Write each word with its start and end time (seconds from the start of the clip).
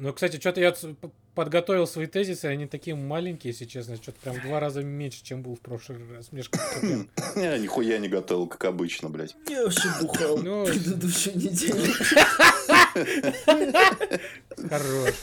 Ну, 0.00 0.14
кстати, 0.14 0.40
что-то 0.40 0.60
я 0.62 0.74
подготовил 1.34 1.86
свои 1.86 2.06
тезисы, 2.06 2.46
они 2.46 2.66
такие 2.66 2.96
маленькие, 2.96 3.52
если 3.52 3.66
честно, 3.66 3.96
что-то 3.96 4.18
прям 4.20 4.36
в 4.36 4.42
два 4.42 4.58
раза 4.58 4.82
меньше, 4.82 5.22
чем 5.22 5.42
был 5.42 5.56
в 5.56 5.60
прошлый 5.60 5.98
раз. 6.10 6.32
Мне 6.32 6.42
Я 7.36 7.58
нихуя 7.58 7.98
не 7.98 8.08
готовил, 8.08 8.46
как 8.46 8.64
обычно, 8.64 9.10
блядь. 9.10 9.36
Я 9.48 9.62
вообще 9.64 9.88
бухал 10.00 10.38
Ну, 10.38 10.64
предыдущую 10.66 11.36
неделю. 11.36 11.92
Хорош. 14.70 15.14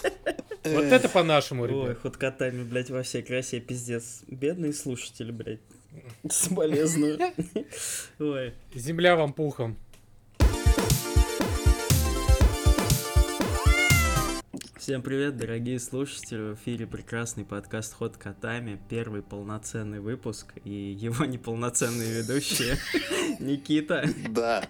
Вот 0.63 0.83
это 0.83 1.09
по-нашему, 1.09 1.63
Ой, 1.63 1.69
ребят. 1.69 1.99
ход 2.01 2.17
котами, 2.17 2.63
блядь, 2.63 2.91
во 2.91 3.01
всей 3.01 3.23
красе, 3.23 3.59
пиздец. 3.59 4.21
Бедные 4.27 4.73
слушатели, 4.73 5.31
блядь. 5.31 5.59
Соболезную. 6.29 7.17
Ой. 8.19 8.53
Земля 8.75 9.15
вам 9.15 9.33
пухом. 9.33 9.77
Всем 14.87 15.01
привет, 15.01 15.35
дорогие 15.35 15.81
слушатели. 15.81 16.53
В 16.53 16.55
эфире 16.55 16.87
прекрасный 16.87 17.43
подкаст 17.43 17.93
«Ход 17.93 18.15
котами». 18.15 18.79
Первый 18.87 19.21
полноценный 19.21 19.99
выпуск. 19.99 20.53
И 20.63 20.71
его 20.97 21.25
неполноценные 21.25 22.21
ведущие 22.21 22.77
Никита, 23.41 24.05
Да. 24.29 24.65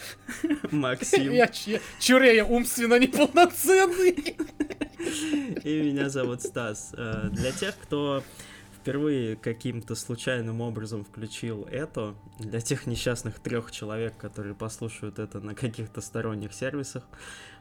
Максим 0.70 1.32
Я, 1.32 1.48
ч- 1.48 1.80
чур 1.98 2.22
я 2.24 2.44
умственно 2.44 2.98
неполноценный. 2.98 4.36
и 5.64 5.80
меня 5.90 6.10
зовут 6.10 6.42
Стас. 6.42 6.92
Э, 6.92 7.30
Для 7.32 7.50
тех, 7.50 7.78
кто 7.78 8.22
впервые 8.78 9.36
каким-то 9.36 9.94
случайным 9.94 10.60
образом 10.60 11.02
включил 11.02 11.64
это, 11.64 12.14
для 12.38 12.60
тех 12.60 12.86
несчастных 12.86 13.38
трех 13.40 13.72
человек, 13.72 14.18
которые 14.18 14.54
послушают 14.54 15.18
это 15.18 15.40
на 15.40 15.54
каких-то 15.54 16.02
сторонних 16.02 16.52
сервисах, 16.52 17.04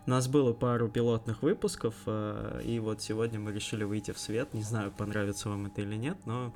у 0.05 0.09
нас 0.09 0.27
было 0.27 0.54
пару 0.54 0.88
пилотных 0.90 1.41
выпусков, 1.41 1.95
э, 2.05 2.62
и 2.63 2.80
вот 2.80 3.02
сегодня 3.02 3.40
мы 3.40 3.52
решили 3.52 3.84
выйти 3.84 4.12
в 4.12 4.20
свет. 4.20 4.54
Не 4.54 4.62
знаю, 4.63 4.91
понравится 4.91 5.49
вам 5.49 5.66
это 5.68 5.82
или 5.82 5.96
нет, 5.96 6.18
но, 6.26 6.54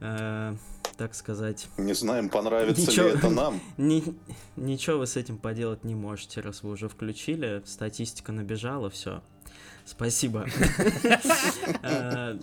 э, 0.00 0.54
так 0.96 1.14
сказать, 1.14 1.68
Не 1.76 1.94
знаем, 1.94 2.28
понравится 2.28 2.82
Ничего. 2.82 3.06
ли 3.08 3.14
это 3.14 3.30
нам. 3.30 3.60
ни- 3.76 4.14
ничего 4.56 4.98
вы 4.98 5.06
с 5.06 5.16
этим 5.16 5.38
поделать 5.38 5.84
не 5.84 5.94
можете, 5.94 6.40
раз 6.40 6.62
вы 6.62 6.70
уже 6.70 6.88
включили. 6.88 7.62
Статистика 7.64 8.32
набежала, 8.32 8.90
все. 8.90 9.22
Спасибо. 9.84 10.46
Э, 11.82 12.38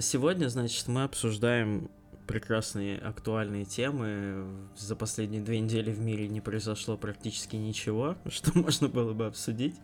Сегодня, 0.00 0.48
значит, 0.48 0.88
мы 0.88 1.04
обсуждаем 1.04 1.90
прекрасные 2.30 2.98
актуальные 2.98 3.64
темы. 3.64 4.46
За 4.76 4.94
последние 4.94 5.42
две 5.42 5.58
недели 5.58 5.90
в 5.90 5.98
мире 5.98 6.28
не 6.28 6.40
произошло 6.40 6.96
практически 6.96 7.56
ничего, 7.56 8.16
что 8.28 8.56
можно 8.56 8.88
было 8.88 9.12
бы 9.12 9.26
обсудить. 9.26 9.74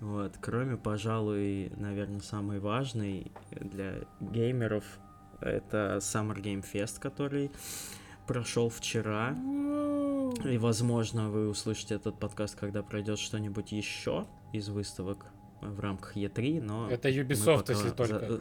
Вот, 0.00 0.34
кроме, 0.40 0.76
пожалуй, 0.76 1.70
наверное, 1.76 2.20
самой 2.20 2.60
важной 2.60 3.30
для 3.50 4.04
геймеров 4.20 4.84
это 5.40 5.98
Summer 6.00 6.40
Game 6.40 6.64
Fest, 6.64 6.98
который 6.98 7.50
прошел 8.26 8.70
вчера. 8.70 9.36
И, 10.44 10.56
возможно, 10.58 11.30
вы 11.30 11.48
услышите 11.48 11.94
этот 11.94 12.18
подкаст, 12.18 12.56
когда 12.56 12.82
пройдет 12.82 13.18
что-нибудь 13.18 13.72
еще 13.72 14.26
из 14.52 14.68
выставок 14.70 15.26
в 15.62 15.80
рамках 15.80 16.16
E3, 16.16 16.60
но 16.60 16.90
Это 16.90 17.08
Ubisoft, 17.08 17.64
если 17.68 17.90
только. 17.90 18.28
за- 18.28 18.40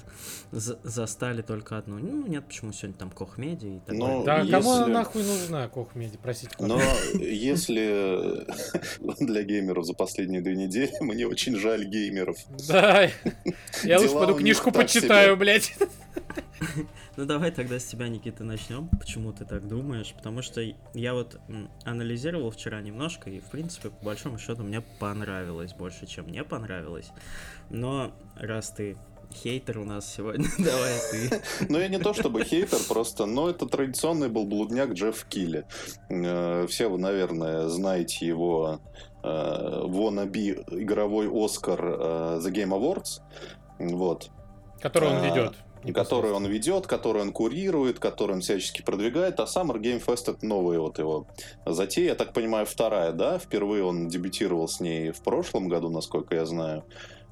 за- 0.52 0.80
застали 0.84 1.42
только 1.42 1.78
одну. 1.78 1.98
Ну, 1.98 2.28
нет, 2.28 2.46
почему 2.46 2.72
сегодня 2.74 2.98
там 2.98 3.10
Кох 3.10 3.38
Медиа 3.38 3.78
и 3.78 3.80
так 3.80 3.96
Ну, 3.96 4.24
далее. 4.24 4.26
Да, 4.26 4.38
если- 4.40 4.52
кому 4.52 4.72
она 4.72 4.88
нахуй 4.88 5.24
нужна, 5.24 5.68
Кохмеди, 5.70 6.20
простите. 6.22 6.54
Но 6.60 6.80
если 7.14 8.46
для 9.26 9.44
геймеров 9.44 9.86
за 9.86 9.94
последние 9.94 10.42
две 10.42 10.56
недели, 10.56 10.92
мне 11.02 11.26
очень 11.28 11.56
жаль 11.56 11.86
геймеров. 11.86 12.38
Да, 12.68 13.10
я 13.84 14.00
лучше 14.00 14.14
пойду 14.14 14.36
книжку 14.36 14.72
почитаю, 14.72 15.38
блядь. 15.38 15.74
Ну 17.18 17.26
давай 17.26 17.52
тогда 17.52 17.80
с 17.80 17.86
тебя, 17.86 18.10
Никита, 18.10 18.44
начнем. 18.44 18.90
Почему 19.00 19.32
ты 19.32 19.46
так 19.46 19.68
думаешь? 19.68 20.14
Потому 20.18 20.42
что 20.42 20.62
я 20.94 21.14
вот 21.14 21.40
анализировал 21.86 22.52
вчера 22.52 22.82
немножко, 22.82 23.30
и 23.30 23.40
в 23.40 23.46
принципе, 23.46 23.90
по 23.90 24.06
большому 24.06 24.38
счету, 24.38 24.64
мне 24.64 24.82
понравилось 24.82 25.74
больше, 25.74 26.08
чем 26.08 26.26
мне 26.26 26.44
понравилось. 26.44 27.12
Но 27.70 28.12
раз 28.36 28.72
ты 28.72 28.98
хейтер 29.34 29.80
у 29.80 29.86
нас 29.86 30.14
сегодня, 30.14 30.46
давай 30.58 31.00
ты. 31.12 31.42
Но 31.70 31.80
я 31.80 31.88
не 31.88 32.00
то 32.00 32.14
чтобы 32.14 32.44
хейтер, 32.44 32.80
просто, 32.88 33.26
но 33.26 33.50
это 33.50 33.66
традиционный 33.66 34.28
был 34.30 34.46
блудняк 34.46 34.92
Джефф 34.92 35.26
Килли. 35.26 35.66
Э, 36.10 36.68
Все 36.68 36.90
вы, 36.90 36.98
наверное, 36.98 37.70
знаете 37.70 38.28
его 38.28 38.82
э, 39.24 39.28
wannabe 39.28 40.64
игровой 40.82 41.30
Оскар 41.32 41.80
э, 41.82 42.40
The 42.44 42.52
Game 42.52 42.78
Awards. 42.78 43.22
Вот. 43.80 44.30
Который 44.82 45.10
он 45.10 45.16
А, 45.16 45.26
ведет. 45.30 45.56
Который 45.92 46.32
он 46.32 46.46
ведет, 46.46 46.88
который 46.88 47.22
он 47.22 47.32
курирует, 47.32 48.00
который 48.00 48.34
он 48.34 48.42
всячески 48.42 48.82
продвигает, 48.82 49.40
а 49.40 49.44
Summer 49.44 49.80
Game 49.80 50.04
Fest 50.04 50.32
это 50.32 50.46
новая 50.46 50.80
вот 50.80 51.00
его 51.00 51.28
затея, 51.66 52.10
я 52.10 52.16
так 52.16 52.34
понимаю, 52.34 52.66
вторая, 52.66 53.12
да? 53.12 53.38
Впервые 53.40 53.84
он 53.84 54.08
дебютировал 54.08 54.68
с 54.68 54.80
ней 54.80 55.12
в 55.12 55.22
прошлом 55.22 55.68
году, 55.68 55.90
насколько 55.90 56.36
я 56.36 56.46
знаю. 56.46 56.84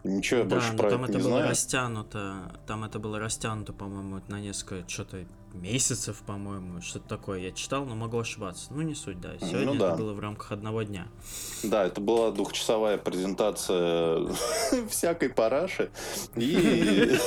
Ничего 0.04 0.40
я 0.42 0.46
Да, 0.46 0.56
больше 0.56 0.74
про 0.76 0.90
там 0.90 1.04
это 1.04 1.12
это 1.14 1.20
не 1.20 1.24
было 1.24 1.38
знаю. 1.38 1.50
растянуто, 1.50 2.52
там 2.68 2.84
это 2.84 3.00
было 3.00 3.20
растянуто, 3.20 3.72
по-моему, 3.72 4.22
на 4.28 4.40
несколько, 4.42 4.88
что-то 4.90 5.24
месяцев, 5.54 6.22
по-моему, 6.26 6.82
что-то 6.82 7.08
такое. 7.08 7.40
Я 7.40 7.52
читал, 7.52 7.86
но 7.86 7.96
могу 7.96 8.18
ошибаться. 8.18 8.68
Ну, 8.72 8.82
не 8.82 8.96
суть, 8.96 9.20
да. 9.22 9.38
Сегодня 9.40 9.66
Ну 9.66 9.76
да. 9.76 9.90
это 9.90 9.98
было 9.98 10.14
в 10.14 10.20
рамках 10.20 10.52
одного 10.52 10.84
дня. 10.84 11.08
Да, 11.64 11.86
это 11.86 12.02
была 12.02 12.32
двухчасовая 12.32 12.98
презентация 12.98 14.28
всякой 14.90 15.30
параши 15.30 15.92
и 16.36 17.18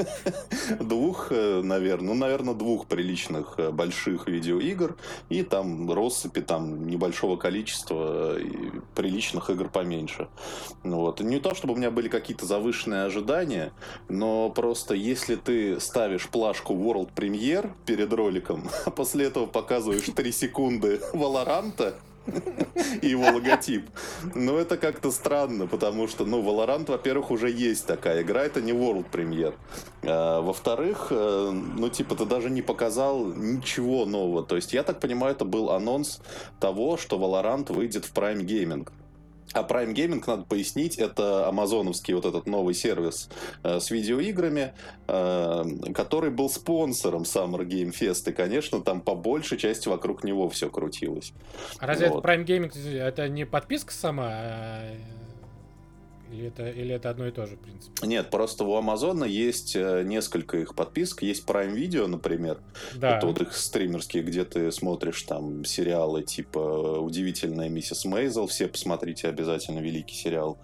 двух, 0.80 1.28
э, 1.30 1.62
наверное, 1.62 2.08
ну, 2.08 2.14
наверное, 2.14 2.54
двух 2.54 2.86
приличных 2.86 3.54
э, 3.58 3.70
больших 3.70 4.28
видеоигр 4.28 4.96
и 5.28 5.42
там 5.42 5.90
россыпи 5.90 6.42
там 6.42 6.86
небольшого 6.86 7.36
количества 7.36 8.36
э, 8.38 8.80
приличных 8.94 9.50
игр 9.50 9.68
поменьше. 9.68 10.28
Ну 10.82 11.00
Вот. 11.00 11.20
Не 11.20 11.40
то, 11.40 11.54
чтобы 11.54 11.74
у 11.74 11.76
меня 11.76 11.90
были 11.90 12.08
какие-то 12.08 12.46
завышенные 12.46 13.04
ожидания, 13.04 13.72
но 14.08 14.50
просто 14.50 14.94
если 14.94 15.36
ты 15.36 15.80
ставишь 15.80 16.28
плашку 16.28 16.74
World 16.74 17.10
Premiere 17.14 17.53
перед 17.86 18.12
роликом, 18.12 18.68
а 18.84 18.90
после 18.90 19.26
этого 19.26 19.46
показываешь 19.46 20.08
3 20.14 20.32
секунды 20.32 21.00
Валоранта, 21.12 21.94
и 23.02 23.08
его 23.08 23.24
логотип. 23.24 23.88
Но 24.34 24.58
это 24.58 24.76
как-то 24.76 25.10
странно, 25.10 25.66
потому 25.66 26.08
что, 26.08 26.24
ну, 26.24 26.42
Valorant, 26.42 26.90
во-первых, 26.90 27.30
уже 27.30 27.50
есть 27.50 27.86
такая 27.86 28.22
игра, 28.22 28.42
это 28.42 28.60
не 28.60 28.72
World 28.72 29.06
Premiere. 29.10 29.54
А, 30.02 30.40
во-вторых, 30.40 31.08
э, 31.10 31.50
ну, 31.52 31.88
типа, 31.88 32.14
ты 32.14 32.24
даже 32.24 32.50
не 32.50 32.62
показал 32.62 33.26
ничего 33.26 34.06
нового. 34.06 34.44
То 34.44 34.56
есть, 34.56 34.72
я 34.72 34.82
так 34.82 35.00
понимаю, 35.00 35.34
это 35.34 35.44
был 35.44 35.70
анонс 35.70 36.20
того, 36.60 36.96
что 36.96 37.16
Valorant 37.18 37.72
выйдет 37.72 38.04
в 38.04 38.14
Prime 38.14 38.40
Gaming. 38.40 38.88
А 39.54 39.62
Prime 39.62 39.94
Gaming, 39.94 40.22
надо 40.26 40.42
пояснить, 40.42 40.98
это 40.98 41.48
амазоновский 41.48 42.12
вот 42.14 42.24
этот 42.24 42.46
новый 42.46 42.74
сервис 42.74 43.30
э, 43.62 43.78
с 43.78 43.90
видеоиграми, 43.90 44.74
э, 45.06 45.64
который 45.94 46.30
был 46.30 46.50
спонсором 46.50 47.22
Summer 47.22 47.64
Game 47.64 47.92
Fest, 47.92 48.28
и, 48.28 48.32
конечно, 48.32 48.80
там 48.80 49.00
по 49.00 49.14
большей 49.14 49.56
части 49.56 49.88
вокруг 49.88 50.24
него 50.24 50.48
все 50.48 50.68
крутилось. 50.68 51.32
А 51.78 51.86
разве 51.86 52.08
Вот. 52.08 52.24
это 52.24 52.28
Prime 52.28 52.44
Gaming, 52.44 52.98
это 52.98 53.28
не 53.28 53.46
подписка 53.46 53.92
сама? 53.92 54.32
Или 56.34 56.48
это, 56.48 56.68
или 56.68 56.94
это 56.94 57.10
одно 57.10 57.26
и 57.28 57.30
то 57.30 57.46
же, 57.46 57.54
в 57.56 57.60
принципе? 57.60 58.06
Нет, 58.06 58.30
просто 58.30 58.64
у 58.64 58.74
Амазона 58.74 59.24
есть 59.24 59.76
э, 59.76 60.02
несколько 60.04 60.58
их 60.58 60.74
подписок. 60.74 61.22
Есть 61.22 61.48
Prime 61.48 61.74
Video, 61.74 62.06
например. 62.06 62.58
Да. 62.94 63.16
Это 63.16 63.26
вот 63.26 63.40
их 63.40 63.54
стримерские, 63.54 64.22
где 64.24 64.44
ты 64.44 64.72
смотришь 64.72 65.22
там 65.22 65.64
сериалы 65.64 66.22
типа 66.22 66.98
«Удивительная 66.98 67.68
миссис 67.68 68.04
Мейзел». 68.04 68.48
Все 68.48 68.66
посмотрите 68.66 69.28
обязательно, 69.28 69.78
великий 69.78 70.16
сериал. 70.16 70.58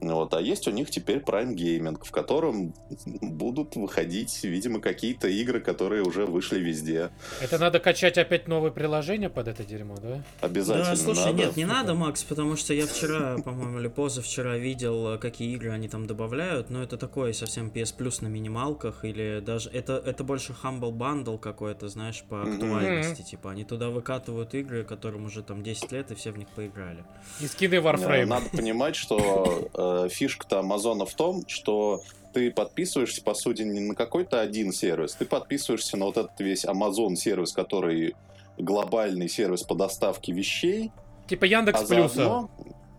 Вот. 0.00 0.34
А 0.34 0.40
есть 0.40 0.66
у 0.66 0.72
них 0.72 0.90
теперь 0.90 1.18
Prime 1.18 1.54
Gaming, 1.54 2.04
в 2.04 2.10
котором 2.10 2.74
будут 3.06 3.76
выходить, 3.76 4.42
видимо, 4.42 4.80
какие-то 4.80 5.28
игры, 5.28 5.60
которые 5.60 6.02
уже 6.02 6.26
вышли 6.26 6.58
везде. 6.58 7.10
Это 7.40 7.58
надо 7.58 7.78
качать 7.78 8.18
опять 8.18 8.48
новые 8.48 8.72
приложения 8.72 9.30
под 9.30 9.48
это 9.48 9.62
дерьмо, 9.62 9.96
да? 10.02 10.22
Обязательно 10.40 10.90
Да, 10.90 10.96
слушай, 10.96 11.26
надо. 11.26 11.38
нет, 11.38 11.56
не 11.56 11.64
надо, 11.64 11.94
Макс, 11.94 12.24
потому 12.24 12.56
что 12.56 12.74
я 12.74 12.86
вчера, 12.86 13.38
по-моему, 13.38 13.78
или 13.78 13.88
позавчера 13.88 14.56
видел, 14.56 15.11
э, 15.14 15.18
какие 15.18 15.54
игры 15.54 15.70
они 15.70 15.88
там 15.88 16.06
добавляют, 16.06 16.70
но 16.70 16.82
это 16.82 16.96
такое 16.96 17.32
совсем 17.32 17.68
PS 17.68 17.96
Plus 17.96 18.22
на 18.22 18.28
минималках, 18.28 19.04
или 19.04 19.40
даже... 19.40 19.70
Это, 19.70 19.94
это 19.94 20.24
больше 20.24 20.54
Humble 20.62 20.92
Bundle 20.92 21.38
какой-то, 21.38 21.88
знаешь, 21.88 22.22
по 22.28 22.42
актуальности, 22.42 23.22
типа, 23.22 23.50
они 23.50 23.64
туда 23.64 23.90
выкатывают 23.90 24.54
игры, 24.54 24.84
которым 24.84 25.26
уже 25.26 25.42
там 25.42 25.62
10 25.62 25.92
лет, 25.92 26.10
и 26.10 26.14
все 26.14 26.30
в 26.30 26.38
них 26.38 26.48
поиграли. 26.48 27.04
И 27.40 27.46
скины 27.46 27.72
Э, 27.74 27.80
Warframe. 27.80 28.26
Надо 28.26 28.48
понимать, 28.50 28.96
что 28.96 29.68
э, 29.74 30.08
фишка-то 30.10 30.60
Амазона 30.60 31.06
в 31.06 31.14
том, 31.14 31.46
что 31.48 32.02
ты 32.32 32.50
подписываешься, 32.50 33.22
по 33.22 33.34
сути, 33.34 33.62
не 33.62 33.80
на 33.80 33.94
какой-то 33.94 34.40
один 34.40 34.72
сервис, 34.72 35.14
ты 35.14 35.24
подписываешься 35.24 35.96
на 35.96 36.06
вот 36.06 36.16
этот 36.16 36.38
весь 36.40 36.64
Amazon 36.64 37.14
сервис, 37.16 37.52
который 37.52 38.14
глобальный 38.58 39.28
сервис 39.28 39.62
по 39.62 39.74
доставке 39.74 40.32
вещей, 40.32 40.92
Типа 41.28 41.44
Яндекс 41.44 41.82
а 41.82 41.86
Плюса. 41.86 42.14
заодно... 42.14 42.50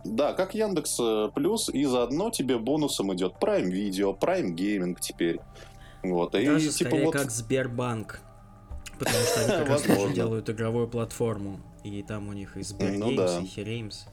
Да, 0.04 0.34
как 0.34 0.54
Яндекс 0.54 0.98
э, 1.00 1.30
Плюс, 1.34 1.70
и 1.70 1.86
заодно 1.86 2.30
тебе 2.30 2.58
бонусом 2.58 3.14
идет 3.14 3.36
Prime 3.40 3.70
Video, 3.70 4.18
Prime 4.18 4.54
Gaming 4.54 4.98
теперь. 5.00 5.40
Вот, 6.04 6.36
и 6.36 6.46
Даже 6.46 6.72
типа 6.72 6.90
скорее 6.90 7.06
вот... 7.06 7.14
как 7.14 7.32
Сбербанк. 7.32 8.20
Потому 9.00 9.24
что 9.26 9.40
они 9.40 9.50
как 9.50 9.70
раз 9.70 9.82
тоже 9.84 10.14
делают 10.14 10.50
игровую 10.50 10.88
платформу. 10.88 11.60
И 11.84 12.04
там 12.04 12.28
у 12.28 12.34
них 12.34 12.58
и 12.58 12.64
Сбергеймс, 12.64 13.32
Ну 13.32 13.42
и 13.42 13.46
Херемс. 13.46 14.06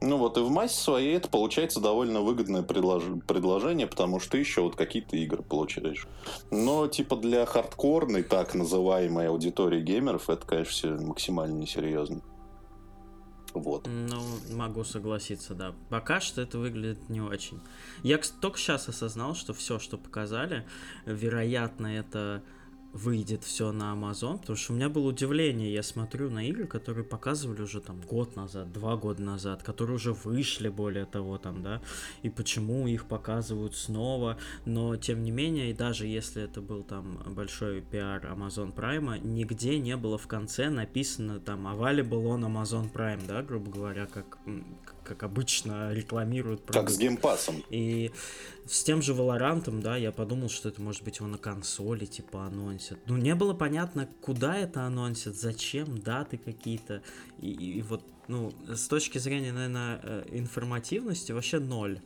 Ну 0.00 0.18
вот 0.18 0.36
и 0.36 0.40
в 0.40 0.50
массе 0.50 0.78
своей 0.78 1.16
это 1.16 1.28
получается 1.28 1.80
довольно 1.80 2.20
выгодное 2.20 2.62
предлож- 2.62 3.22
предложение, 3.22 3.86
потому 3.86 4.20
что 4.20 4.32
ты 4.32 4.38
еще 4.38 4.60
вот 4.60 4.76
какие-то 4.76 5.16
игры 5.16 5.42
получаешь. 5.42 6.06
Но 6.50 6.86
типа 6.88 7.16
для 7.16 7.46
хардкорной, 7.46 8.22
так 8.22 8.54
называемой 8.54 9.28
аудитории 9.28 9.80
геймеров, 9.80 10.28
это, 10.28 10.46
конечно, 10.46 11.00
максимально 11.00 11.56
несерьезно. 11.56 12.20
Вот. 13.54 13.86
Ну, 13.86 14.20
могу 14.50 14.82
согласиться, 14.82 15.54
да. 15.54 15.74
Пока 15.88 16.20
что 16.20 16.42
это 16.42 16.58
выглядит 16.58 17.08
не 17.08 17.20
очень. 17.20 17.60
Я 18.02 18.18
только 18.40 18.58
сейчас 18.58 18.88
осознал, 18.88 19.36
что 19.36 19.54
все, 19.54 19.78
что 19.78 19.96
показали, 19.96 20.66
вероятно, 21.06 21.86
это 21.86 22.42
выйдет 22.94 23.42
все 23.42 23.72
на 23.72 23.92
Amazon, 23.92 24.38
потому 24.38 24.56
что 24.56 24.72
у 24.72 24.76
меня 24.76 24.88
было 24.88 25.08
удивление, 25.08 25.72
я 25.74 25.82
смотрю 25.82 26.30
на 26.30 26.48
игры, 26.48 26.66
которые 26.66 27.04
показывали 27.04 27.62
уже 27.62 27.80
там 27.80 28.00
год 28.00 28.36
назад, 28.36 28.72
два 28.72 28.96
года 28.96 29.20
назад, 29.20 29.62
которые 29.62 29.96
уже 29.96 30.12
вышли, 30.12 30.68
более 30.68 31.04
того, 31.04 31.36
там, 31.36 31.62
да, 31.62 31.82
и 32.22 32.30
почему 32.30 32.86
их 32.86 33.06
показывают 33.06 33.74
снова, 33.74 34.38
но 34.64 34.96
тем 34.96 35.22
не 35.24 35.32
менее, 35.32 35.70
и 35.70 35.74
даже 35.74 36.06
если 36.06 36.44
это 36.44 36.60
был 36.60 36.84
там 36.84 37.18
большой 37.26 37.80
пиар 37.82 38.24
Amazon 38.26 38.72
Prime, 38.72 39.18
нигде 39.26 39.78
не 39.80 39.96
было 39.96 40.16
в 40.16 40.28
конце 40.28 40.70
написано 40.70 41.40
там 41.40 41.66
available 41.66 42.24
on 42.24 42.46
Amazon 42.46 42.92
Prime, 42.92 43.26
да, 43.26 43.42
грубо 43.42 43.72
говоря, 43.72 44.06
как, 44.06 44.38
как 45.04 45.22
обычно 45.22 45.92
рекламируют 45.92 46.60
Как 46.60 46.72
продукт. 46.72 46.92
с 46.92 46.98
геймпасом. 46.98 47.62
И 47.70 48.10
с 48.66 48.82
тем 48.82 49.02
же 49.02 49.12
Valorant, 49.12 49.80
да, 49.80 49.96
я 49.96 50.10
подумал, 50.12 50.48
что 50.48 50.68
это 50.68 50.80
может 50.80 51.02
быть 51.04 51.18
его 51.18 51.28
на 51.28 51.38
консоли, 51.38 52.06
типа, 52.06 52.46
анонсят. 52.46 52.98
Ну, 53.06 53.16
не 53.16 53.34
было 53.34 53.54
понятно, 53.54 54.08
куда 54.20 54.56
это 54.56 54.82
анонсят, 54.82 55.36
зачем, 55.36 55.98
даты 55.98 56.38
какие-то. 56.38 57.02
И, 57.40 57.50
и 57.52 57.82
вот, 57.82 58.02
ну, 58.28 58.52
с 58.66 58.88
точки 58.88 59.18
зрения, 59.18 59.52
наверное, 59.52 60.00
э, 60.02 60.24
информативности 60.32 61.32
вообще 61.32 61.58
ноль. 61.58 62.00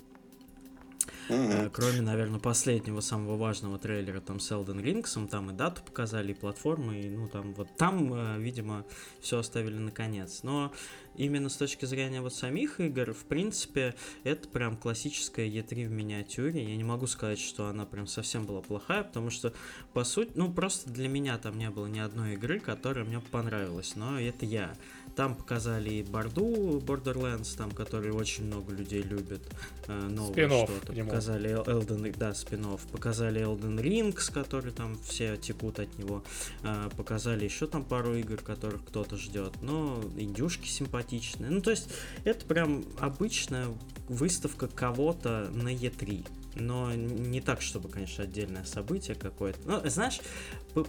Э, 1.28 1.68
Кроме, 1.72 2.00
наверное, 2.00 2.40
последнего 2.40 3.00
самого 3.00 3.36
важного 3.36 3.78
трейлера 3.78 4.20
там 4.20 4.40
с 4.40 4.50
Elden 4.50 4.82
Ring, 4.82 5.28
там 5.28 5.50
и 5.50 5.54
дату 5.54 5.82
показали, 5.82 6.32
и 6.32 6.34
платформы, 6.34 7.00
и 7.00 7.08
ну 7.08 7.28
там 7.28 7.54
вот 7.54 7.68
там, 7.76 8.12
э, 8.14 8.38
видимо, 8.38 8.84
все 9.20 9.38
оставили 9.38 9.78
наконец. 9.78 10.42
Но 10.42 10.72
именно 11.18 11.48
с 11.48 11.56
точки 11.56 11.84
зрения 11.84 12.20
вот 12.20 12.34
самих 12.34 12.80
игр, 12.80 13.12
в 13.12 13.24
принципе, 13.24 13.94
это 14.24 14.48
прям 14.48 14.76
классическая 14.76 15.48
E3 15.48 15.86
в 15.86 15.90
миниатюре. 15.90 16.62
Я 16.62 16.76
не 16.76 16.84
могу 16.84 17.06
сказать, 17.06 17.38
что 17.40 17.66
она 17.66 17.84
прям 17.84 18.06
совсем 18.06 18.46
была 18.46 18.62
плохая, 18.62 19.02
потому 19.02 19.30
что, 19.30 19.52
по 19.92 20.04
сути, 20.04 20.32
ну 20.34 20.52
просто 20.52 20.90
для 20.90 21.08
меня 21.08 21.36
там 21.38 21.58
не 21.58 21.70
было 21.70 21.86
ни 21.86 21.98
одной 21.98 22.34
игры, 22.34 22.60
которая 22.60 23.04
мне 23.04 23.20
понравилась, 23.20 23.96
но 23.96 24.20
это 24.20 24.46
я. 24.46 24.74
Там 25.16 25.34
показали 25.34 25.94
и 25.94 26.02
Борду, 26.04 26.78
Borderlands, 26.78 27.56
там, 27.56 27.72
который 27.72 28.12
очень 28.12 28.44
много 28.44 28.72
людей 28.72 29.02
любит. 29.02 29.40
э, 29.88 30.08
новое 30.08 30.48
что-то. 30.48 30.92
Показали 30.92 31.50
Elden 31.50 32.16
да, 32.16 32.34
спин 32.34 32.64
Показали 32.92 33.40
Elden 33.40 33.82
Ring, 33.82 34.16
с 34.16 34.30
который 34.30 34.70
там 34.70 34.96
все 35.02 35.36
текут 35.36 35.80
от 35.80 35.98
него. 35.98 36.22
Э, 36.62 36.88
Показали 36.96 37.44
еще 37.44 37.66
там 37.66 37.84
пару 37.84 38.14
игр, 38.14 38.36
которых 38.36 38.84
кто-то 38.84 39.16
ждет. 39.16 39.60
Но 39.60 40.00
индюшки 40.16 40.68
симпатичные. 40.68 41.07
Ну, 41.50 41.60
то 41.60 41.70
есть, 41.70 41.88
это 42.24 42.44
прям 42.46 42.84
обычная 42.98 43.68
выставка 44.08 44.68
кого-то 44.68 45.48
на 45.52 45.68
E3. 45.74 46.26
Но 46.56 46.92
не 46.94 47.40
так, 47.40 47.60
чтобы, 47.62 47.88
конечно, 47.88 48.24
отдельное 48.24 48.64
событие 48.64 49.14
какое-то. 49.14 49.60
Ну, 49.64 49.88
знаешь, 49.88 50.20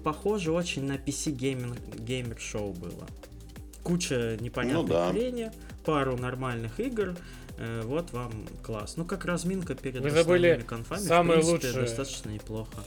похоже 0.04 0.52
очень 0.52 0.84
на 0.86 0.94
PC 0.96 1.32
геймер, 1.32 1.78
геймер 1.98 2.40
шоу 2.40 2.74
было. 2.74 3.06
Куча 3.84 4.38
непонятной 4.40 4.82
Ну 4.82 4.88
да. 4.88 5.12
хрени, 5.12 5.52
пару 5.86 6.18
нормальных 6.18 6.80
игр. 6.80 7.16
э, 7.58 7.82
вот 7.84 8.12
вам 8.14 8.32
класс. 8.64 8.96
Ну, 8.98 9.06
как 9.06 9.26
разминка 9.26 9.76
перед 9.76 10.02
Вы 10.02 10.10
забыли 10.12 10.48
основными 10.48 10.68
конфами, 10.68 11.00
самое 11.02 11.42
в 11.42 11.46
принципе, 11.46 11.68
лучшее. 11.68 11.86
достаточно 11.86 12.30
неплохо. 12.30 12.84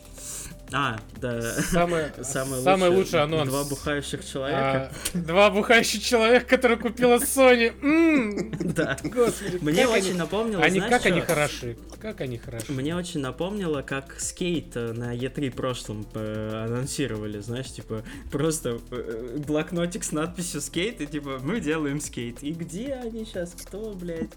А, 0.73 0.99
да. 1.21 1.41
Самый, 1.71 2.07
Самый, 2.23 2.63
самый 2.63 2.89
лучший 2.91 3.23
анонс. 3.23 3.49
Два 3.51 3.65
бухающих 3.65 4.25
человека. 4.27 4.91
А, 5.15 5.19
два 5.19 5.51
бухающих 5.51 6.03
человека, 6.03 6.47
которые 6.47 6.79
купила 6.79 7.17
Sony. 7.19 7.73
М, 7.83 8.51
Да. 8.75 8.97
Господи, 9.05 9.59
Мне 9.61 9.87
очень 9.87 10.11
они- 10.11 10.19
напомнило, 10.19 10.63
Они, 10.63 10.79
знаешь, 10.79 10.93
как 11.03 11.07
они 11.07 11.21
хороши. 11.21 11.77
Как 12.01 12.21
они 12.21 12.39
хороши. 12.39 12.73
Мне 12.73 12.97
очень 12.97 13.21
напомнило, 13.21 13.83
как 13.83 14.19
скейт 14.19 14.77
э, 14.77 14.93
на 14.93 15.15
E3 15.15 15.51
прошлом 15.51 16.07
э, 16.15 16.65
анонсировали, 16.65 17.39
знаешь, 17.41 17.71
типа, 17.71 18.03
просто 18.31 18.79
э, 18.91 19.37
блокнотик 19.47 20.05
с 20.05 20.13
надписью 20.13 20.61
скейт, 20.61 21.01
и 21.01 21.07
типа, 21.07 21.39
мы 21.43 21.61
делаем 21.61 22.01
скейт. 22.01 22.43
И 22.43 22.53
где 22.53 22.95
они 22.95 23.25
сейчас? 23.25 23.53
Кто, 23.53 23.93
блядь? 23.95 24.31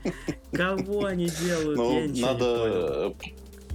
Кого 0.52 1.06
они 1.06 1.28
делают? 1.28 1.78
Ну, 1.78 2.08
надо, 2.22 3.14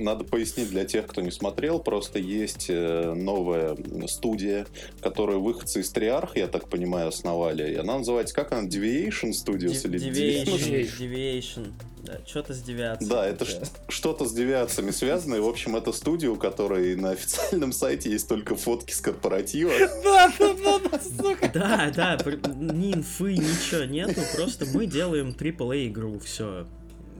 надо 0.00 0.24
пояснить 0.24 0.70
для 0.70 0.84
тех, 0.84 1.06
кто 1.06 1.20
не 1.20 1.30
смотрел. 1.30 1.78
Просто 1.78 2.18
есть 2.18 2.66
э, 2.68 3.14
новая 3.14 3.76
студия, 4.08 4.66
которую 5.00 5.40
выходцы 5.40 5.80
из 5.80 5.90
Триарх, 5.90 6.36
я 6.36 6.46
так 6.46 6.68
понимаю, 6.68 7.08
основали. 7.08 7.72
И 7.72 7.76
она 7.76 7.98
называется, 7.98 8.34
как 8.34 8.52
она, 8.52 8.66
Deviation 8.66 9.30
Studios 9.30 9.86
или 9.86 9.98
Deviation, 9.98 10.98
Deviation. 10.98 11.72
Да, 12.02 12.18
что-то 12.26 12.54
с 12.54 12.62
девиацией. 12.62 13.10
Да, 13.10 13.26
это 13.26 13.46
что-то 13.88 14.24
с 14.24 14.32
девиациями 14.32 14.90
связано. 14.90 15.34
И, 15.34 15.40
в 15.40 15.48
общем, 15.48 15.76
это 15.76 15.92
студия, 15.92 16.30
у 16.30 16.36
которой 16.36 16.96
на 16.96 17.10
официальном 17.10 17.72
сайте 17.72 18.10
есть 18.10 18.28
только 18.28 18.56
фотки 18.56 18.92
с 18.92 19.00
корпоратива. 19.00 19.70
Да, 20.02 20.32
да, 20.38 20.78
да, 20.78 21.00
сука. 21.00 21.50
Да, 21.52 21.92
да, 21.94 22.18
ни 22.56 22.94
инфы, 22.94 23.32
ничего 23.34 23.84
нету, 23.84 24.20
просто 24.34 24.64
мы 24.66 24.86
делаем 24.86 25.30
AAA 25.30 25.88
игру, 25.88 26.18
все. 26.18 26.66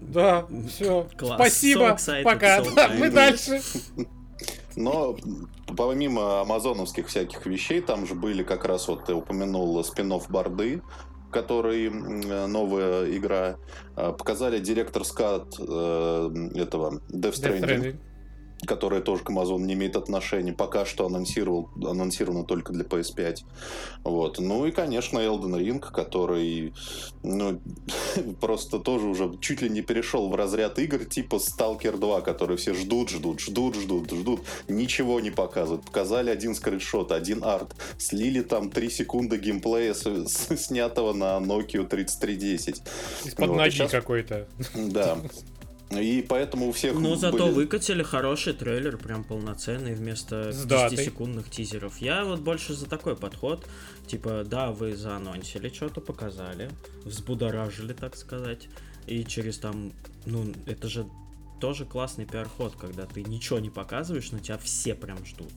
Да, 0.01 0.47
все. 0.69 1.07
Класс. 1.17 1.35
Спасибо. 1.37 1.81
So 1.83 1.97
excited, 1.97 2.23
Пока. 2.25 2.59
so 2.61 2.75
Да, 2.75 2.89
мы 2.89 3.11
дальше. 3.11 3.61
Но 4.77 5.17
помимо 5.77 6.41
амазоновских 6.41 7.09
всяких 7.09 7.45
вещей, 7.47 7.81
там 7.81 8.07
же 8.07 8.15
были 8.15 8.43
как 8.43 8.65
раз, 8.65 8.89
вот 8.89 9.05
ты 9.05 9.15
упомянул 9.15 9.83
спин 9.85 10.13
Борды, 10.29 10.81
который 11.31 11.91
новая 11.91 13.05
игра. 13.17 13.57
Э, 13.97 14.13
Показали 14.13 14.59
директор 14.59 15.05
скат 15.05 15.55
этого 15.59 17.01
Death 17.11 17.33
Death 17.33 17.33
Stranding, 17.35 17.61
Stranding. 17.61 17.97
Которая 18.67 19.01
тоже 19.01 19.23
к 19.25 19.31
Amazon 19.31 19.61
не 19.61 19.75
имеет 19.75 19.97
отношения. 19.97 20.53
Пока 20.53 20.85
что 20.85 21.07
анонсировал, 21.07 21.71
анонсировано 21.83 22.45
только 22.45 22.73
для 22.73 22.85
PS5. 22.85 23.39
Вот. 24.05 24.39
Ну 24.39 24.67
и, 24.67 24.71
конечно, 24.71 25.19
Elden 25.19 25.59
Ring, 25.59 25.81
который 25.81 26.73
ну, 27.23 27.61
просто 28.41 28.79
тоже 28.79 29.07
уже 29.09 29.37
чуть 29.41 29.63
ли 29.63 29.71
не 29.71 29.83
перешел 29.83 30.29
в 30.29 30.35
разряд 30.35 30.79
игр 30.79 31.05
типа 31.05 31.37
Stalker 31.37 31.97
2, 31.99 32.21
которые 32.21 32.57
все 32.59 32.75
ждут, 32.75 33.11
ждут, 33.11 33.41
ждут, 33.41 33.77
ждут, 33.77 34.11
ждут. 34.11 34.41
Ничего 34.69 35.21
не 35.21 35.31
показывают. 35.31 35.85
Показали 35.85 36.31
один 36.31 36.55
скриншот, 36.55 37.13
один 37.13 37.43
арт. 37.45 37.75
Слили 37.99 38.43
там 38.43 38.71
3 38.71 38.91
секунды 38.91 39.39
геймплея, 39.39 39.95
с- 39.95 40.05
с- 40.29 40.57
снятого 40.57 41.13
на 41.13 41.39
Nokia 41.39 41.87
3310. 41.87 42.83
Из-под 43.25 43.49
Вот, 43.49 43.55
и 43.55 43.59
ноги 43.59 43.71
щас- 43.71 43.91
какой-то. 43.91 44.47
Да. 44.75 45.19
И 45.91 46.25
поэтому 46.29 46.69
у 46.69 46.73
всех 46.73 46.95
Но 47.01 47.17
зато 47.17 47.39
были- 47.47 47.53
выкатили 47.53 48.03
хороший 48.05 48.53
трейлер, 48.53 48.97
прям 48.97 49.25
полноценный, 49.25 49.95
вместо 49.95 50.53
С 50.53 50.65
датой. 50.65 50.97
10-секундных 50.97 51.51
тизеров. 51.51 51.99
Я 51.99 52.25
вот 52.25 52.41
больше 52.41 52.75
за 52.75 52.87
такой 52.87 53.17
подход. 53.17 53.67
Типа, 54.07 54.45
да, 54.47 54.71
вы 54.71 54.95
заанонсили, 54.97 55.69
что-то 55.69 56.01
показали, 56.01 56.71
взбудоражили, 57.05 57.93
так 57.93 58.17
сказать. 58.17 58.69
И 59.07 59.25
через 59.25 59.59
там, 59.59 59.93
ну, 60.27 60.53
это 60.67 60.89
же 60.89 61.07
тоже 61.61 61.85
классный 61.85 62.25
пиар-ход, 62.25 62.77
когда 62.81 63.05
ты 63.07 63.25
ничего 63.25 63.59
не 63.59 63.71
показываешь, 63.71 64.31
но 64.31 64.39
тебя 64.39 64.59
все 64.59 64.95
прям 64.95 65.25
ждут. 65.27 65.53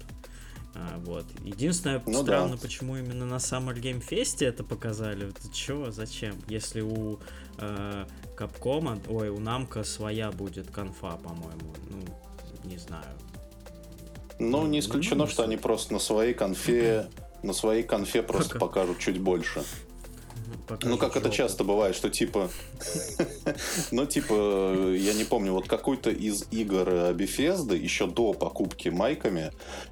А, 0.75 0.97
вот. 1.05 1.25
Единственное, 1.43 2.01
Ну 2.05 2.23
странно, 2.23 2.55
да. 2.55 2.61
почему 2.61 2.97
именно 2.97 3.25
на 3.25 3.35
Summer 3.35 3.75
Game 3.75 4.03
Fest 4.07 4.43
это 4.45 4.63
показали. 4.63 5.29
Это 5.29 5.53
чего, 5.53 5.91
зачем? 5.91 6.35
Если 6.47 6.81
у 6.81 7.19
э, 7.59 8.05
Капкома, 8.35 8.99
ой, 9.07 9.29
у 9.29 9.39
Намка 9.39 9.83
своя 9.83 10.31
будет 10.31 10.71
конфа, 10.71 11.11
по-моему. 11.17 11.73
Ну, 11.89 12.69
не 12.69 12.77
знаю. 12.77 13.05
Ну, 14.39 14.65
не 14.65 14.79
исключено, 14.79 15.25
Ну, 15.25 15.27
что 15.27 15.43
они 15.43 15.57
просто 15.57 15.93
на 15.93 15.99
своей 15.99 16.33
конфе, 16.33 17.07
на 17.43 17.53
своей 17.53 17.83
конфе 17.83 18.23
просто 18.23 18.53
Пока. 18.55 18.65
покажут 18.65 18.99
чуть 18.99 19.19
больше. 19.21 19.63
Покажут 20.67 20.89
Ну, 20.89 20.97
как 20.97 21.15
это 21.15 21.29
часто 21.29 21.63
бывает, 21.63 21.95
что 21.95 22.09
типа... 22.09 22.49
Ну, 23.91 24.05
типа, 24.05 24.93
я 24.93 25.13
не 25.13 25.23
помню, 25.23 25.53
вот 25.53 25.67
какой-то 25.67 26.09
из 26.09 26.45
игр 26.51 26.89
Bethesda 27.13 27.75
еще 27.75 28.07
до 28.07 28.33
покупки 28.33 28.89
майками 28.89 29.51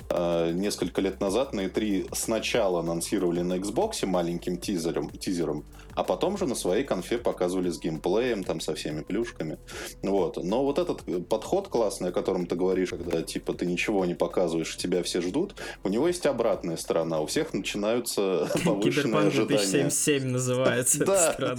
э, 0.09 0.51
несколько 0.53 1.01
лет 1.01 1.19
назад 1.19 1.53
на 1.53 1.65
E3 1.65 2.09
сначала 2.13 2.79
анонсировали 2.79 3.41
на 3.41 3.53
Xbox 3.53 4.05
маленьким 4.05 4.57
тизером, 4.57 5.09
тизером, 5.09 5.65
а 5.95 6.03
потом 6.03 6.37
же 6.37 6.45
на 6.45 6.55
своей 6.55 6.83
конфе 6.83 7.17
показывали 7.17 7.69
с 7.69 7.79
геймплеем, 7.79 8.43
там, 8.43 8.59
со 8.59 8.75
всеми 8.75 9.01
плюшками. 9.01 9.57
Вот. 10.01 10.37
Но 10.43 10.63
вот 10.63 10.79
этот 10.79 11.07
э, 11.07 11.19
подход 11.19 11.67
классный, 11.67 12.09
о 12.09 12.11
котором 12.11 12.45
ты 12.45 12.55
говоришь, 12.55 12.89
когда, 12.89 13.21
типа, 13.21 13.53
ты 13.53 13.65
ничего 13.65 14.05
не 14.05 14.15
показываешь, 14.15 14.75
тебя 14.77 15.03
все 15.03 15.21
ждут, 15.21 15.55
у 15.83 15.89
него 15.89 16.07
есть 16.07 16.25
обратная 16.25 16.77
сторона. 16.77 17.21
У 17.21 17.25
всех 17.25 17.53
начинаются 17.53 18.49
повышенные 18.65 19.27
ожидания. 19.27 19.57
2077 19.57 20.27
называется 20.27 21.05
Да. 21.05 21.55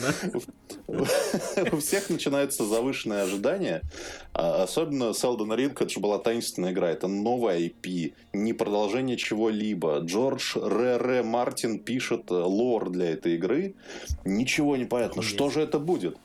У 1.72 1.76
всех 1.76 2.10
начинаются 2.10 2.64
завышенные 2.64 3.22
ожидания. 3.22 3.82
А 4.34 4.62
Особенно 4.62 5.12
с 5.12 5.22
Elden 5.24 5.54
Ring, 5.56 5.72
это 5.72 5.88
же 5.88 6.00
была 6.00 6.18
таинственная 6.18 6.72
игра. 6.72 6.90
Это 6.90 7.06
новая 7.06 7.58
IP, 7.58 8.14
не 8.32 8.52
продолжение 8.52 9.16
чего-либо. 9.16 9.98
Джордж 9.98 10.56
Р. 10.56 10.80
Р. 10.80 11.22
Мартин 11.24 11.78
пишет 11.78 12.30
э, 12.30 12.34
лор 12.34 12.90
для 12.90 13.10
этой 13.10 13.34
игры. 13.34 13.74
Ничего 14.24 14.76
не 14.76 14.86
понятно, 14.86 15.20
Охуеть. 15.20 15.34
что 15.34 15.50
же 15.50 15.60
это 15.60 15.78
будет. 15.78 16.16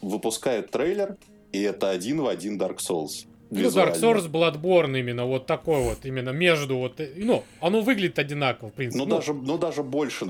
Выпускает 0.00 0.70
трейлер, 0.70 1.16
и 1.52 1.60
это 1.60 1.90
один 1.90 2.20
в 2.20 2.26
один 2.26 2.60
Dark 2.60 2.78
Souls. 2.78 3.26
Ну. 3.50 3.68
Dark 3.68 3.94
Souls, 4.00 4.28
Bloodborne 4.30 4.98
именно 4.98 5.24
вот 5.24 5.46
такой 5.46 5.80
вот, 5.82 5.98
именно 6.04 6.30
между 6.30 6.78
вот, 6.78 7.00
ну, 7.16 7.44
оно 7.60 7.80
выглядит 7.80 8.18
одинаково, 8.18 8.70
в 8.70 8.72
принципе. 8.74 9.04
Ну, 9.04 9.08
даже, 9.08 9.34
ну, 9.34 9.56
даже 9.58 9.82
больше. 9.82 10.26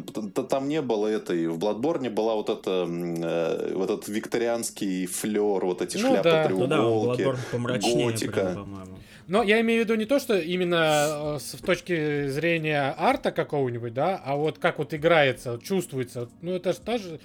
Там 0.51 0.69
не 0.69 0.83
было 0.83 1.07
этой. 1.07 1.47
В 1.49 1.59
Бладборне 1.59 2.11
была 2.11 2.35
вот 2.35 2.51
эта, 2.51 2.71
м, 2.87 3.15
э, 3.23 3.73
вот 3.75 3.91
этот 3.91 4.09
викторианский 4.09 5.07
флер, 5.07 5.65
вот 5.65 5.81
эти 5.83 5.97
Ну 5.97 6.15
да. 6.15 6.23
шляпы 6.23 6.55
Ну 6.55 6.67
да, 6.67 6.77
треуголки. 6.77 7.23
Bloodborne 7.23 7.39
помрачнее, 7.51 8.07
готика. 8.11 8.33
прям, 8.33 8.55
по-моему. 8.55 8.97
Но 9.29 9.43
я 9.43 9.61
имею 9.61 9.83
в 9.83 9.85
виду 9.87 9.97
не 9.99 10.05
то, 10.05 10.19
что 10.21 10.39
именно 10.39 11.35
э, 11.37 11.39
с 11.41 11.53
точки 11.61 12.29
зрения 12.29 12.95
арта 12.97 13.33
какого-нибудь, 13.33 13.93
да, 13.95 14.21
а 14.25 14.37
вот 14.37 14.59
как 14.59 14.79
вот 14.79 14.95
играется, 14.95 15.59
чувствуется. 15.63 16.29
Ну, 16.43 16.53
это 16.53 16.73
же 16.75 16.79
тоже 16.81 17.21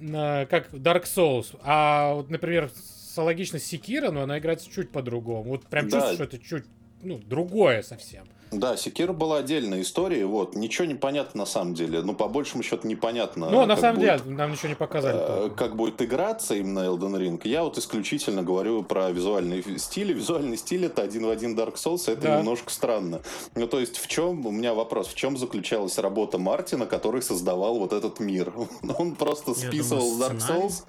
э, 0.00 0.46
как 0.46 0.72
Dark 0.72 1.04
Souls. 1.04 1.54
А 1.62 2.14
вот, 2.14 2.30
например, 2.30 2.70
аналогично 3.18 3.58
Секира, 3.58 4.10
но 4.10 4.22
она 4.22 4.38
играется 4.38 4.70
чуть 4.70 4.90
по-другому. 4.90 5.42
Вот 5.50 5.66
прям 5.66 5.88
Да. 5.88 5.98
чувствуешь, 5.98 6.14
что 6.16 6.24
это 6.24 6.38
чуть, 6.38 6.64
ну, 7.02 7.18
другое 7.18 7.82
совсем. 7.82 8.24
Да, 8.50 8.78
Секира 8.78 9.12
была 9.12 9.40
отдельная 9.40 9.82
история, 9.82 10.24
вот, 10.24 10.56
ничего 10.56 10.86
не 10.86 10.94
понятно 10.94 11.40
на 11.40 11.44
самом 11.44 11.74
деле, 11.74 12.00
ну, 12.00 12.14
по 12.14 12.28
большему 12.28 12.62
счету 12.62 12.88
непонятно. 12.88 13.50
Ну, 13.50 13.66
на 13.66 13.74
как 13.74 13.80
самом 13.80 14.00
будет, 14.00 14.22
деле, 14.24 14.36
нам 14.36 14.52
ничего 14.52 14.70
не 14.70 14.74
показали. 14.74 15.48
э. 15.48 15.50
Как 15.54 15.76
будет 15.76 16.00
играться 16.00 16.54
именно 16.54 16.78
Elden 16.78 17.18
Ring, 17.20 17.40
я 17.46 17.62
вот 17.62 17.76
исключительно 17.76 18.42
говорю 18.42 18.82
про 18.84 19.10
визуальный 19.10 19.62
стиль. 19.78 20.14
Визуальный 20.14 20.56
стиль 20.56 20.86
это 20.86 21.02
один 21.02 21.26
в 21.26 21.28
один 21.28 21.58
Dark 21.58 21.74
Souls, 21.74 22.10
это 22.10 22.22
Да. 22.22 22.38
немножко 22.38 22.70
странно. 22.72 23.20
Ну, 23.54 23.66
то 23.68 23.80
есть, 23.80 23.98
в 23.98 24.06
чем, 24.06 24.46
у 24.46 24.50
меня 24.50 24.72
вопрос, 24.72 25.08
в 25.08 25.14
чем 25.14 25.36
заключалась 25.36 25.98
работа 25.98 26.38
Мартина, 26.38 26.86
который 26.86 27.20
создавал 27.20 27.78
вот 27.78 27.92
этот 27.92 28.18
мир? 28.18 28.50
Он 28.98 29.14
просто 29.14 29.52
списывал 29.52 30.10
думаю, 30.12 30.30
Dark 30.32 30.40
сценарий. 30.40 30.62
Souls, 30.68 30.84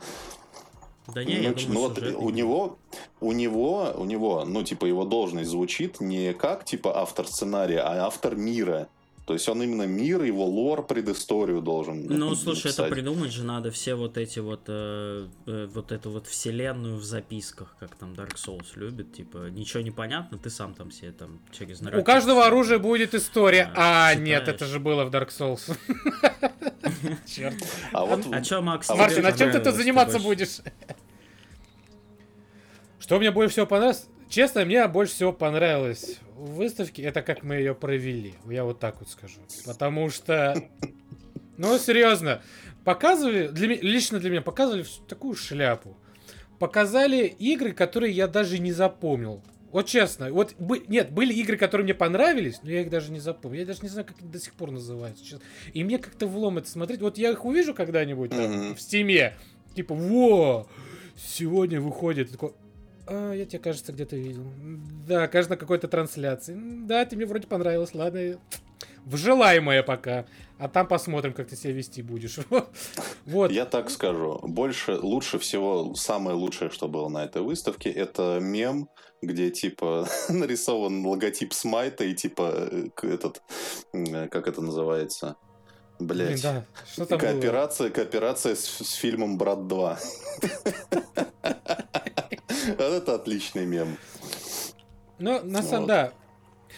Да 1.13 1.24
не, 1.24 1.36
ну, 1.36 1.42
я 1.44 1.54
ч- 1.54 1.68
думаю, 1.68 1.89
ну 1.96 2.04
вот 2.13 2.24
у 2.24 2.30
него, 2.30 2.78
у 3.22 3.32
него, 3.32 3.94
у 3.98 4.06
него, 4.06 4.46
ну 4.46 4.63
типа 4.63 4.86
его 4.86 5.06
должность 5.06 5.50
звучит 5.50 6.00
не 6.01 6.34
как 6.34 6.66
типа 6.66 6.98
автор 7.00 7.28
сценария, 7.28 7.80
а 7.82 8.06
автор 8.06 8.36
мира. 8.36 8.88
То 9.29 9.33
есть 9.33 9.48
он 9.48 9.62
именно 9.62 9.83
мир, 9.83 10.24
его 10.24 10.43
лор, 10.43 10.88
предысторию 10.88 11.62
должен. 11.62 12.03
Ну, 12.07 12.33
слушай, 12.33 12.71
это 12.71 12.86
придумать 12.86 13.31
же 13.31 13.43
надо 13.43 13.69
все 13.69 13.93
вот 13.93 14.17
эти 14.17 14.39
вот, 14.39 14.62
э, 14.65 15.27
э, 15.45 15.67
вот 15.71 15.91
эту 15.91 16.09
вот 16.09 16.25
вселенную 16.25 16.98
в 16.98 17.03
записках, 17.03 17.75
как 17.79 17.93
там 17.95 18.13
Dark 18.13 18.33
Souls 18.38 18.65
любит, 18.74 19.13
типа, 19.13 19.51
ничего 19.51 19.83
не 19.83 19.91
понятно, 19.91 20.39
ты 20.39 20.50
сам 20.50 20.74
там 20.74 20.89
себе 20.89 21.12
там 21.12 21.41
через 21.51 21.79
У 21.79 22.03
каждого 22.03 22.48
оружия 22.48 22.79
будет 22.79 23.13
история. 23.13 23.71
А, 23.75 24.07
А, 24.07 24.13
читаешь. 24.13 24.27
нет, 24.27 24.48
это 24.48 24.65
же 24.65 24.79
было 24.79 25.05
в 25.05 25.12
Dark 25.12 25.29
Souls. 25.29 25.77
Черт. 27.27 27.53
А 27.93 28.05
вот 28.05 28.25
А 28.31 28.41
чё, 28.41 28.63
Макс, 28.63 28.89
А 28.89 28.95
Мартин, 28.95 29.27
а 29.27 29.31
чем 29.31 29.51
ты 29.51 29.59
тут 29.59 29.75
заниматься 29.75 30.17
будешь? 30.17 30.57
Что 32.98 33.19
мне 33.19 33.29
больше 33.29 33.51
всего 33.51 33.67
понравилось? 33.67 34.07
Честно, 34.29 34.63
мне 34.63 34.88
больше 34.88 35.13
всего 35.13 35.33
понравилось 35.33 36.19
в 36.36 36.53
выставке, 36.55 37.01
это 37.01 37.21
как 37.24 37.43
мы 37.43 37.55
ее 37.55 37.74
провели. 37.74 38.36
Я 38.48 38.63
вот 38.63 38.79
так 38.79 39.00
вот 39.00 39.09
скажу. 39.09 39.39
Потому 39.65 40.09
что, 40.09 40.55
ну, 41.57 41.77
серьезно, 41.79 42.41
показывали, 42.86 43.48
для 43.48 43.67
лично 43.75 44.19
для 44.19 44.29
меня 44.29 44.41
показывали 44.41 44.86
такую 45.07 45.36
шляпу. 45.36 45.98
Показали 46.59 47.25
игры, 47.25 47.71
которые 47.71 48.13
я 48.13 48.27
даже 48.27 48.59
не 48.59 48.71
запомнил. 48.71 49.41
Вот 49.71 49.86
честно, 49.88 50.31
вот 50.31 50.55
бы- 50.59 50.83
нет, 50.88 51.12
были 51.12 51.33
игры, 51.33 51.55
которые 51.57 51.86
мне 51.86 51.93
понравились, 51.93 52.59
но 52.63 52.69
я 52.71 52.81
их 52.81 52.89
даже 52.89 53.12
не 53.12 53.19
запомнил. 53.19 53.59
Я 53.62 53.65
даже 53.65 53.81
не 53.81 53.88
знаю, 53.89 54.05
как 54.05 54.19
они 54.19 54.29
до 54.29 54.39
сих 54.39 54.53
пор 54.53 54.71
называются. 54.71 55.24
честно. 55.24 55.41
И 55.74 55.83
мне 55.83 55.98
как-то 56.00 56.27
влом 56.27 56.57
это 56.57 56.69
смотреть. 56.69 57.01
Вот 57.01 57.17
я 57.17 57.31
их 57.31 57.45
увижу 57.45 57.74
когда-нибудь 57.74 58.31
там, 58.31 58.51
Мгм. 58.51 58.75
в 58.75 58.81
стиме, 58.81 59.36
типа, 59.75 59.93
во, 59.95 60.67
сегодня 61.15 61.79
выходит. 61.81 62.31
Такой, 62.31 62.53
а, 63.10 63.34
я 63.34 63.46
тебя, 63.46 63.60
кажется, 63.60 63.92
где-то 63.92 64.16
видел. 64.16 64.46
Да, 65.08 65.28
кажется, 65.28 65.51
на 65.51 65.58
какой-то 65.58 65.88
трансляции. 65.88 66.58
Да, 66.86 67.06
ты 67.06 67.16
мне 67.16 67.25
вроде 67.25 67.48
понравилось, 67.48 67.94
ладно. 67.94 68.39
В 69.06 69.18
желаемое 69.18 69.84
пока. 69.84 70.25
А 70.58 70.68
там 70.68 70.88
посмотрим, 70.88 71.34
как 71.34 71.48
ты 71.48 71.56
себя 71.56 71.74
вести 71.74 72.01
будешь. 72.01 72.39
Вот. 73.25 73.51
я 73.51 73.66
так 73.66 73.92
скажу, 73.92 74.39
больше, 74.44 74.96
лучше 74.96 75.38
всего, 75.38 75.94
самое 75.94 76.36
лучшее, 76.36 76.72
что 76.72 76.88
было 76.88 77.10
на 77.10 77.24
этой 77.24 77.44
выставке, 77.44 77.92
это 77.92 78.39
мем, 78.42 78.89
где 79.22 79.51
типа 79.51 80.08
нарисован 80.30 81.06
логотип 81.06 81.54
Смайта 81.54 82.06
и 82.06 82.16
типа 82.16 82.70
этот, 83.04 83.44
как 84.32 84.48
это 84.48 84.62
называется, 84.62 85.36
Блять. 86.00 86.42
да. 86.42 86.66
Что 86.92 87.06
там 87.06 87.20
было? 87.20 87.28
Кооперация, 87.28 87.89
кооперация 87.89 88.56
с, 88.56 88.66
с 88.66 88.94
фильмом 88.94 89.38
Брат 89.38 89.68
2. 89.68 90.00
Вот 92.69 92.81
Это 92.81 93.15
отличный 93.15 93.65
мем. 93.65 93.97
Ну, 95.19 95.43
на 95.43 95.61
самом, 95.61 95.81
Вот. 95.81 95.88
да. 95.88 96.13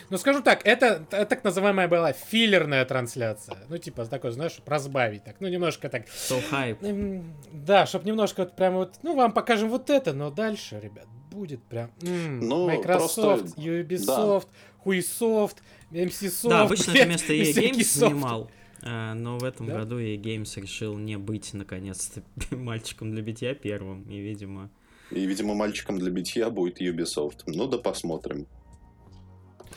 Ну, 0.10 0.17
скажу 0.17 0.41
так, 0.41 0.65
это 0.65 1.00
т- 1.10 1.25
так 1.25 1.43
называемая 1.43 1.88
была 1.88 2.13
филлерная 2.13 2.86
трансляция. 2.86 3.57
Ну, 3.69 3.77
типа, 3.77 4.05
такой, 4.05 4.31
знаешь, 4.31 4.57
разбавить 4.65 5.24
так. 5.25 5.36
Ну, 5.41 5.48
немножко 5.50 5.89
так. 5.89 6.07
So 6.07 6.41
hype. 6.51 7.24
Да, 7.51 7.86
чтобы 7.86 8.05
немножко 8.05 8.39
вот 8.43 8.55
прям 8.55 8.75
вот, 8.75 8.95
ну, 9.03 9.15
вам 9.15 9.33
покажем 9.33 9.69
вот 9.69 9.89
это, 9.89 10.13
но 10.13 10.31
дальше, 10.31 10.79
ребят, 10.81 11.05
будет 11.29 11.62
прям 11.63 11.91
м, 12.01 12.39
Ну, 12.39 12.67
Microsoft, 12.67 13.41
просто- 13.55 13.62
Ubisoft, 13.62 14.48
Huisoft, 14.86 15.57
MC 15.91 16.27
Soft. 16.27 16.50
Да, 16.50 16.62
обычно 16.63 16.93
блядь, 16.93 17.03
это 17.03 17.12
место 17.12 17.33
EA 17.33 17.53
Games 17.53 17.83
занимал. 18.00 18.50
а, 18.81 19.13
Но 19.13 19.38
в 19.38 19.43
этом 19.43 19.67
Да? 19.67 19.79
году 19.79 20.00
EA 20.00 20.15
Games 20.17 20.60
решил 20.60 20.98
не 20.98 21.17
быть, 21.17 21.53
наконец-то, 21.53 22.24
мальчиком 22.55 23.12
для 23.12 23.21
битья 23.21 23.53
первым. 23.53 24.03
И, 24.10 24.17
видимо... 24.19 24.69
И, 25.12 25.25
видимо, 25.25 25.53
мальчиком 25.53 26.00
для 26.00 26.10
битья 26.10 26.50
будет 26.50 26.82
Ubisoft. 26.82 27.44
Ну 27.46 27.68
да 27.68 27.77
посмотрим. 27.77 28.48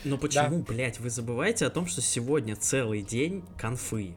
Ну 0.03 0.17
почему, 0.17 0.59
блядь, 0.59 0.99
вы 0.99 1.09
забываете 1.09 1.65
о 1.65 1.69
том, 1.69 1.87
что 1.87 2.01
сегодня 2.01 2.55
целый 2.55 3.01
день 3.01 3.43
конфы? 3.57 4.15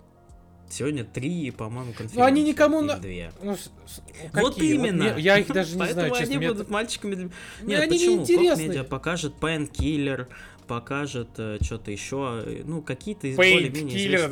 Сегодня 0.71 1.03
три, 1.03 1.51
по-моему, 1.51 1.93
конференции. 1.93 2.19
Ну, 2.19 2.25
они 2.25 2.43
никому 2.45 2.83
на- 2.83 2.99
две. 2.99 3.33
Ну, 3.43 3.57
с- 3.57 3.71
с- 3.87 4.03
Вот 4.35 4.55
какие? 4.55 4.75
именно. 4.75 5.15
мне- 5.15 5.23
я 5.23 5.39
их 5.39 5.47
даже 5.49 5.71
не 5.71 5.77
знаю, 5.87 5.95
Поэтому 5.95 6.09
честно. 6.11 6.27
они 6.27 6.37
мне 6.37 6.49
будут 6.53 6.69
мальчиками 6.69 7.15
для... 7.15 7.25
Мне 7.25 7.33
Нет, 7.63 7.81
они 7.85 7.93
почему? 7.99 8.17
неинтересны. 8.17 8.63
Медиа 8.65 8.85
покажет 8.85 9.33
Painkiller, 9.41 10.27
покажет 10.67 11.31
что-то 11.63 11.91
еще, 11.91 12.43
э, 12.45 12.63
ну, 12.67 12.83
какие-то 12.83 13.29
из 13.29 13.37
более-менее 13.37 13.97
известные 13.97 14.29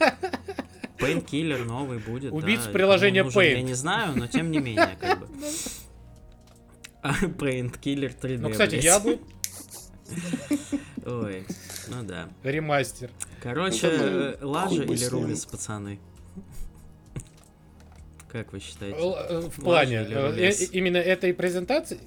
да? 0.00 0.18
Painkiller 0.98 1.64
новый 1.64 1.98
будет, 1.98 2.32
Убийца 2.32 2.66
да, 2.66 2.72
приложения 2.72 3.22
Paint. 3.22 3.52
Я 3.52 3.62
не 3.62 3.74
знаю, 3.74 4.16
но 4.16 4.26
тем 4.26 4.50
не 4.50 4.58
менее, 4.58 4.98
как 5.00 5.20
бы. 5.20 5.28
Painkiller 7.38 8.14
3D, 8.20 8.38
Ну, 8.38 8.50
кстати, 8.50 8.70
блядь. 8.72 8.84
я 8.84 9.00
бы 9.00 9.18
Ой, 11.06 11.46
ну 11.88 12.02
да. 12.02 12.28
ремастер. 12.42 13.10
Короче, 13.42 13.88
э, 13.90 14.36
лажа 14.44 14.82
или 14.82 14.96
с 14.96 15.02
ним. 15.12 15.22
рулис, 15.22 15.46
пацаны? 15.46 15.98
Как 18.28 18.52
вы 18.52 18.60
считаете? 18.60 18.98
Э, 18.98 19.40
В 19.48 19.62
плане 19.62 20.06
э, 20.08 20.52
именно 20.72 20.98
этой 20.98 21.32
презентации. 21.34 21.98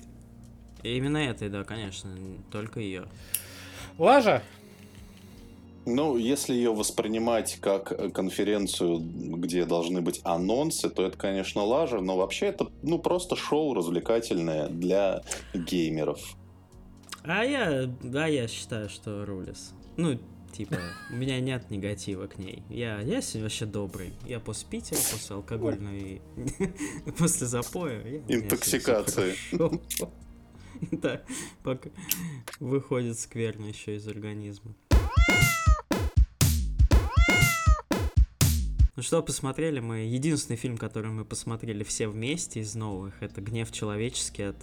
Именно 0.84 1.18
этой, 1.18 1.50
да, 1.50 1.64
конечно, 1.64 2.10
только 2.52 2.80
ее. 2.80 3.06
Лажа, 3.98 4.44
Ну, 5.86 6.18
если 6.18 6.54
ее 6.54 6.74
воспринимать 6.74 7.58
как 7.60 7.92
э, 7.92 8.10
конференцию, 8.10 9.00
где 9.00 9.66
должны 9.66 10.02
быть 10.02 10.22
анонсы, 10.24 10.90
то 10.90 11.06
это, 11.06 11.18
конечно, 11.18 11.64
лажа, 11.64 12.00
но 12.00 12.16
вообще 12.16 12.48
это, 12.48 12.68
ну, 12.82 13.00
просто 13.00 13.36
шоу 13.36 13.74
развлекательное 13.74 14.70
для 14.70 15.24
геймеров. 15.54 16.38
А 17.24 17.44
я, 17.44 17.90
да, 18.02 18.28
я 18.28 18.48
считаю, 18.48 18.90
что 18.90 19.26
рулис. 19.26 19.74
Ну, 19.98 20.18
Типа, 20.54 20.78
у 21.10 21.16
меня 21.16 21.40
нет 21.40 21.70
негатива 21.72 22.28
к 22.28 22.38
ней. 22.38 22.64
Я, 22.70 23.02
я 23.02 23.22
сегодня 23.22 23.44
вообще 23.44 23.66
добрый. 23.66 24.14
Я 24.26 24.40
после 24.40 24.68
Питера, 24.70 24.98
после 24.98 25.36
алкогольной... 25.36 26.22
после 27.18 27.48
запоя. 27.48 28.24
Интоксикации. 28.28 29.36
Да, 30.92 31.22
пока 31.64 31.90
выходит 32.60 33.18
скверно 33.18 33.68
еще 33.68 33.96
из 33.96 34.06
организма. 34.06 34.76
Ну 39.04 39.06
что, 39.06 39.22
посмотрели 39.22 39.82
мы. 39.82 39.98
Единственный 40.06 40.56
фильм, 40.56 40.78
который 40.78 41.12
мы 41.12 41.26
посмотрели 41.26 41.84
все 41.84 42.08
вместе 42.08 42.62
из 42.62 42.74
новых, 42.74 43.22
это 43.22 43.42
«Гнев 43.42 43.70
человеческий» 43.70 44.44
от 44.44 44.56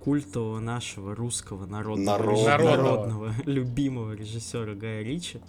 культового 0.00 0.60
нашего 0.60 1.14
русского 1.14 1.64
народного, 1.64 2.18
Народного. 2.18 2.58
реж- 2.58 2.76
Народного. 2.76 3.34
любимого 3.46 4.12
режиссера 4.12 4.74
Гая 4.74 5.02
Ричи. 5.02 5.40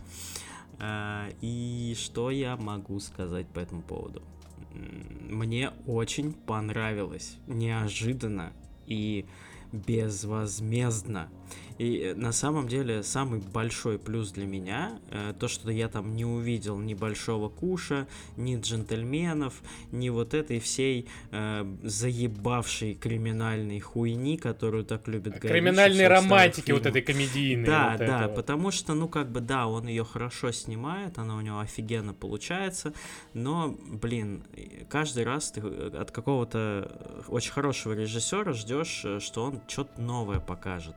А, 0.80 1.28
И 1.42 1.94
что 2.00 2.32
я 2.32 2.56
могу 2.56 3.02
сказать 3.02 3.48
по 3.50 3.60
этому 3.60 3.82
поводу? 3.82 4.22
Мне 5.30 5.72
очень 5.86 6.32
понравилось, 6.32 7.36
неожиданно 7.48 8.54
и 8.86 9.26
безвозмездно. 9.74 11.30
И 11.78 12.00
э, 12.00 12.14
на 12.16 12.32
самом 12.32 12.68
деле 12.68 13.04
самый 13.04 13.40
большой 13.40 14.00
плюс 14.00 14.32
для 14.32 14.46
меня 14.46 15.00
э, 15.12 15.34
то, 15.40 15.48
что 15.48 15.70
я 15.72 15.88
там 15.88 16.16
не 16.16 16.26
увидел 16.26 16.78
ни 16.80 16.94
большого 16.94 17.50
куша, 17.50 18.08
ни 18.36 18.60
джентльменов, 18.60 19.62
ни 19.92 20.10
вот 20.10 20.34
этой 20.34 20.60
всей 20.60 21.08
э, 21.32 21.66
заебавшей 21.84 22.96
криминальной 22.96 23.80
хуйни, 23.80 24.38
которую 24.38 24.86
так 24.86 25.08
любит 25.08 25.40
Гай 25.40 25.52
Криминальной 25.52 26.08
романтики 26.08 26.72
вот 26.72 26.86
этой 26.86 27.02
комедийной. 27.02 27.66
Да, 27.66 27.92
вот 27.92 28.00
да, 28.00 28.06
это 28.06 28.28
вот. 28.28 28.36
потому 28.36 28.72
что, 28.72 28.94
ну, 28.94 29.08
как 29.08 29.32
бы, 29.32 29.40
да, 29.40 29.68
он 29.68 29.88
ее 29.88 30.04
хорошо 30.04 30.52
снимает, 30.52 31.18
она 31.18 31.36
у 31.36 31.42
него 31.42 31.60
офигенно 31.60 32.14
получается, 32.14 32.94
но, 33.34 33.78
блин, 33.86 34.44
каждый 34.90 35.24
раз 35.24 35.52
ты 35.52 35.62
э, 35.62 35.92
от 35.98 36.12
какого-то 36.12 36.90
э, 36.90 37.22
очень 37.28 37.52
хорошего 37.52 37.94
режиссера 37.94 38.54
ждешь, 38.54 39.06
что 39.20 39.44
он 39.44 39.62
что-то 39.68 40.02
новое 40.02 40.40
покажет. 40.40 40.96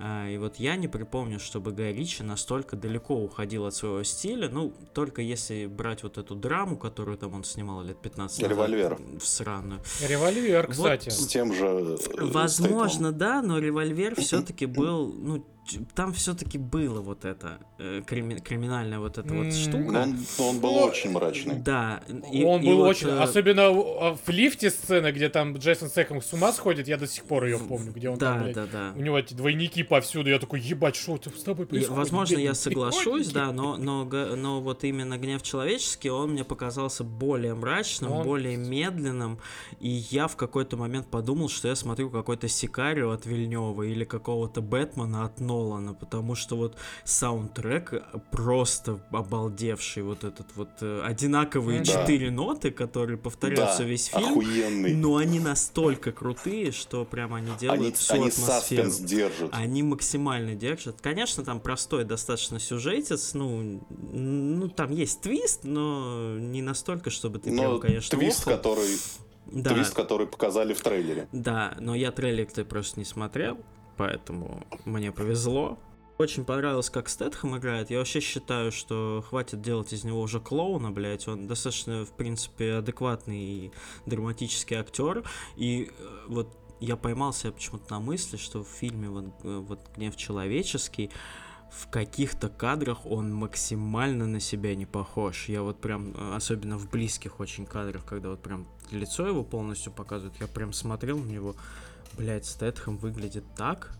А, 0.00 0.28
И 0.28 0.38
вот 0.38 0.56
я 0.56 0.76
не 0.76 0.86
припомню, 0.88 1.40
чтобы 1.40 1.72
Гай 1.72 1.92
Ричи 1.92 2.22
настолько 2.22 2.76
далеко 2.76 3.16
уходил 3.16 3.66
от 3.66 3.74
своего 3.74 4.02
стиля, 4.04 4.48
ну, 4.48 4.72
только 4.94 5.22
если 5.22 5.66
брать 5.66 6.02
вот 6.04 6.18
эту 6.18 6.34
драму, 6.34 6.76
которую 6.76 7.18
там 7.18 7.34
он 7.34 7.44
снимал 7.44 7.82
лет 7.82 7.98
15 8.00 8.38
назад. 8.42 8.50
«Револьвер». 8.50 8.98
В 9.20 9.26
сраную. 9.26 9.80
Револьвер, 10.06 10.66
Вот 10.66 10.72
кстати. 10.76 11.08
С 11.10 11.26
тем 11.26 11.52
же... 11.52 11.64
э, 12.16 12.24
Возможно, 12.24 13.12
да, 13.12 13.42
но 13.42 13.58
револьвер 13.58 14.14
все-таки 14.20 14.66
был, 14.66 15.12
ну, 15.12 15.44
там 15.94 16.12
все-таки 16.12 16.58
было 16.58 17.00
вот 17.00 17.24
это 17.24 17.58
э, 17.78 18.02
крими- 18.06 18.40
криминальная 18.40 18.98
вот 18.98 19.18
эта 19.18 19.32
вот 19.34 19.52
штука. 19.52 20.02
Он, 20.02 20.18
он 20.38 20.60
был 20.60 20.72
Ну, 20.72 20.78
очень 20.82 21.10
мрачный. 21.10 21.56
Да. 21.56 22.02
и- 22.32 22.42
он 22.44 22.62
и 22.62 22.66
был 22.66 22.78
вот, 22.78 22.88
очень... 22.88 23.08
э, 23.08 23.18
Особенно 23.18 23.70
в 23.70 24.18
в 24.24 24.28
лифте 24.30 24.70
сцена, 24.70 25.12
где 25.12 25.28
там 25.28 25.56
Джейсон 25.56 25.88
Сэком 25.90 26.22
с 26.22 26.32
ума 26.32 26.52
сходит, 26.52 26.88
я 26.88 26.96
до 26.96 27.06
сих 27.06 27.24
пор 27.24 27.44
ее 27.44 27.58
помню, 27.58 27.92
где 27.92 28.08
он 28.10 28.18
там, 28.18 28.38
Да, 28.38 28.44
блядь, 28.44 28.54
да, 28.54 28.66
да. 28.72 28.92
У 28.96 29.00
него 29.02 29.18
эти 29.18 29.34
двойники 29.34 29.82
повсюду, 29.82 30.30
я 30.30 30.38
такой, 30.38 30.60
ебать, 30.60 30.96
что 30.96 31.16
это 31.16 31.30
с 31.30 31.42
тобой 31.42 31.66
И, 31.66 31.68
происходит? 31.68 31.96
возможно, 31.98 32.38
я 32.38 32.54
соглашусь, 32.54 33.06
охотники?» 33.28 33.34
да, 33.34 33.52
но, 33.52 33.76
но, 33.78 34.04
но 34.04 34.60
вот 34.60 34.84
именно 34.84 35.18
гнев 35.18 35.42
человеческий, 35.42 36.10
он 36.10 36.32
мне 36.32 36.44
показался 36.44 37.04
более 37.04 37.54
мрачным, 37.54 38.12
Он- 38.12 38.24
более 38.24 38.56
медленным, 38.56 39.38
и 39.80 39.88
я 39.88 40.26
в 40.28 40.36
какой-то 40.36 40.76
момент 40.76 41.08
подумал, 41.08 41.48
что 41.48 41.68
я 41.68 41.74
смотрю 41.76 42.10
какой-то 42.10 42.48
Сикарио 42.48 43.10
от 43.10 43.26
Вильнева 43.26 43.82
или 43.82 44.04
какого-то 44.04 44.60
Бэтмена 44.62 45.24
от 45.24 45.40
Нолана, 45.40 45.57
потому 45.94 46.34
что 46.34 46.56
вот 46.56 46.76
саундтрек 47.04 47.92
просто 48.30 49.00
обалдевший, 49.10 50.02
вот 50.02 50.24
этот 50.24 50.46
вот 50.54 50.68
э, 50.80 51.02
одинаковые 51.04 51.80
Да. 51.80 51.84
четыре 51.84 52.30
ноты, 52.30 52.70
которые 52.70 53.18
повторяются 53.18 53.78
Да, 53.78 53.84
весь 53.84 54.06
фильм, 54.06 54.30
охуенный. 54.30 54.94
но 54.94 55.16
они 55.16 55.40
настолько 55.40 56.12
крутые, 56.12 56.72
что 56.72 57.04
прям 57.04 57.34
они 57.34 57.50
делают 57.60 57.82
Они, 57.82 57.92
всю 57.92 58.14
они 58.14 58.28
атмосферу. 58.28 58.90
держат. 59.00 59.50
Они 59.52 59.82
максимально 59.82 60.54
держат. 60.54 61.00
Конечно, 61.00 61.44
там 61.44 61.60
простой 61.60 62.04
достаточно 62.04 62.58
сюжетец, 62.60 63.34
ну, 63.34 63.80
ну 63.90 64.68
там 64.68 64.90
есть 64.92 65.20
твист, 65.20 65.64
но 65.64 66.36
не 66.38 66.62
настолько, 66.62 67.10
чтобы 67.10 67.38
ты 67.38 67.50
Но 67.50 67.62
прям, 67.62 67.80
конечно, 67.80 68.18
твист, 68.18 68.40
охал. 68.42 68.56
который, 68.56 68.96
Да, 69.46 69.74
твист, 69.74 69.94
который 69.94 70.26
показали 70.26 70.74
в 70.74 70.80
трейлере. 70.80 71.28
да, 71.32 71.74
но 71.80 71.94
я 71.94 72.12
трейлер-то 72.12 72.64
просто 72.64 72.98
не 73.00 73.04
смотрел, 73.04 73.58
поэтому 73.98 74.64
мне 74.84 75.12
повезло. 75.12 75.78
Очень 76.16 76.44
понравилось, 76.44 76.90
как 76.90 77.08
Стэтхэм 77.08 77.58
играет. 77.58 77.90
Я 77.90 77.98
вообще 77.98 78.20
считаю, 78.20 78.72
что 78.72 79.22
хватит 79.28 79.60
делать 79.60 79.92
из 79.92 80.02
него 80.02 80.20
уже 80.20 80.40
клоуна, 80.40 80.90
блядь. 80.90 81.28
Он 81.28 81.46
достаточно, 81.46 82.04
в 82.04 82.12
принципе, 82.12 82.74
адекватный 82.74 83.40
и 83.40 83.72
драматический 84.06 84.76
актер. 84.76 85.22
И 85.56 85.90
э, 85.96 86.24
вот 86.26 86.56
я 86.80 86.96
поймал 86.96 87.32
себя 87.32 87.52
почему-то 87.52 87.92
на 87.92 88.00
мысли, 88.00 88.36
что 88.36 88.64
в 88.64 88.68
фильме 88.68 89.08
вот, 89.08 89.26
э, 89.44 89.58
вот 89.58 89.80
«Гнев 89.94 90.16
человеческий» 90.16 91.10
в 91.70 91.88
каких-то 91.90 92.48
кадрах 92.48 93.04
он 93.06 93.32
максимально 93.32 94.26
на 94.26 94.40
себя 94.40 94.74
не 94.74 94.86
похож. 94.86 95.48
Я 95.48 95.62
вот 95.62 95.80
прям, 95.80 96.14
э, 96.16 96.34
особенно 96.34 96.78
в 96.78 96.90
близких 96.90 97.38
очень 97.38 97.66
кадрах, 97.66 98.04
когда 98.04 98.30
вот 98.30 98.42
прям 98.42 98.66
лицо 98.90 99.26
его 99.26 99.44
полностью 99.44 99.92
показывают, 99.92 100.40
я 100.40 100.46
прям 100.46 100.72
смотрел 100.72 101.18
на 101.18 101.30
него, 101.30 101.54
блядь, 102.18 102.44
Стэтхэм 102.46 102.98
выглядит 102.98 103.44
так, 103.56 103.96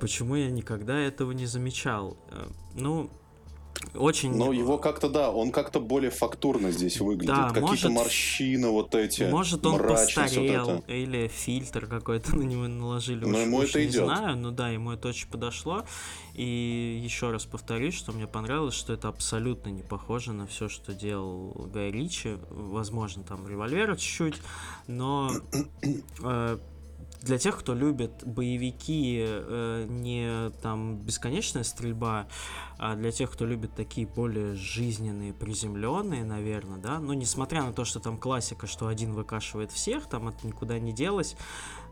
почему 0.00 0.36
я 0.36 0.50
никогда 0.50 0.98
этого 0.98 1.32
не 1.32 1.46
замечал? 1.46 2.16
Э, 2.30 2.46
Ну, 2.74 3.10
очень... 3.94 4.34
Но 4.34 4.52
его 4.52 4.76
как-то, 4.78 5.08
да, 5.08 5.30
он 5.30 5.52
как-то 5.52 5.78
более 5.78 6.10
фактурно 6.10 6.72
здесь 6.72 7.00
выглядит. 7.00 7.28
Да, 7.28 7.48
Какие-то 7.48 7.60
может- 7.66 7.90
морщины 7.92 8.68
вот 8.70 8.94
эти, 8.96 9.22
Может, 9.24 9.64
он 9.66 9.78
вот 9.78 9.86
постарел, 9.86 10.68
это. 10.68 10.92
или 10.92 11.28
фильтр 11.28 11.86
какой-то 11.86 12.34
на 12.36 12.42
него 12.42 12.66
наложили, 12.66 13.24
Но 13.24 13.38
уж- 13.38 13.44
ему 13.44 13.56
уж 13.58 13.70
это 13.70 13.78
не 13.80 13.86
идет. 13.86 14.04
знаю, 14.06 14.36
но 14.36 14.50
да, 14.50 14.70
ему 14.70 14.90
это 14.92 15.08
очень 15.08 15.28
подошло. 15.28 15.84
И 16.34 17.00
еще 17.04 17.30
раз 17.30 17.44
повторюсь, 17.44 17.94
что 17.94 18.10
мне 18.12 18.26
понравилось, 18.26 18.74
что 18.74 18.92
это 18.92 19.08
абсолютно 19.08 19.68
не 19.70 19.82
похоже 19.82 20.32
на 20.32 20.46
все, 20.48 20.68
что 20.68 20.92
делал 20.92 21.52
Гай 21.72 21.92
Ричи. 21.92 22.36
Возможно, 22.50 23.22
там 23.22 23.46
револьвера 23.46 23.94
чуть-чуть, 23.96 24.40
но 24.88 25.30
э, 26.24 26.58
для 27.22 27.38
тех, 27.38 27.58
кто 27.58 27.74
любит 27.74 28.24
боевики, 28.24 29.24
э, 29.26 29.86
не 29.88 30.50
там 30.62 30.98
бесконечная 30.98 31.64
стрельба, 31.64 32.28
а 32.78 32.94
для 32.94 33.10
тех, 33.10 33.30
кто 33.30 33.44
любит 33.44 33.74
такие 33.74 34.06
более 34.06 34.54
жизненные, 34.54 35.32
приземленные, 35.32 36.24
наверное, 36.24 36.78
да, 36.78 37.00
ну, 37.00 37.12
несмотря 37.12 37.64
на 37.64 37.72
то, 37.72 37.84
что 37.84 38.00
там 38.00 38.18
классика, 38.18 38.66
что 38.66 38.86
один 38.86 39.12
выкашивает 39.14 39.72
всех, 39.72 40.08
там 40.08 40.28
это 40.28 40.46
никуда 40.46 40.78
не 40.78 40.92
делось, 40.92 41.36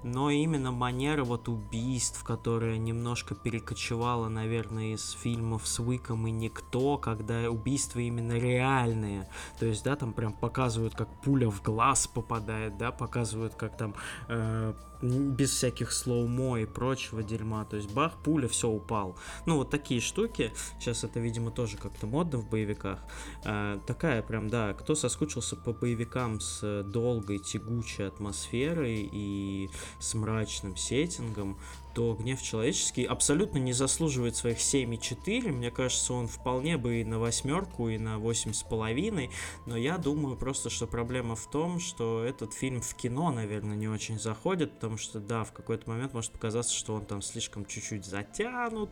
но 0.03 0.31
именно 0.31 0.73
манера 0.73 1.25
вот 1.25 1.49
убийств, 1.49 2.23
которая 2.23 2.79
немножко 2.79 3.35
перекочевала, 3.35 4.29
наверное, 4.29 4.95
из 4.95 5.11
фильмов 5.11 5.67
с 5.67 5.81
Уиком 5.81 6.27
и 6.27 6.31
Никто, 6.31 6.99
когда 6.99 7.51
убийства 7.51 8.01
именно 8.01 8.33
реальные, 8.39 9.29
то 9.59 9.67
есть, 9.67 9.85
да, 9.85 9.97
там 9.97 10.13
прям 10.13 10.33
показывают, 10.33 10.95
как 10.95 11.09
пуля 11.23 11.51
в 11.51 11.63
глаз 11.63 12.07
попадает, 12.07 12.77
да, 12.79 12.93
показывают, 12.93 13.55
как 13.55 13.77
там 13.77 13.95
э, 14.29 14.75
без 15.03 15.51
всяких 15.51 15.93
слоумо 15.93 16.61
и 16.61 16.67
прочего 16.67 17.23
дерьма, 17.23 17.65
то 17.65 17.77
есть 17.77 17.93
бах, 17.93 18.15
пуля, 18.23 18.49
все, 18.49 18.69
упал. 18.69 19.17
Ну, 19.45 19.57
вот 19.57 19.71
такие 19.71 20.01
штуки, 20.01 20.53
сейчас 20.79 21.05
это, 21.05 21.21
видимо, 21.21 21.51
тоже 21.51 21.77
как-то 21.77 22.07
модно 22.07 22.39
в 22.39 22.49
боевиках. 22.49 23.01
Э, 23.45 23.79
такая 23.87 24.23
прям, 24.23 24.49
да, 24.49 24.75
кто 24.75 24.95
соскучился 24.95 25.57
по 25.57 25.73
боевикам 25.73 26.41
с 26.41 26.83
долгой, 26.85 27.39
тягучей 27.39 28.07
атмосферой 28.07 29.09
и 29.11 29.71
с 29.99 30.15
мрачным 30.15 30.77
сеттингом, 30.77 31.57
то 31.97 32.13
«Гнев 32.13 32.43
человеческий» 32.43 33.05
абсолютно 33.05 33.57
не 33.57 33.73
заслуживает 33.73 34.37
своих 34.37 34.59
7,4. 34.59 35.51
Мне 35.51 35.71
кажется, 35.71 36.13
он 36.13 36.29
вполне 36.29 36.77
бы 36.77 37.01
и 37.01 37.05
на 37.05 37.19
восьмерку, 37.19 37.89
и 37.89 37.97
на 37.97 38.19
8,5. 38.19 39.31
Но 39.65 39.79
я 39.79 39.97
думаю 39.97 40.37
просто, 40.37 40.69
что 40.69 40.87
проблема 40.87 41.37
в 41.37 41.51
том, 41.51 41.81
что 41.81 42.23
этот 42.23 42.53
фильм 42.53 42.83
в 42.83 42.95
кино, 42.97 43.33
наверное, 43.33 43.79
не 43.79 43.89
очень 43.89 44.21
заходит, 44.21 44.73
потому 44.73 44.99
что, 44.99 45.21
да, 45.21 45.43
в 45.45 45.55
какой-то 45.55 45.89
момент 45.89 46.13
может 46.13 46.33
показаться, 46.33 46.75
что 46.75 46.93
он 46.93 47.07
там 47.07 47.23
слишком 47.23 47.65
чуть-чуть 47.65 48.05
затянут, 48.05 48.91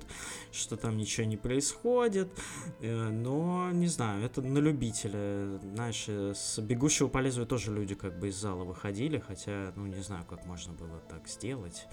что 0.51 0.79
там 0.79 0.97
ничего 0.97 1.27
не 1.27 1.37
происходит. 1.37 2.33
Э, 2.81 3.11
Но, 3.11 3.71
не 3.71 3.88
знаю, 3.88 4.25
это 4.25 4.40
на 4.40 4.61
любителя. 4.61 5.59
Знаешь, 5.75 6.07
э, 6.09 6.33
с 6.35 6.59
«Бегущего 6.59 7.09
по 7.09 7.19
лезвию» 7.19 7.47
тоже 7.47 7.71
люди 7.71 7.95
как 7.95 8.19
бы 8.19 8.29
из 8.29 8.37
зала 8.37 8.64
выходили, 8.64 9.19
хотя, 9.19 9.75
ну, 9.77 9.85
не 9.85 10.03
знаю, 10.03 10.25
как 10.25 10.47
можно 10.47 10.73
было 10.73 11.01
так 11.01 11.29
сделать. 11.29 11.87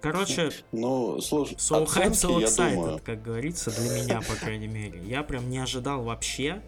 Короче, 0.00 0.50
Ну, 0.72 1.20
слушай, 1.20 1.54
So 1.54 1.86
hype, 1.86 2.12
so 2.12 2.42
excited, 2.42 2.74
думаю, 2.74 3.00
как 3.04 3.22
говорится, 3.22 3.70
для 3.70 4.02
меня, 4.02 4.20
по 4.20 4.34
крайней 4.34 4.68
мере. 4.68 5.02
Я 5.04 5.22
прям 5.22 5.50
не 5.50 5.58
ожидал 5.58 6.02
вообще. 6.02 6.62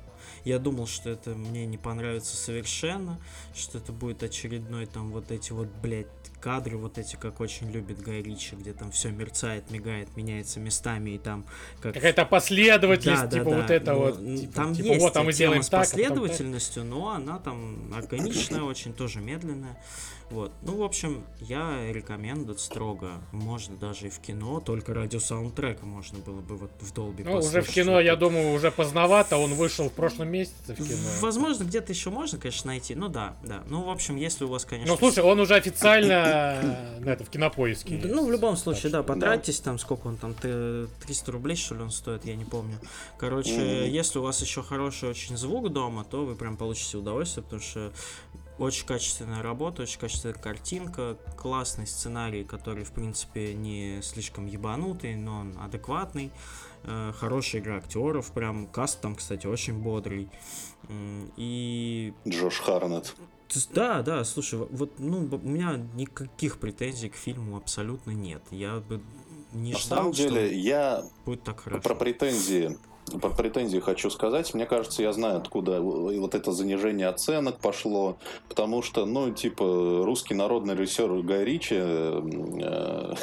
Я 0.44 0.58
думал, 0.58 0.86
что 0.86 1.10
это 1.10 1.30
мне 1.30 1.66
не 1.66 1.76
понравится 1.76 2.36
совершенно, 2.36 3.20
что 3.54 3.78
это 3.78 3.92
будет 3.92 4.22
очередной 4.22 4.86
там 4.86 5.10
вот 5.10 5.30
эти 5.30 5.52
вот, 5.52 5.68
блядь, 5.82 6.06
кадры 6.40 6.78
вот 6.78 6.98
эти, 6.98 7.16
как 7.16 7.40
очень 7.40 7.70
любит 7.70 8.00
Гай 8.00 8.22
Ричи, 8.22 8.56
где 8.56 8.72
там 8.72 8.90
все 8.90 9.10
мерцает, 9.10 9.70
мигает, 9.70 10.16
меняется 10.16 10.58
местами, 10.58 11.10
и 11.10 11.18
там 11.18 11.44
как... 11.80 11.94
Какая-то 11.94 12.24
последовательность, 12.24 13.24
да, 13.24 13.28
типа 13.28 13.50
да, 13.50 13.56
вот 13.56 13.66
да. 13.66 13.74
это 13.74 13.92
ну, 13.92 13.98
вот. 13.98 14.40
Типа, 14.40 14.52
там 14.54 14.74
типа, 14.74 14.86
есть 14.86 15.00
вот, 15.00 15.12
там 15.12 15.26
мы 15.26 15.32
сделаем 15.32 15.62
с 15.62 15.68
так, 15.68 15.80
последовательностью, 15.80 16.82
а 16.82 16.84
потом... 16.84 16.98
но 17.00 17.08
она 17.10 17.38
там 17.38 17.94
органичная, 17.94 18.62
очень 18.62 18.94
тоже 18.94 19.20
медленная. 19.20 19.78
Вот. 20.30 20.52
Ну, 20.62 20.76
в 20.76 20.82
общем, 20.82 21.24
я 21.40 21.92
рекомендую 21.92 22.56
строго. 22.58 23.12
Можно 23.32 23.76
даже 23.76 24.06
и 24.06 24.10
в 24.10 24.20
кино, 24.20 24.60
только 24.60 24.94
ради 24.94 25.16
саундтрека 25.16 25.86
можно 25.86 26.18
было 26.20 26.40
бы 26.40 26.56
вот 26.56 26.70
в 26.80 26.94
Долби 26.94 27.24
Ну, 27.24 27.38
уже 27.38 27.62
в 27.62 27.68
кино, 27.68 28.00
я 28.00 28.14
думаю, 28.14 28.52
уже 28.52 28.70
поздновато. 28.70 29.36
Он 29.36 29.54
вышел 29.54 29.88
в 29.90 29.92
прошлом 29.92 30.28
месяце 30.28 30.74
в 30.74 30.76
кино. 30.76 31.08
Возможно, 31.20 31.64
где-то 31.64 31.92
еще 31.92 32.10
можно, 32.10 32.38
конечно, 32.38 32.68
найти. 32.68 32.94
Ну 32.94 33.08
да, 33.08 33.36
да. 33.44 33.64
Ну, 33.68 33.82
в 33.82 33.90
общем, 33.90 34.16
если 34.16 34.44
у 34.44 34.48
вас, 34.48 34.64
конечно... 34.64 34.92
Ну, 34.92 34.98
слушай, 34.98 35.24
он 35.24 35.40
уже 35.40 35.56
официально 35.56 36.96
на 37.00 37.10
это, 37.10 37.24
в 37.24 37.30
кинопоиске. 37.30 38.00
Ну, 38.04 38.26
в 38.26 38.30
любом 38.30 38.56
случае, 38.56 38.92
да, 38.92 39.02
потратьтесь 39.02 39.58
там, 39.60 39.78
сколько 39.78 40.06
он 40.06 40.16
там, 40.16 40.34
300 40.34 41.32
рублей, 41.32 41.56
что 41.56 41.74
ли, 41.74 41.82
он 41.82 41.90
стоит, 41.90 42.24
я 42.24 42.36
не 42.36 42.44
помню. 42.44 42.78
Короче, 43.18 43.90
если 43.90 44.20
у 44.20 44.22
вас 44.22 44.40
еще 44.40 44.62
хороший 44.62 45.08
очень 45.08 45.36
звук 45.36 45.72
дома, 45.72 46.04
то 46.04 46.24
вы 46.24 46.36
прям 46.36 46.56
получите 46.56 46.98
удовольствие, 46.98 47.42
потому 47.42 47.62
что 47.62 47.92
очень 48.60 48.86
качественная 48.86 49.42
работа, 49.42 49.82
очень 49.82 49.98
качественная 49.98 50.36
картинка, 50.36 51.16
классный 51.36 51.86
сценарий, 51.86 52.44
который, 52.44 52.84
в 52.84 52.92
принципе, 52.92 53.54
не 53.54 54.00
слишком 54.02 54.46
ебанутый, 54.46 55.16
но 55.16 55.40
он 55.40 55.58
адекватный. 55.58 56.30
Э, 56.84 57.12
хорошая 57.18 57.62
игра 57.62 57.76
актеров, 57.78 58.30
прям 58.32 58.66
каст 58.66 59.00
там, 59.00 59.14
кстати, 59.16 59.46
очень 59.46 59.78
бодрый. 59.78 60.28
И... 61.36 62.12
Джош 62.28 62.60
Харнет. 62.60 63.14
Да, 63.72 64.02
да, 64.02 64.24
слушай, 64.24 64.58
вот, 64.58 64.92
ну, 64.98 65.28
у 65.30 65.48
меня 65.48 65.76
никаких 65.94 66.58
претензий 66.58 67.08
к 67.08 67.16
фильму 67.16 67.56
абсолютно 67.56 68.12
нет. 68.12 68.42
Я 68.50 68.76
бы 68.76 69.00
не 69.52 69.72
На 69.72 69.78
ждал, 69.78 69.98
самом 69.98 70.12
деле, 70.12 70.46
что 70.46 70.54
я 70.54 71.04
будет 71.24 71.42
так 71.42 71.60
хорошо. 71.60 71.82
про 71.82 71.94
претензии 71.94 72.78
по 73.20 73.30
претензии 73.30 73.78
хочу 73.78 74.10
сказать, 74.10 74.54
мне 74.54 74.66
кажется, 74.66 75.02
я 75.02 75.12
знаю, 75.12 75.38
откуда 75.38 75.80
вот 75.80 76.34
это 76.34 76.52
занижение 76.52 77.08
оценок 77.08 77.58
пошло, 77.58 78.18
потому 78.48 78.82
что, 78.82 79.04
ну, 79.04 79.30
типа, 79.32 80.02
русский 80.04 80.34
народный 80.34 80.74
режиссер 80.74 81.22
Гай 81.22 81.44
Ричи 81.44 81.76
э, 81.78 83.14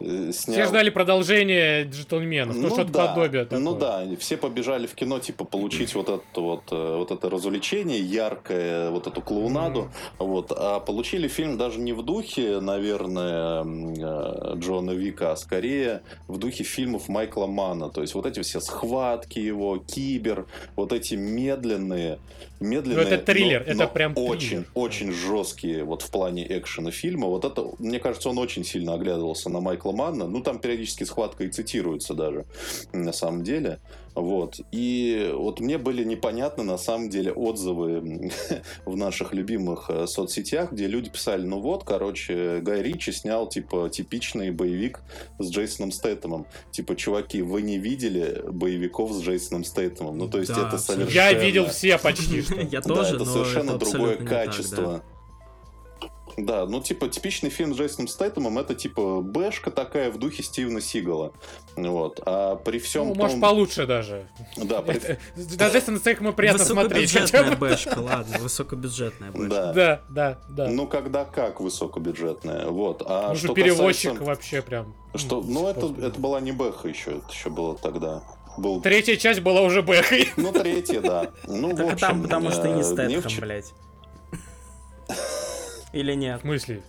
снял... 0.32 0.32
Все 0.32 0.66
ждали 0.66 0.90
продолжения 0.90 1.84
джентльменов, 1.84 2.56
ну, 2.56 2.62
ну 2.62 2.68
что-то 2.68 2.92
да, 2.92 3.08
подобие 3.08 3.44
такое. 3.44 3.60
Ну 3.60 3.74
да, 3.74 4.04
все 4.18 4.36
побежали 4.36 4.86
в 4.86 4.94
кино, 4.94 5.18
типа, 5.18 5.44
получить 5.44 5.94
вот 5.94 6.08
это 6.08 6.40
вот, 6.40 6.64
э, 6.70 6.96
вот 6.96 7.10
это 7.10 7.30
развлечение, 7.30 8.00
яркое, 8.00 8.90
вот 8.90 9.06
эту 9.06 9.22
клоунаду, 9.22 9.80
mm-hmm. 10.18 10.26
вот, 10.26 10.52
а 10.54 10.80
получили 10.80 11.28
фильм 11.28 11.56
даже 11.56 11.80
не 11.80 11.92
в 11.92 12.02
духе, 12.02 12.60
наверное, 12.60 13.64
э, 13.64 14.56
Джона 14.56 14.90
Вика, 14.90 15.32
а 15.32 15.36
скорее 15.36 16.02
в 16.28 16.36
духе 16.38 16.64
фильмов 16.64 17.08
Майкла 17.08 17.46
Мана, 17.46 17.88
то 17.88 18.02
есть 18.02 18.14
вот 18.14 18.26
эти 18.26 18.40
все 18.42 18.60
схваты, 18.60 19.11
схватки 19.12 19.38
его, 19.38 19.78
кибер, 19.78 20.46
вот 20.76 20.92
эти 20.92 21.14
медленные, 21.14 22.18
медленные. 22.60 23.04
Ну, 23.04 23.10
это 23.10 23.18
триллер, 23.18 23.60
но, 23.66 23.72
это 23.72 23.82
но 23.84 23.88
прям 23.88 24.12
очень, 24.16 24.48
триллер. 24.48 24.66
очень 24.74 25.12
жесткие 25.12 25.84
вот 25.84 26.02
в 26.02 26.10
плане 26.10 26.46
экшена 26.58 26.90
фильма. 26.90 27.26
Вот 27.28 27.44
это, 27.44 27.66
мне 27.78 27.98
кажется, 27.98 28.30
он 28.30 28.38
очень 28.38 28.64
сильно 28.64 28.94
оглядывался 28.94 29.50
на 29.50 29.60
Майкла 29.60 29.92
Манна. 29.92 30.26
Ну, 30.26 30.42
там 30.42 30.58
периодически 30.58 31.04
схватка 31.04 31.44
и 31.44 31.48
цитируется 31.48 32.14
даже, 32.14 32.46
на 32.92 33.12
самом 33.12 33.42
деле. 33.42 33.78
Вот. 34.14 34.60
И 34.72 35.32
вот 35.34 35.60
мне 35.60 35.78
были 35.78 36.04
непонятны 36.04 36.64
на 36.64 36.78
самом 36.78 37.08
деле 37.08 37.32
отзывы 37.32 38.30
в 38.84 38.96
наших 38.96 39.32
любимых 39.32 39.88
э, 39.88 40.06
соцсетях, 40.06 40.72
где 40.72 40.86
люди 40.86 41.10
писали, 41.10 41.44
ну 41.44 41.60
вот, 41.60 41.84
короче, 41.84 42.60
Гай 42.60 42.82
Ричи 42.82 43.10
снял 43.12 43.48
типа 43.48 43.88
типичный 43.90 44.50
боевик 44.50 45.00
с 45.38 45.50
Джейсоном 45.50 45.92
Стейтемом. 45.92 46.46
Типа, 46.70 46.94
чуваки, 46.96 47.42
вы 47.42 47.62
не 47.62 47.78
видели 47.78 48.42
боевиков 48.48 49.12
с 49.12 49.22
Джейсоном 49.22 49.64
Стейтемом? 49.64 50.18
Ну, 50.18 50.28
то 50.28 50.38
есть 50.38 50.54
да, 50.54 50.68
это 50.68 50.78
совершенно... 50.78 51.14
Я 51.14 51.32
видел 51.32 51.66
все 51.68 51.98
почти 52.02 52.42
что. 52.42 52.60
Я 52.60 52.80
тоже, 52.80 53.10
Да, 53.12 53.16
это 53.16 53.24
совершенно 53.24 53.78
другое 53.78 54.16
качество. 54.16 55.02
Да, 56.36 56.66
ну 56.66 56.80
типа 56.80 57.08
типичный 57.08 57.50
фильм 57.50 57.74
с 57.74 57.78
Джейсоном 57.78 58.08
Стейтемом 58.08 58.58
это 58.58 58.74
типа 58.74 59.20
бэшка 59.20 59.70
такая 59.70 60.10
в 60.10 60.18
духе 60.18 60.42
Стивена 60.42 60.80
Сигала. 60.80 61.32
Вот. 61.76 62.20
А 62.24 62.56
при 62.56 62.78
всем 62.78 63.08
Ну, 63.08 63.14
том... 63.14 63.22
может, 63.22 63.40
получше 63.40 63.86
даже. 63.86 64.28
Да, 64.56 64.82
при... 64.82 65.18
На 65.36 65.68
Джейсона 65.68 65.98
Стейтема 65.98 66.32
приятно 66.32 66.64
смотреть. 66.64 67.12
Высокобюджетная 67.12 67.56
бэшка, 67.56 67.98
ладно, 67.98 68.38
высокобюджетная 68.38 69.30
бэшка. 69.32 69.48
Да. 69.48 69.72
да, 69.72 70.02
да, 70.08 70.38
да. 70.48 70.68
Ну, 70.68 70.86
когда 70.86 71.24
как 71.24 71.60
высокобюджетная. 71.60 72.68
Вот. 72.68 73.02
А 73.06 73.30
ну, 73.30 73.34
что 73.34 73.54
перевозчик 73.54 74.12
касается... 74.12 74.24
вообще 74.24 74.62
прям. 74.62 74.94
Что... 75.14 75.42
Ну, 75.42 75.68
это, 75.68 75.92
это 76.00 76.18
была 76.18 76.40
не 76.40 76.52
бэха 76.52 76.88
еще, 76.88 77.18
это 77.18 77.30
еще 77.30 77.50
было 77.50 77.76
тогда. 77.76 78.22
Был... 78.56 78.82
Третья 78.82 79.16
часть 79.16 79.40
была 79.40 79.62
уже 79.62 79.82
бэхой. 79.82 80.28
Ну, 80.36 80.52
третья, 80.52 81.00
да. 81.00 81.30
Ну, 81.46 81.70
так 81.70 81.86
в 81.86 81.92
общем, 81.92 81.98
там, 81.98 82.22
потому 82.22 82.50
что 82.50 82.68
и 82.68 82.72
не 82.72 82.82
Стэтхэм, 82.82 83.40
блядь. 83.40 83.72
Или 85.92 86.14
нет? 86.14 86.40
В 86.40 86.42
смысле? 86.42 86.82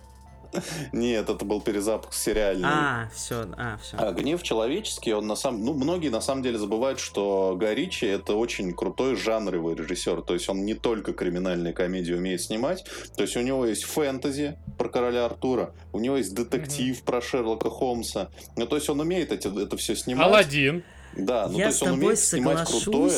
Нет, 0.92 1.28
это 1.28 1.44
был 1.44 1.60
перезапуск 1.60 2.14
сериальный. 2.14 2.68
А, 2.70 3.08
все, 3.14 3.46
а, 3.56 3.78
все. 3.82 3.96
А 3.96 4.12
гнев 4.12 4.42
человеческий, 4.42 5.12
он 5.12 5.26
на 5.26 5.36
самом... 5.36 5.64
Ну, 5.64 5.74
многие 5.74 6.08
на 6.08 6.20
самом 6.20 6.42
деле 6.42 6.58
забывают, 6.58 7.00
что 7.00 7.56
Гай 7.58 7.74
это 8.02 8.34
очень 8.34 8.72
крутой 8.72 9.16
жанровый 9.16 9.74
режиссер. 9.74 10.22
То 10.22 10.34
есть 10.34 10.48
он 10.48 10.64
не 10.64 10.74
только 10.74 11.12
криминальные 11.12 11.72
комедии 11.72 12.12
умеет 12.12 12.40
снимать. 12.40 12.84
То 13.16 13.22
есть 13.22 13.36
у 13.36 13.40
него 13.40 13.66
есть 13.66 13.84
фэнтези 13.84 14.56
про 14.78 14.88
короля 14.88 15.26
Артура, 15.26 15.74
у 15.92 15.98
него 15.98 16.16
есть 16.16 16.34
детектив 16.34 16.96
mm-hmm. 16.96 17.04
про 17.04 17.20
Шерлока 17.20 17.70
Холмса. 17.70 18.28
Ну, 18.56 18.66
то 18.66 18.76
есть 18.76 18.88
он 18.88 19.00
умеет 19.00 19.32
эти, 19.32 19.48
это 19.62 19.76
все 19.76 19.96
снимать. 19.96 20.26
Алладин. 20.26 20.84
Да, 21.16 21.48
ну 21.48 21.58
Я 21.58 21.64
то 21.64 21.70
есть 21.70 21.82
он 21.82 21.92
умеет 21.92 22.18
снимать 22.18 22.68
крутое. 22.68 23.12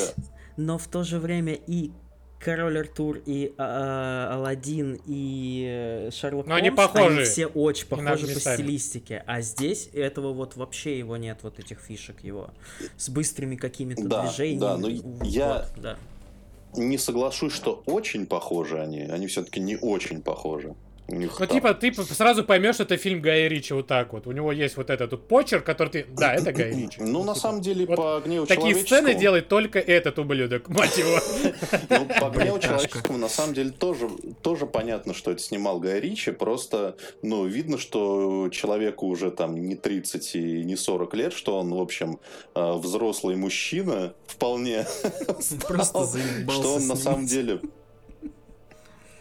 Но 0.57 0.79
в 0.79 0.87
то 0.88 1.05
же 1.05 1.18
время 1.18 1.53
и 1.53 1.92
Король 2.38 2.79
Артур 2.79 3.20
и 3.25 3.55
а, 3.57 4.35
Алладин 4.35 5.01
и 5.07 5.66
э, 5.68 6.11
Шерлок 6.12 6.46
Но 6.46 6.55
Холмс, 6.55 6.66
они 6.66 6.70
похожи. 6.70 7.16
Они 7.16 7.25
все 7.25 7.46
очень 7.46 7.87
похожи 7.87 8.27
по 8.27 8.40
стилистике. 8.40 9.25
А 9.27 9.40
здесь 9.40 9.88
этого 9.92 10.33
вот 10.33 10.57
вообще 10.57 10.99
его 10.99 11.16
нет, 11.16 11.38
вот 11.42 11.59
этих 11.59 11.81
фишек 11.81 12.22
его. 12.22 12.51
С 12.96 13.09
быстрыми 13.09 13.57
какими-то 13.57 14.05
да, 14.05 14.22
движениями. 14.22 14.61
Да, 14.61 14.77
но 14.77 14.88
вот, 14.88 15.27
я 15.27 15.66
да. 15.77 15.96
не 16.77 16.99
соглашусь, 16.99 17.53
что 17.53 17.83
очень 17.87 18.27
похожи 18.27 18.79
они. 18.79 19.03
Они 19.03 19.27
все-таки 19.27 19.61
не 19.61 19.77
очень 19.77 20.22
похожи. 20.22 20.75
Ну, 21.09 21.29
там... 21.29 21.49
типа, 21.49 21.75
ты 21.75 21.92
сразу 21.92 22.42
поймешь, 22.45 22.75
что 22.75 22.85
это 22.85 22.97
фильм 22.97 23.21
Гая 23.21 23.49
Ричи 23.49 23.73
вот 23.73 23.87
так 23.87 24.12
вот. 24.12 24.27
У 24.27 24.33
него 24.33 24.51
есть 24.51 24.77
вот 24.77 24.90
этот 24.90 25.11
тут 25.11 25.29
почерк, 25.29 25.64
который 25.64 25.88
ты... 25.88 26.07
Да, 26.09 26.35
это 26.35 26.53
Гай 26.53 26.71
Ричи. 26.71 27.01
Ну, 27.01 27.23
на 27.23 27.35
типа, 27.35 27.40
самом 27.40 27.61
деле, 27.61 27.87
по 27.87 28.21
гневу 28.25 28.47
Такие 28.47 28.75
сцены 28.75 29.14
делает 29.14 29.49
только 29.49 29.79
этот 29.79 30.19
ублюдок, 30.19 30.69
мать 30.69 30.99
его. 30.99 31.19
Ну, 31.90 32.07
по 32.21 32.31
гневу 32.31 32.59
человеческому, 32.59 33.19
на 33.19 33.29
самом 33.29 33.55
деле, 33.55 33.71
тоже, 33.71 34.09
тоже 34.42 34.66
понятно, 34.66 35.14
что 35.14 35.31
это 35.31 35.40
снимал 35.40 35.79
Гай 35.79 36.01
Ричи. 36.01 36.33
Просто, 36.33 36.97
ну, 37.23 37.45
видно, 37.45 37.79
что 37.79 38.49
человеку 38.51 39.07
уже 39.07 39.31
там 39.31 39.55
не 39.55 39.77
30 39.77 40.35
и 40.35 40.64
не 40.64 40.77
40 40.77 41.14
лет, 41.14 41.33
что 41.33 41.59
он, 41.59 41.73
в 41.73 41.81
общем, 41.81 42.19
э, 42.55 42.73
взрослый 42.73 43.37
мужчина 43.37 44.14
вполне. 44.27 44.87
Просто 45.69 46.07
Что 46.51 46.75
он 46.75 46.87
на 46.87 46.97
самом 46.97 47.27
деле 47.27 47.61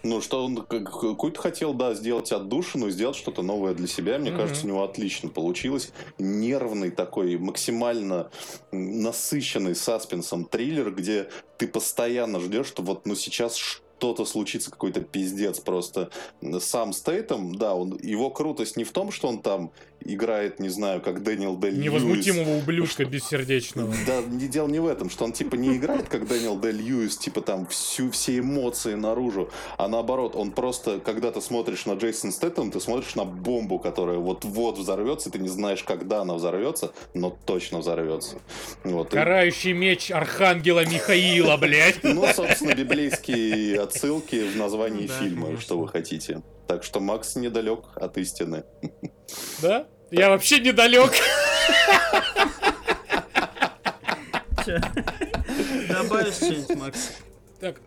ну, 0.06 0.22
что 0.22 0.46
он 0.46 0.58
какой-то 0.58 1.42
хотел, 1.42 1.74
да, 1.74 1.96
сделать 1.96 2.32
отдушину, 2.32 2.92
сделать 2.92 3.16
что-то 3.16 3.42
новое 3.42 3.74
для 3.74 3.88
себя. 3.88 4.20
Мне 4.20 4.30
mm-hmm. 4.30 4.38
кажется, 4.38 4.66
у 4.66 4.68
него 4.70 4.84
отлично 4.84 5.30
получилось. 5.30 5.92
Нервный 6.20 6.92
такой, 6.92 7.38
максимально 7.38 8.30
насыщенный 8.72 9.76
саспенсом 9.76 10.46
триллер, 10.46 10.92
где 10.92 11.28
ты 11.58 11.68
постоянно 11.68 12.40
ждешь, 12.40 12.68
что 12.68 12.84
вот, 12.84 13.08
ну, 13.08 13.16
сейчас 13.16 13.56
что-то 13.56 14.26
случится, 14.26 14.70
какой-то 14.70 15.02
пиздец 15.02 15.60
просто. 15.60 16.12
Сам 16.60 16.94
Стейтом, 16.94 17.56
да, 17.56 17.74
он, 17.74 17.98
его 17.98 18.30
крутость 18.30 18.78
не 18.78 18.84
в 18.84 18.92
том, 18.92 19.12
что 19.12 19.28
он 19.28 19.42
там 19.42 19.72
играет, 20.06 20.60
не 20.60 20.70
знаю, 20.70 21.02
как 21.02 21.24
Дэниел 21.24 21.58
Дель 21.58 21.80
Невозмутимого 21.80 22.46
Льюис, 22.46 22.64
ублюдка 22.64 23.06
бессердечного. 23.06 23.94
Да, 24.06 24.22
не 24.22 24.48
дело 24.48 24.68
не 24.68 24.80
в 24.80 24.88
этом, 24.88 25.10
что 25.10 25.26
он 25.26 25.34
типа 25.34 25.56
не 25.56 25.76
играет, 25.76 26.08
как 26.08 26.28
Дэниел 26.28 26.60
Дель 26.60 26.78
Льюис, 26.78 27.18
типа 27.18 27.42
там 27.42 27.66
всю, 27.68 28.12
все 28.12 28.40
эмоции 28.40 28.94
наружу, 28.94 29.50
а 29.78 29.88
наоборот, 29.88 30.36
он 30.36 30.52
просто, 30.52 31.00
когда 31.00 31.32
ты 31.32 31.42
смотришь 31.42 31.86
на 31.86 31.94
Джейсон 31.94 32.32
Стэттем, 32.32 32.72
ты 32.72 32.80
смотришь 32.80 33.16
на 33.16 33.26
бомбу, 33.26 33.80
которая 33.80 34.18
вот-вот 34.18 34.78
взорвется, 34.78 35.30
ты 35.30 35.40
не 35.40 35.50
знаешь, 35.50 35.84
когда 35.84 36.22
она 36.22 36.36
взорвется, 36.36 36.94
но 37.14 37.36
точно 37.46 37.80
взорвется. 37.80 38.38
Вот, 38.84 39.10
Карающий 39.10 39.72
и... 39.72 39.74
меч 39.74 40.12
Архангела 40.12 40.86
Михаила, 40.86 41.58
блядь. 41.58 42.04
Ну, 42.04 42.26
собственно, 42.34 42.74
библейские 42.76 43.82
отсылки 43.82 44.48
в 44.48 44.58
названии 44.58 45.08
фильма, 45.08 45.60
что 45.60 45.80
вы 45.80 45.88
хотите. 45.88 46.42
Так 46.68 46.84
что 46.84 47.00
Макс 47.00 47.36
недалек 47.36 47.86
от 47.96 48.18
истины. 48.18 48.64
Да? 49.62 49.88
Я 50.12 50.30
вообще 50.30 50.60
недалек. 50.60 51.12
Добавишь 55.90 56.36
что-нибудь, 56.36 56.76
Макс? 56.78 57.18
Так, 57.60 57.80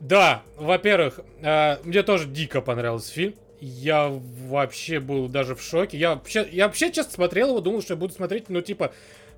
да, 0.00 0.42
во-первых, 0.56 1.20
э, 1.42 1.76
мне 1.82 2.02
тоже 2.02 2.26
дико 2.28 2.60
понравился 2.60 3.12
фильм. 3.12 3.34
я 3.60 4.08
вообще 4.08 5.00
был 5.00 5.28
даже 5.28 5.56
в 5.56 5.62
шоке. 5.62 5.98
Я 5.98 6.14
вообще, 6.14 6.46
я 6.50 6.66
вообще 6.66 6.92
часто 6.92 7.14
смотрел 7.14 7.48
его, 7.48 7.60
думал, 7.60 7.82
что 7.82 7.94
я 7.94 7.98
буду 7.98 8.14
смотреть, 8.14 8.48
ну, 8.48 8.60
типа, 8.60 8.92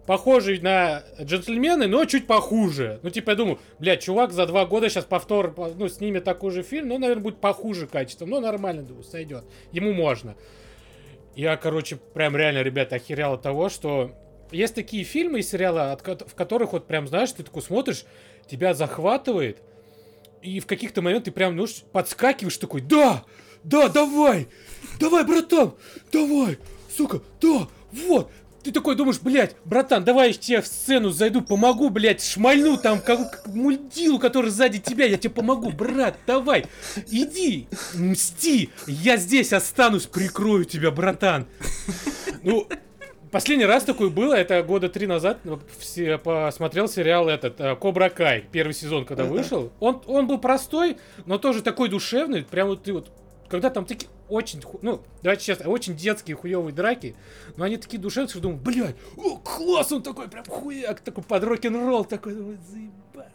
похожий 0.06 0.60
на 0.60 1.02
джентльмены, 1.20 1.86
но 1.86 2.04
чуть 2.04 2.26
похуже. 2.26 3.00
Ну, 3.02 3.08
типа, 3.08 3.30
я 3.30 3.36
думаю, 3.36 3.58
блядь, 3.78 4.02
чувак 4.02 4.32
за 4.32 4.46
два 4.46 4.66
года 4.66 4.90
сейчас 4.90 5.06
повтор, 5.06 5.54
ну, 5.56 5.88
снимет 5.88 6.24
такой 6.24 6.50
же 6.50 6.62
фильм, 6.62 6.88
ну, 6.88 6.98
наверное, 6.98 7.22
будет 7.22 7.40
похуже 7.40 7.86
качеством. 7.86 8.28
Ну, 8.28 8.40
нормально, 8.40 8.82
думаю, 8.82 9.04
сойдет. 9.04 9.44
Ему 9.72 9.94
можно. 9.94 10.36
Я, 11.36 11.56
короче, 11.56 11.96
прям 11.96 12.36
реально, 12.36 12.62
ребята, 12.62 12.96
охерял 12.96 13.34
от 13.34 13.42
того, 13.42 13.68
что 13.68 14.12
есть 14.50 14.74
такие 14.74 15.04
фильмы 15.04 15.40
и 15.40 15.42
сериалы, 15.42 15.96
в 15.96 16.34
которых 16.34 16.72
вот 16.72 16.86
прям, 16.86 17.06
знаешь, 17.06 17.32
ты 17.32 17.42
такой 17.42 17.62
смотришь, 17.62 18.04
тебя 18.48 18.74
захватывает, 18.74 19.62
и 20.42 20.60
в 20.60 20.66
каких-то 20.66 21.02
моментах 21.02 21.26
ты 21.26 21.30
прям, 21.32 21.56
ну, 21.56 21.66
подскакиваешь 21.92 22.56
такой, 22.56 22.80
да, 22.80 23.24
да, 23.62 23.88
давай, 23.88 24.48
давай, 24.98 25.24
братан, 25.24 25.74
давай, 26.10 26.58
сука, 26.96 27.20
да, 27.40 27.68
вот, 27.92 28.30
ты 28.62 28.72
такой 28.72 28.94
думаешь, 28.94 29.20
блядь, 29.20 29.56
братан, 29.64 30.04
давай 30.04 30.28
я 30.28 30.34
тебе 30.34 30.60
в 30.60 30.66
сцену 30.66 31.10
зайду, 31.10 31.40
помогу, 31.42 31.90
блядь, 31.90 32.22
шмальну 32.22 32.76
там 32.76 33.00
как, 33.00 33.30
как 33.30 33.46
мульдилу, 33.46 34.18
который 34.18 34.50
сзади 34.50 34.78
тебя, 34.78 35.06
я 35.06 35.16
тебе 35.16 35.32
помогу, 35.32 35.70
брат, 35.70 36.16
давай, 36.26 36.66
иди, 37.10 37.68
мсти, 37.94 38.70
я 38.86 39.16
здесь 39.16 39.52
останусь, 39.52 40.06
прикрою 40.06 40.64
тебя, 40.64 40.90
братан. 40.90 41.46
Ну, 42.42 42.66
Последний 43.30 43.64
раз 43.64 43.84
такое 43.84 44.08
было, 44.10 44.34
это 44.34 44.60
года 44.64 44.88
три 44.88 45.06
назад, 45.06 45.38
все, 45.78 46.18
посмотрел 46.18 46.88
сериал 46.88 47.28
этот, 47.28 47.60
э, 47.60 47.76
Кобра 47.76 48.08
Кай, 48.08 48.44
первый 48.50 48.72
сезон, 48.72 49.04
когда 49.04 49.22
вышел. 49.22 49.70
Он, 49.78 50.02
он 50.06 50.26
был 50.26 50.38
простой, 50.38 50.96
но 51.26 51.38
тоже 51.38 51.62
такой 51.62 51.88
душевный, 51.88 52.42
прям 52.42 52.66
вот 52.68 52.82
ты 52.82 52.92
вот 52.92 53.12
когда 53.48 53.70
там 53.70 53.84
такие 53.84 54.08
очень, 54.30 54.62
ну, 54.82 55.00
давайте 55.22 55.44
честно, 55.44 55.68
очень 55.68 55.96
детские 55.96 56.36
хуевые 56.36 56.72
драки, 56.72 57.14
но 57.56 57.64
они 57.64 57.76
такие 57.76 57.98
душевные, 57.98 58.28
что 58.28 58.40
думаю, 58.40 58.60
блядь, 58.60 58.96
о, 59.16 59.36
класс, 59.36 59.92
он 59.92 60.02
такой 60.02 60.28
прям 60.28 60.44
хуяк, 60.44 61.00
такой 61.00 61.24
под 61.24 61.44
рок-н-ролл, 61.44 62.04
такой, 62.04 62.32
заебать. 62.32 63.32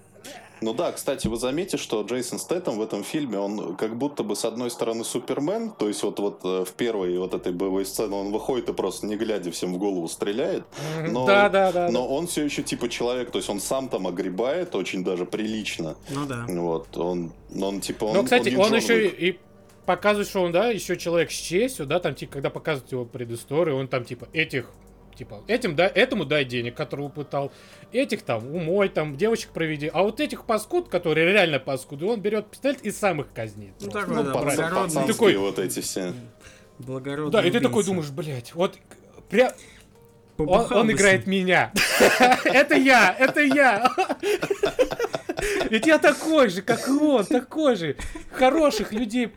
Ну 0.62 0.73
да, 0.73 0.91
кстати, 0.93 1.27
вы 1.27 1.38
заметите, 1.38 1.77
что 1.77 2.01
Джейсон 2.01 2.39
Стэттем 2.39 2.77
в 2.77 2.81
этом 2.81 3.03
фильме, 3.03 3.38
он 3.38 3.75
как 3.75 3.97
будто 3.97 4.23
бы 4.23 4.36
с 4.36 4.45
одной 4.45 4.71
стороны 4.71 5.03
Супермен, 5.03 5.71
то 5.71 5.88
есть 5.88 6.01
вот, 6.03 6.19
вот 6.19 6.39
э, 6.43 6.63
в 6.65 6.73
первой 6.73 7.17
вот 7.17 7.34
этой 7.34 7.51
боевой 7.51 7.86
сцене 7.86 8.15
он 8.15 8.31
выходит 8.31 8.69
и 8.69 8.73
просто 8.73 9.05
не 9.05 9.17
глядя 9.17 9.51
всем 9.51 9.73
в 9.73 9.77
голову 9.77 10.08
стреляет, 10.08 10.63
но, 11.08 11.25
да, 11.25 11.49
да, 11.49 11.71
да, 11.71 11.89
но 11.91 12.08
он 12.08 12.27
все 12.27 12.45
еще 12.45 12.63
типа 12.63 12.88
человек, 12.89 13.31
то 13.31 13.38
есть 13.38 13.49
он 13.49 13.60
сам 13.60 13.89
там 13.89 14.08
огребает 14.08 14.75
очень 14.75 15.03
даже 15.03 15.25
прилично. 15.25 15.97
Ну 16.10 16.25
да. 16.25 16.45
Вот, 16.47 16.97
он, 16.97 17.34
он 17.62 17.81
типа... 17.81 18.05
Он, 18.05 18.15
ну, 18.15 18.23
кстати, 18.23 18.55
он, 18.55 18.65
он 18.65 18.75
еще 18.75 19.08
и 19.08 19.39
показывает, 19.86 20.28
что 20.28 20.41
он, 20.43 20.52
да, 20.52 20.69
еще 20.69 20.98
человек 20.98 21.32
с 21.32 21.36
честью, 21.36 21.86
да, 21.86 22.00
там, 22.00 22.15
типа, 22.15 22.34
когда 22.34 22.50
показывают 22.50 22.91
его 22.91 23.06
предысторию, 23.06 23.78
он 23.78 23.88
там, 23.88 24.04
типа, 24.04 24.28
этих, 24.34 24.71
типа, 25.15 25.43
этим, 25.48 25.76
да, 25.76 25.88
этому 25.88 26.26
дай 26.26 26.45
денег, 26.45 26.76
которого 26.76 27.10
пытал, 27.10 27.52
этих 27.91 28.24
там, 28.24 28.45
умой, 28.54 28.89
там, 28.89 29.15
девочек 29.15 29.52
проведи, 29.52 29.89
а 29.93 30.04
вот 30.04 30.19
этих 30.19 30.45
паскуд, 30.45 30.89
которые 30.89 31.32
реально 31.32 31.60
паскуды, 31.60 32.06
он 32.06 32.19
берет 32.19 32.48
пистолет 32.48 32.82
и 32.82 32.91
сам 32.91 33.21
их 33.21 33.28
казнит. 33.34 33.74
Ну, 33.80 33.89
такой, 33.89 34.15
ну, 34.15 34.24
да, 34.24 34.32
благородный. 34.32 35.08
Такой, 35.08 35.38
вот 35.38 35.60
эти 35.60 35.80
все. 35.82 36.13
Благородный 36.80 37.32
Да, 37.32 37.48
и 37.48 37.52
ты 37.52 37.60
такой 37.60 37.84
думаешь, 37.84 38.10
блядь, 38.10 38.54
вот, 38.54 38.78
прям, 39.30 39.52
он, 40.38 40.74
он 40.74 40.91
играет 40.91 41.28
меня. 41.28 41.71
это 42.43 42.76
я, 42.76 43.15
это 43.17 43.41
я. 43.41 43.89
Ведь 45.69 45.88
я 45.88 45.98
такой 45.98 46.50
же, 46.50 46.62
как 46.62 46.88
он, 46.88 47.26
такой 47.26 47.76
же. 47.76 47.95
Хороших 48.32 48.91
людей 48.91 49.32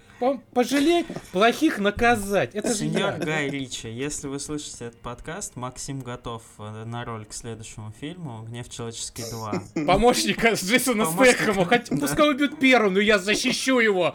пожалеть, 0.52 1.06
плохих 1.32 1.78
наказать. 1.78 2.54
Это 2.54 2.68
же 2.68 2.80
Сеньор 2.80 3.14
Гай 3.18 3.48
Ричи, 3.48 3.88
если 3.88 4.28
вы 4.28 4.38
слышите 4.38 4.86
этот 4.86 5.00
подкаст, 5.00 5.56
Максим 5.56 6.00
готов 6.00 6.42
э, 6.58 6.84
на 6.84 7.04
роль 7.04 7.24
к 7.24 7.32
следующему 7.32 7.92
фильму 7.98 8.42
«Гнев 8.48 8.68
человеческий 8.68 9.22
2». 9.22 9.86
Помощника 9.86 10.56
с 10.56 10.64
Джейсона 10.64 11.06
Стэтхэма. 11.06 11.64
Хотя 11.64 11.96
пускай 11.96 12.30
убьют 12.30 12.58
первым, 12.58 12.94
но 12.94 13.00
я 13.00 13.18
защищу 13.18 13.78
его. 13.78 14.14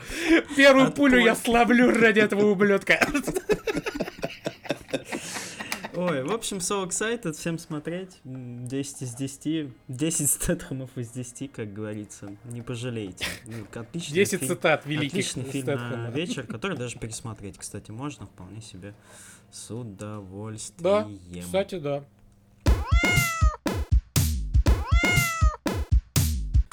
Первую 0.56 0.92
пулю 0.92 1.20
я 1.20 1.36
славлю 1.36 1.92
ради 1.92 2.20
этого 2.20 2.52
ублюдка. 2.52 3.00
Ой, 5.96 6.24
в 6.24 6.32
общем, 6.32 6.58
so 6.58 6.88
excited, 6.88 7.34
всем 7.34 7.60
смотреть. 7.60 8.20
10 8.24 9.02
из 9.04 9.14
10. 9.14 9.72
10 9.88 10.30
стэтхэмов 10.30 10.98
из 10.98 11.12
10, 11.12 11.52
как 11.52 11.72
говорится. 11.72 12.36
Не 12.46 12.62
пожалеете. 12.62 13.26
Ну, 13.46 13.66
отличный 13.80 14.16
10 14.16 14.40
фильм, 14.40 14.48
цитат 14.56 14.86
великих 14.86 15.12
Отличный 15.12 15.44
фильм 15.44 15.66
на 15.76 16.10
вечер, 16.10 16.48
который 16.48 16.78
даже 16.78 16.98
пересмотреть, 16.98 17.58
кстати, 17.58 17.92
можно 17.92 18.26
вполне 18.26 18.62
себе 18.62 18.96
с 19.52 19.70
удовольствием. 19.72 21.20
Да, 21.32 21.42
кстати, 21.42 21.78
да. 21.78 22.04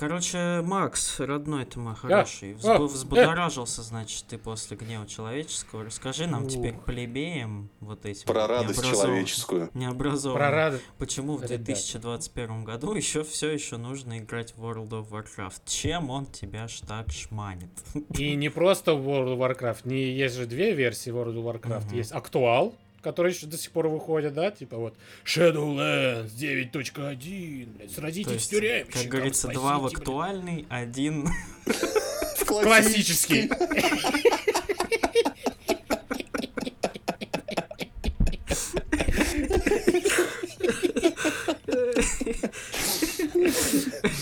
Короче, 0.01 0.63
Макс, 0.63 1.21
родной 1.21 1.67
ты 1.67 1.79
мой 1.79 1.95
хороший, 1.95 2.55
взб... 2.55 2.69
а, 2.71 2.79
взбудоражился, 2.79 3.83
значит, 3.83 4.25
ты 4.29 4.39
после 4.39 4.75
гнева 4.75 5.07
человеческого. 5.07 5.85
Расскажи 5.85 6.27
нам 6.27 6.45
Ух. 6.45 6.51
теперь 6.51 6.73
плебеем 6.73 7.69
вот 7.81 8.07
этим. 8.07 8.27
Про 8.27 8.47
радость 8.47 8.83
человеческую. 8.83 9.69
Необразованным. 9.75 10.39
Про 10.39 10.51
радость. 10.51 10.85
Почему 10.97 11.37
в 11.37 11.43
2021 11.43 12.65
году 12.65 12.95
еще 12.95 13.23
все 13.25 13.51
еще 13.51 13.77
нужно 13.77 14.21
играть 14.21 14.55
в 14.57 14.65
World 14.65 14.89
of 14.89 15.11
Warcraft? 15.11 15.61
Чем 15.67 16.09
он 16.09 16.25
тебя 16.25 16.67
ж 16.67 16.81
так 16.81 17.11
шманит? 17.11 17.69
И 18.17 18.35
не 18.37 18.49
просто 18.49 18.95
в 18.95 19.07
World 19.07 19.37
of 19.37 19.39
Warcraft, 19.39 19.81
не 19.85 20.15
есть 20.15 20.35
же 20.35 20.47
две 20.47 20.73
версии 20.73 21.13
World 21.13 21.35
of 21.35 21.61
Warcraft. 21.61 21.89
Угу. 21.89 21.97
Есть 21.97 22.13
актуал, 22.13 22.75
которые 23.03 23.35
еще 23.35 23.47
до 23.47 23.57
сих 23.57 23.71
пор 23.73 23.89
выходят, 23.89 24.35
да, 24.35 24.51
типа 24.51 24.77
вот 24.77 24.95
Shadowlands 25.25 26.31
9.1, 26.37 27.67
блядь, 27.77 27.93
сразитесь 27.93 28.45
с 28.45 28.49
тюремщиком. 28.49 29.03
Как 29.03 29.11
говорится, 29.11 29.49
два 29.49 29.79
в 29.79 29.87
актуальный, 29.87 30.67
один 30.69 31.27
в 31.67 32.45
классический. 32.45 33.51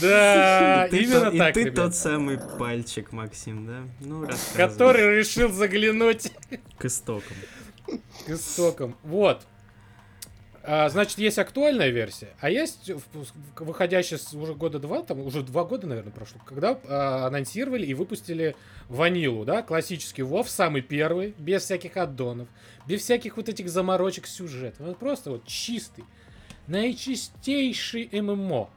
Да, 0.01 0.87
именно 0.87 1.37
так, 1.37 1.57
И 1.57 1.65
ты 1.65 1.71
тот 1.73 1.95
самый 1.95 2.39
пальчик, 2.59 3.13
Максим, 3.13 3.67
да? 3.67 3.83
Ну, 4.01 4.29
Который 4.55 5.19
решил 5.19 5.51
заглянуть 5.51 6.33
к 6.79 6.85
истокам 6.85 7.37
к 8.29 8.31
истокам. 8.33 8.97
Вот. 9.03 9.47
А, 10.63 10.89
значит, 10.91 11.19
есть 11.19 11.39
актуальная 11.39 11.89
версия, 11.89 12.29
а 12.41 12.51
есть 12.51 12.91
выходящая 13.57 14.19
с 14.19 14.35
уже 14.35 14.55
года 14.55 14.79
два, 14.79 15.03
там 15.03 15.21
уже 15.21 15.43
два 15.43 15.65
года, 15.65 15.87
наверное, 15.87 16.13
прошло, 16.13 16.41
когда 16.45 16.79
а, 16.89 17.27
анонсировали 17.27 17.87
и 17.87 17.95
выпустили 17.95 18.55
ванилу, 18.89 19.47
да, 19.47 19.63
классический 19.63 20.23
WoW, 20.23 20.47
самый 20.47 20.83
первый, 20.83 21.35
без 21.39 21.63
всяких 21.63 21.97
аддонов, 21.97 22.49
без 22.87 23.01
всяких 23.01 23.39
вот 23.39 23.49
этих 23.49 23.71
заморочек 23.71 24.27
сюжета. 24.27 24.83
Вот 24.83 24.99
просто 24.99 25.31
вот 25.31 25.47
чистый, 25.47 26.05
наичистейший 26.67 28.11
ММО. 28.13 28.69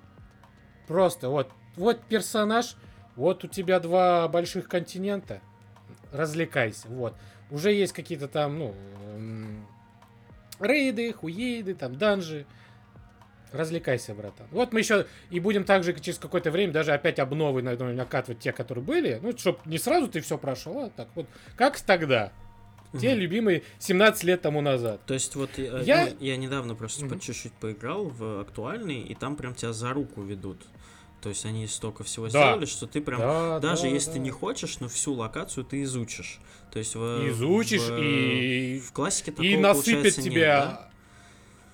Просто 0.88 1.28
вот, 1.28 1.50
вот 1.76 2.02
персонаж, 2.04 2.78
вот 3.18 3.44
у 3.44 3.48
тебя 3.48 3.82
два 3.82 4.30
больших 4.30 4.70
континента, 4.70 5.42
развлекайся, 6.14 6.88
вот. 6.88 7.16
Уже 7.52 7.74
есть 7.74 7.94
какие-то 7.94 8.28
там, 8.28 8.58
ну, 8.58 8.76
рейды, 10.60 11.14
хуейды, 11.14 11.76
там, 11.76 11.98
данжи. 11.98 12.46
Развлекайся, 13.52 14.14
братан. 14.16 14.48
Вот 14.52 14.72
мы 14.72 14.80
еще 14.80 15.06
и 15.30 15.42
будем 15.42 15.66
также 15.66 15.94
через 16.00 16.18
какое-то 16.18 16.52
время 16.52 16.72
даже 16.72 16.94
опять 16.94 17.20
обновы 17.20 17.62
наверное, 17.62 17.94
накатывать 17.94 18.40
те, 18.40 18.54
которые 18.54 18.82
были. 18.82 19.20
Ну, 19.22 19.38
чтобы 19.38 19.60
не 19.66 19.78
сразу 19.78 20.08
ты 20.08 20.22
все 20.22 20.38
прошел, 20.38 20.86
а 20.86 20.90
так 20.90 21.10
вот. 21.16 21.28
Как 21.58 21.78
тогда? 21.82 22.32
Те 22.98 23.12
угу. 23.12 23.20
любимые 23.20 23.64
17 23.80 24.24
лет 24.24 24.42
тому 24.42 24.62
назад. 24.62 25.02
То 25.06 25.14
есть 25.14 25.36
вот 25.36 25.50
я, 25.58 25.80
я... 25.80 26.06
Ну, 26.06 26.18
я 26.22 26.38
недавно 26.38 26.76
просто 26.76 27.06
по 27.08 27.20
чуть-чуть 27.20 27.54
поиграл 27.54 28.06
в 28.06 28.42
актуальный, 28.42 29.02
и 29.02 29.16
там 29.16 29.36
прям 29.36 29.54
тебя 29.54 29.74
за 29.74 29.92
руку 29.92 30.22
ведут. 30.22 30.66
То 31.22 31.30
есть 31.30 31.46
они 31.46 31.68
столько 31.68 32.04
всего 32.04 32.26
да. 32.26 32.30
сделали, 32.30 32.66
что 32.66 32.88
ты 32.88 33.00
прям, 33.00 33.20
да, 33.20 33.60
даже 33.60 33.84
да, 33.84 33.88
если 33.90 34.08
да. 34.08 34.14
ты 34.14 34.20
не 34.20 34.32
хочешь, 34.32 34.80
но 34.80 34.88
всю 34.88 35.14
локацию 35.14 35.64
ты 35.64 35.84
изучишь. 35.84 36.40
То 36.72 36.80
есть 36.80 36.96
в, 36.96 37.30
изучишь 37.30 37.90
в, 37.90 37.96
и 37.96 38.80
в 38.80 38.92
классике 38.92 39.32
такого 39.32 39.46
и 39.46 39.56
насыпет 39.58 40.16
тебя. 40.16 40.32
Нет, 40.32 40.66
да? 40.66 40.92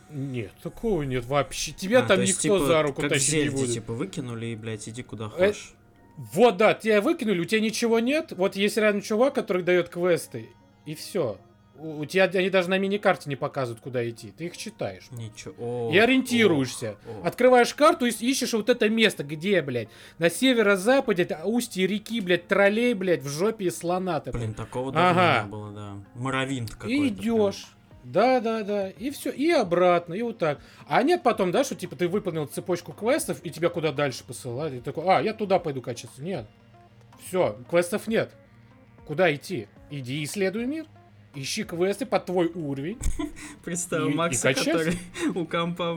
Нет, 0.10 0.52
такого 0.62 1.04
нет 1.04 1.26
вообще. 1.26 1.72
Тебя 1.72 2.00
а, 2.00 2.04
там 2.04 2.20
никто 2.20 2.28
есть, 2.28 2.42
типа, 2.42 2.60
за 2.60 2.82
руку 2.82 3.02
как 3.02 3.12
тащить 3.12 3.30
Зельде, 3.30 3.50
не 3.50 3.62
будет. 3.62 3.74
типа 3.74 3.94
выкинули 3.94 4.48
и, 4.48 4.56
блядь, 4.56 4.88
иди 4.90 5.02
куда 5.02 5.26
э, 5.26 5.30
хочешь. 5.30 5.74
Вот, 6.18 6.58
да, 6.58 6.74
тебя 6.74 7.02
выкинули, 7.02 7.40
у 7.40 7.46
тебя 7.46 7.62
ничего 7.62 8.00
нет. 8.00 8.34
Вот 8.36 8.56
есть 8.56 8.76
рядом 8.76 9.02
чувак, 9.02 9.36
который 9.36 9.64
дает 9.64 9.90
квесты, 9.90 10.50
и 10.86 10.94
все. 10.94 11.38
У 11.80 12.00
у 12.00 12.06
тебя 12.06 12.26
они 12.26 12.50
даже 12.50 12.70
на 12.70 12.78
миникарте 12.78 13.30
не 13.30 13.36
показывают, 13.36 13.82
куда 13.82 14.08
идти. 14.08 14.32
Ты 14.32 14.46
их 14.46 14.58
читаешь. 14.58 15.08
Ничего. 15.12 15.90
И 15.94 15.98
ориентируешься. 15.98 16.98
о, 17.06 17.24
о. 17.24 17.28
Открываешь 17.28 17.74
карту 17.74 18.06
и 18.06 18.10
ищешь 18.10 18.54
вот 18.54 18.70
это 18.70 18.90
место, 18.90 19.24
где, 19.24 19.62
блядь, 19.62 19.90
на 20.18 20.30
северо-западе, 20.30 21.28
устье 21.44 21.88
реки, 21.88 22.22
блядь, 22.22 22.48
троллей, 22.48 22.94
блядь, 22.94 23.22
в 23.22 23.30
жопе 23.30 23.72
слона 23.72 24.20
такой. 24.20 24.42
Блин, 24.42 24.54
такого 24.54 24.92
давно 24.92 25.10
Ага. 25.10 25.44
не 25.44 25.50
было, 25.50 25.72
да. 25.72 25.94
Моровинт 26.16 26.72
какой-то. 26.72 26.94
И 26.94 27.08
идешь. 27.10 27.68
Да, 28.04 28.40
да, 28.40 28.64
да. 28.64 28.90
И 28.90 29.10
все. 29.10 29.32
И 29.32 29.52
обратно, 29.52 30.14
и 30.14 30.22
вот 30.22 30.38
так. 30.38 30.60
А 30.88 31.04
нет 31.04 31.24
потом, 31.24 31.52
да, 31.52 31.64
что 31.64 31.76
типа 31.76 31.96
ты 31.96 32.08
выполнил 32.08 32.46
цепочку 32.46 32.94
квестов, 32.94 33.40
и 33.44 33.50
тебя 33.50 33.70
куда 33.70 33.92
дальше 33.92 34.24
посылают. 34.24 34.74
И 34.76 34.80
такой, 34.80 35.04
а, 35.08 35.22
я 35.22 35.34
туда 35.34 35.60
пойду 35.60 35.82
качаться. 35.82 36.22
Нет. 36.24 36.46
Все, 37.28 37.58
квестов 37.70 38.08
нет. 38.08 38.32
Куда 39.06 39.34
идти? 39.34 39.68
Иди 39.90 40.24
исследуй 40.24 40.66
мир. 40.66 40.86
Ищи 41.40 41.66
квесты 41.66 42.08
под 42.08 42.26
твой 42.26 42.48
уровень. 42.56 42.98
Представь, 43.64 44.12
Макса, 44.12 44.56
который 44.56 44.98
у 45.36 45.46
компа 45.46 45.96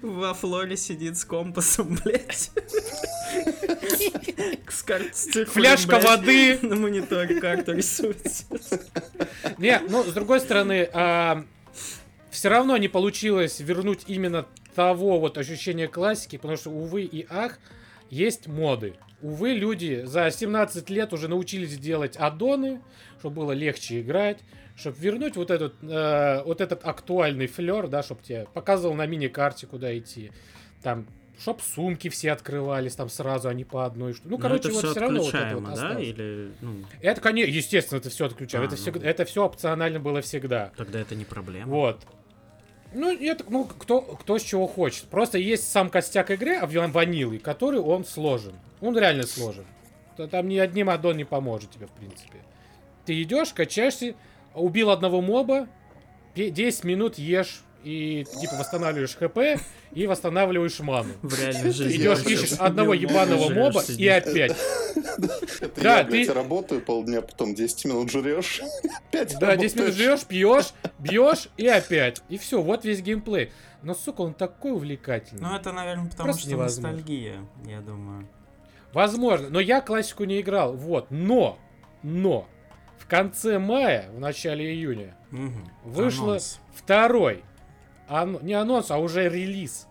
во 0.00 0.32
флоре 0.32 0.76
сидит 0.76 1.18
с 1.18 1.24
компасом, 1.24 1.98
блядь. 2.04 2.52
С 4.68 5.44
Фляжка 5.48 5.98
воды. 5.98 6.60
На 6.62 6.76
мониторе 6.76 7.40
карту 7.40 7.72
рисует. 7.72 8.46
Не, 9.58 9.80
ну, 9.88 10.04
с 10.04 10.12
другой 10.12 10.38
стороны, 10.38 10.88
все 12.30 12.48
равно 12.48 12.76
не 12.76 12.86
получилось 12.86 13.58
вернуть 13.58 14.04
именно 14.06 14.46
того 14.76 15.18
вот 15.18 15.36
ощущения 15.36 15.88
классики, 15.88 16.36
потому 16.36 16.56
что, 16.56 16.70
увы 16.70 17.02
и 17.02 17.26
ах, 17.28 17.58
есть 18.08 18.46
моды. 18.46 18.94
Увы, 19.20 19.54
люди 19.54 20.02
за 20.04 20.30
17 20.30 20.88
лет 20.90 21.12
уже 21.12 21.26
научились 21.26 21.76
делать 21.76 22.16
аддоны, 22.16 22.80
чтобы 23.18 23.36
было 23.36 23.52
легче 23.52 24.00
играть, 24.00 24.38
чтобы 24.76 24.98
вернуть 24.98 25.36
вот 25.36 25.50
этот, 25.50 25.74
э, 25.82 26.42
вот 26.44 26.60
этот 26.60 26.86
актуальный 26.86 27.46
флер, 27.46 27.88
да, 27.88 28.02
чтобы 28.02 28.22
тебе 28.22 28.46
показывал 28.52 28.94
на 28.94 29.06
мини-карте, 29.06 29.66
куда 29.66 29.96
идти. 29.96 30.30
Там, 30.82 31.06
чтоб 31.38 31.60
сумки 31.62 32.08
все 32.08 32.32
открывались 32.32 32.94
там 32.94 33.08
сразу, 33.08 33.48
а 33.48 33.54
не 33.54 33.64
по 33.64 33.86
одной 33.86 34.12
штуке. 34.12 34.28
Ну, 34.28 34.36
Но 34.36 34.42
короче, 34.42 34.68
это 34.68 34.72
вот 34.72 34.78
все 34.78 34.90
все 34.90 35.00
равно 35.00 35.22
вот 35.22 35.34
это 35.34 35.56
вот 35.56 35.74
да? 35.74 36.00
Или, 36.00 36.52
ну, 36.60 36.76
Это, 37.00 37.20
конечно, 37.20 37.50
естественно, 37.50 37.98
это 37.98 38.10
все 38.10 38.26
отключаем. 38.26 38.64
А, 38.64 38.66
это, 38.66 38.76
ну. 38.76 38.82
всегда, 38.82 39.06
это 39.08 39.24
все 39.24 39.44
опционально 39.44 39.98
было 39.98 40.20
всегда. 40.20 40.72
тогда 40.76 41.00
это 41.00 41.14
не 41.14 41.24
проблема. 41.24 41.66
Вот. 41.66 42.06
Ну, 42.94 43.14
это, 43.14 43.44
ну, 43.48 43.64
кто, 43.64 44.00
кто 44.00 44.38
с 44.38 44.42
чего 44.42 44.66
хочет. 44.66 45.04
Просто 45.04 45.38
есть 45.38 45.70
сам 45.70 45.90
костяк 45.90 46.30
игры, 46.30 46.56
а 46.56 46.66
ванилы, 46.66 47.38
который 47.38 47.80
он 47.80 48.04
сложен. 48.04 48.54
Он 48.80 48.96
реально 48.96 49.26
сложен. 49.26 49.64
Там 50.30 50.48
ни 50.48 50.56
одним 50.56 50.88
аддон 50.88 51.16
не 51.16 51.24
поможет 51.24 51.70
тебе, 51.70 51.86
в 51.86 51.90
принципе. 51.90 52.38
Ты 53.04 53.20
идешь, 53.22 53.52
качаешься, 53.52 54.14
убил 54.60 54.90
одного 54.90 55.20
моба, 55.20 55.68
пе- 56.34 56.50
10 56.50 56.84
минут 56.84 57.18
ешь 57.18 57.62
и 57.84 58.24
типа 58.40 58.56
восстанавливаешь 58.56 59.14
хп 59.16 59.62
и 59.92 60.06
восстанавливаешь 60.06 60.80
ману. 60.80 61.12
В 61.22 61.38
реальной 61.40 61.70
жизни. 61.70 61.96
Идешь, 61.98 62.24
ищешь 62.26 62.58
одного 62.58 62.94
ебаного 62.94 63.48
моба 63.50 63.82
и 63.96 64.08
опять. 64.08 64.56
Это 65.60 65.80
Да, 65.80 65.98
я, 65.98 66.04
блядь, 66.04 66.26
ты- 66.26 66.32
работаю 66.32 66.80
полдня, 66.82 67.22
потом 67.22 67.54
10 67.54 67.84
минут 67.84 68.10
жрешь. 68.10 68.60
Опять 69.08 69.36
Да, 69.40 69.56
10 69.56 69.76
минут 69.76 69.88
работаешь. 69.90 69.94
живешь, 69.94 70.24
пьешь, 70.24 70.72
бьешь 70.98 71.48
и 71.56 71.66
опять. 71.68 72.22
И 72.28 72.38
все, 72.38 72.60
вот 72.60 72.84
весь 72.84 73.02
геймплей. 73.02 73.52
Но, 73.82 73.94
сука, 73.94 74.22
он 74.22 74.34
такой 74.34 74.72
увлекательный. 74.72 75.42
Ну, 75.42 75.54
это, 75.54 75.70
наверное, 75.72 76.10
потому 76.10 76.28
Просто 76.28 76.42
что 76.42 76.50
невозможно. 76.50 76.90
ностальгия, 76.90 77.36
я 77.66 77.80
думаю. 77.80 78.26
Возможно, 78.92 79.48
но 79.50 79.60
я 79.60 79.80
классику 79.80 80.24
не 80.24 80.40
играл. 80.40 80.72
Вот, 80.74 81.10
но, 81.10 81.58
но, 82.02 82.48
в 82.98 83.06
конце 83.06 83.58
мая, 83.58 84.10
в 84.12 84.18
начале 84.20 84.72
июня, 84.72 85.16
Мгм. 85.30 85.68
Вышло- 85.84 86.24
Анонс. 86.28 86.60
второй, 86.74 87.44
ан- 88.08 88.38
не 88.42 88.54
анонс, 88.54 88.90
а 88.90 88.98
уже 88.98 89.28
релиз 89.28 89.86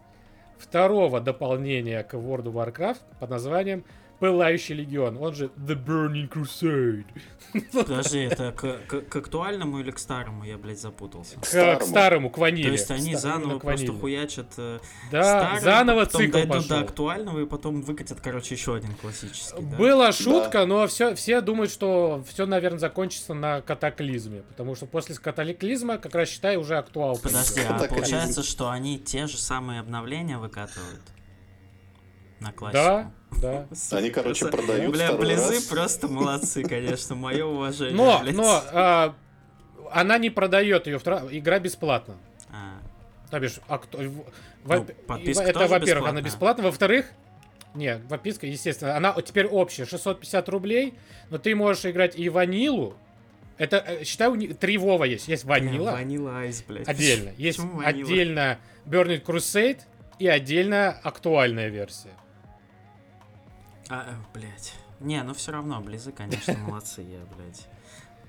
второго 0.58 1.20
дополнения 1.22 2.04
к 2.04 2.14
World 2.16 2.46
of 2.46 2.54
Warcraft 2.54 3.00
под 3.20 3.30
названием 3.30 3.84
Пылающий 4.20 4.76
Легион, 4.76 5.18
он 5.18 5.36
же 5.36 5.48
The 5.58 5.76
Burning 5.76 6.30
Crusade. 6.30 7.06
Подожди, 7.74 8.20
это 8.20 8.52
к, 8.52 8.80
к- 8.88 9.02
к 9.10 9.16
актуальному 9.18 9.80
или 9.80 9.92
к 9.92 10.00
старому? 10.00 10.44
Я, 10.44 10.58
блядь, 10.58 10.80
запутался. 10.80 11.36
К 11.38 11.42
к 11.42 11.46
старому. 11.46 11.86
старому, 11.86 12.30
к 12.30 12.38
ваниле. 12.38 12.68
То 12.68 12.72
есть 12.72 12.92
они 12.92 13.16
Ста- 13.16 13.30
заново 13.34 13.60
просто 13.60 13.94
хуячат 13.94 14.48
э, 14.58 14.80
Да, 15.12 15.24
старый, 15.24 15.62
заново 15.62 16.06
потом 16.06 16.22
цикл 16.22 16.34
дойдут 16.34 16.54
пошел. 16.56 16.70
до 16.70 16.80
актуального 16.80 17.40
и 17.42 17.46
потом 17.46 17.82
выкатят, 17.82 18.20
короче, 18.22 18.56
еще 18.56 18.76
один 18.76 18.94
классический, 18.96 19.62
да? 19.62 19.78
Была 19.78 20.12
шутка, 20.12 20.66
но 20.66 20.88
все, 20.88 21.14
все 21.16 21.42
думают, 21.42 21.72
что 21.72 22.24
все, 22.28 22.46
наверное, 22.46 22.80
закончится 22.80 23.34
на 23.34 23.62
катаклизме. 23.62 24.42
Потому 24.44 24.76
что 24.76 24.86
после 24.86 25.16
катаклизма, 25.16 25.98
как 25.98 26.16
раз 26.16 26.30
считай, 26.30 26.58
уже 26.58 26.78
актуал. 26.78 27.18
Подожди, 27.18 27.62
а 27.62 27.86
получается, 27.88 28.44
что 28.44 28.70
они 28.70 28.98
те 28.98 29.28
же 29.28 29.38
самые 29.38 29.80
обновления 29.82 30.38
выкатывают? 30.38 31.02
На 32.42 32.52
классику? 32.52 32.84
Да, 32.84 33.12
да. 33.42 33.68
Они, 33.92 34.10
короче, 34.10 34.48
продают 34.48 34.94
Бля, 34.94 35.14
близы 35.14 35.68
просто 35.70 36.08
молодцы, 36.08 36.64
конечно, 36.64 37.16
мое 37.16 37.46
уважение. 37.46 37.96
Но, 37.96 38.22
но 38.32 38.64
а, 38.72 39.16
она 39.92 40.18
не 40.18 40.30
продает 40.30 40.88
ее, 40.88 40.98
игра 40.98 41.60
бесплатна. 41.60 42.16
А, 42.52 42.80
То 43.32 43.40
бишь, 43.40 43.60
а 43.68 43.78
кто- 43.78 44.00
Ну, 44.02 44.16
это, 44.66 45.68
во-первых, 45.68 46.10
она 46.10 46.22
бесплатна. 46.22 46.64
Во-вторых, 46.64 47.08
не, 47.74 47.98
подписка, 48.10 48.48
естественно, 48.48 48.96
она 48.96 49.14
теперь 49.22 49.46
общая, 49.48 49.86
650 49.86 50.50
рублей, 50.50 50.94
но 51.30 51.38
ты 51.38 51.56
можешь 51.56 51.86
играть 51.86 52.18
и 52.18 52.30
ванилу. 52.30 52.96
Это, 53.58 53.78
э, 53.78 54.04
считай, 54.04 54.28
у 54.28 54.36
них 54.36 54.58
три 54.58 54.78
Вова 54.78 55.06
есть. 55.06 55.28
Есть 55.28 55.46
ванила, 55.46 55.92
Ванила 55.92 56.40
Айс, 56.40 56.62
блядь. 56.68 56.88
отдельно. 56.88 57.32
Есть 57.38 57.60
отдельно 57.84 58.60
Burning 58.86 59.24
Crusade 59.24 59.80
и 60.20 60.28
отдельно 60.28 60.90
актуальная 61.04 61.70
версия. 61.70 62.10
А, 63.90 64.06
э, 64.10 64.16
блядь. 64.34 64.74
Не, 65.00 65.22
ну 65.24 65.34
все 65.34 65.52
равно, 65.52 65.80
близы, 65.82 66.12
конечно, 66.12 66.56
молодцы, 66.68 67.02
я, 67.02 67.20
блядь. 67.36 67.68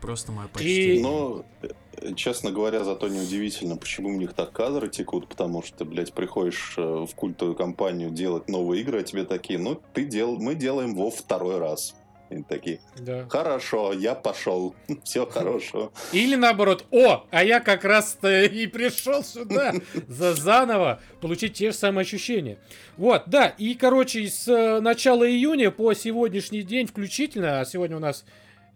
Просто 0.00 0.30
мое 0.32 0.48
почтение. 0.48 1.02
Но, 1.02 1.44
э, 1.62 2.14
честно 2.14 2.50
говоря, 2.50 2.84
зато 2.84 3.08
неудивительно, 3.08 3.76
почему 3.76 4.10
у 4.10 4.16
них 4.16 4.34
так 4.34 4.52
кадры 4.52 4.88
текут, 4.88 5.28
потому 5.28 5.62
что, 5.62 5.84
блядь, 5.84 6.12
приходишь 6.12 6.74
э, 6.76 6.82
в 6.82 7.14
культовую 7.14 7.56
компанию 7.56 8.10
делать 8.10 8.48
новые 8.48 8.82
игры, 8.82 9.00
а 9.00 9.02
тебе 9.02 9.24
такие, 9.24 9.58
ну, 9.58 9.80
ты 9.94 10.04
дел... 10.04 10.36
мы 10.36 10.54
делаем 10.54 10.94
во 10.94 11.10
второй 11.10 11.58
раз. 11.58 11.94
И 12.30 12.42
такие, 12.42 12.80
Да. 12.98 13.28
хорошо, 13.28 13.92
я 13.92 14.14
пошел, 14.14 14.74
все 15.04 15.26
хорошо. 15.26 15.92
Или 16.12 16.34
наоборот, 16.34 16.84
о, 16.90 17.24
а 17.30 17.44
я 17.44 17.60
как 17.60 17.84
раз-то 17.84 18.44
и 18.44 18.66
пришел 18.66 19.22
сюда 19.22 19.74
за 20.08 20.34
заново 20.34 21.00
получить 21.20 21.54
те 21.54 21.70
же 21.70 21.76
самые 21.76 22.02
ощущения. 22.02 22.58
Вот, 22.96 23.24
да, 23.26 23.46
и, 23.46 23.74
короче, 23.74 24.26
с 24.28 24.48
э, 24.48 24.80
начала 24.80 25.28
июня 25.28 25.70
по 25.70 25.94
сегодняшний 25.94 26.62
день 26.62 26.86
включительно, 26.86 27.60
а 27.60 27.64
сегодня 27.64 27.96
у 27.96 28.00
нас, 28.00 28.24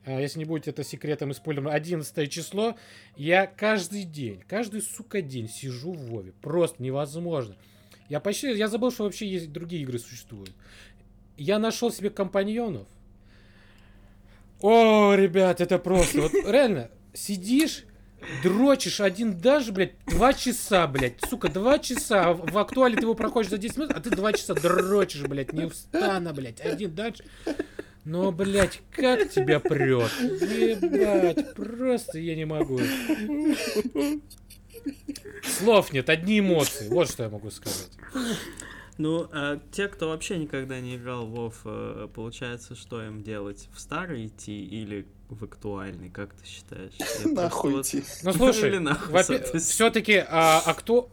э, 0.05 0.21
если 0.21 0.39
не 0.39 0.45
будет 0.45 0.69
это 0.69 0.85
секретом 0.85 1.33
и 1.33 1.35
спойлером, 1.35 1.69
11 1.69 2.31
число, 2.31 2.77
я 3.17 3.47
каждый 3.47 4.05
день, 4.05 4.43
каждый, 4.47 4.81
сука, 4.81 5.23
день 5.23 5.49
сижу 5.49 5.93
в 5.93 6.07
Вове. 6.07 6.33
Просто 6.41 6.81
невозможно. 6.83 7.57
Я 8.09 8.21
почти, 8.21 8.53
я 8.53 8.69
забыл, 8.69 8.93
что 8.93 9.05
вообще 9.05 9.27
есть 9.27 9.51
другие 9.53 9.83
игры 9.83 9.99
существуют. 9.99 10.53
Я 11.37 11.59
нашел 11.59 11.91
себе 11.91 12.11
компаньонов. 12.11 12.87
О, 14.63 15.15
ребят, 15.15 15.61
это 15.61 15.79
просто. 15.79 16.23
Вот 16.23 16.33
реально, 16.47 16.91
сидишь, 17.15 17.85
дрочишь 18.43 19.01
один 19.01 19.39
даже, 19.39 19.73
блядь, 19.73 19.95
два 20.07 20.33
часа, 20.33 20.87
блядь. 20.87 21.15
Сука, 21.29 21.49
два 21.49 21.79
часа. 21.79 22.29
А 22.29 22.33
В 22.35 22.59
актуале 22.59 22.97
ты 22.97 23.03
его 23.03 23.15
проходишь 23.15 23.51
за 23.51 23.59
10 23.59 23.77
минут, 23.79 23.93
а 23.93 24.01
ты 24.01 24.11
два 24.11 24.33
часа 24.33 24.55
дрочишь, 24.55 25.23
блядь, 25.23 25.53
неустанно, 25.53 26.33
блядь. 26.33 26.61
Один 26.61 26.95
дальше. 26.95 27.25
Но, 28.05 28.33
блядь, 28.33 28.81
как 28.91 29.31
тебя 29.31 29.61
прет. 29.61 30.11
Ебать, 30.21 31.55
просто 31.55 32.19
я 32.19 32.35
не 32.35 32.45
могу. 32.45 32.81
Слов 35.43 35.93
нет, 35.93 36.09
одни 36.09 36.41
эмоции. 36.41 36.89
Вот 36.89 37.11
что 37.11 37.25
я 37.25 37.29
могу 37.29 37.51
сказать. 37.51 37.91
Ну, 39.01 39.27
а 39.33 39.59
те, 39.73 39.89
кто 39.89 40.11
вообще 40.11 40.37
никогда 40.37 40.79
не 40.79 40.97
играл 40.97 41.25
в 41.25 41.35
WoW, 41.35 41.55
э, 41.65 42.09
получается, 42.15 42.77
что 42.77 43.03
им 43.03 43.23
делать? 43.23 43.67
В 43.73 43.81
старый 43.81 44.27
идти 44.27 44.63
или 44.63 45.07
в 45.31 45.43
актуальный, 45.43 46.11
как 46.11 46.35
ты 46.35 46.47
считаешь? 46.47 46.93
Нахуй 47.25 47.81
идти. 47.81 48.05
Ну, 48.23 48.31
Или 48.31 48.37
слушай, 48.37 49.59
все-таки, 49.59 50.23
а, 50.29 50.63
а 50.67 50.75
кто... 50.75 51.09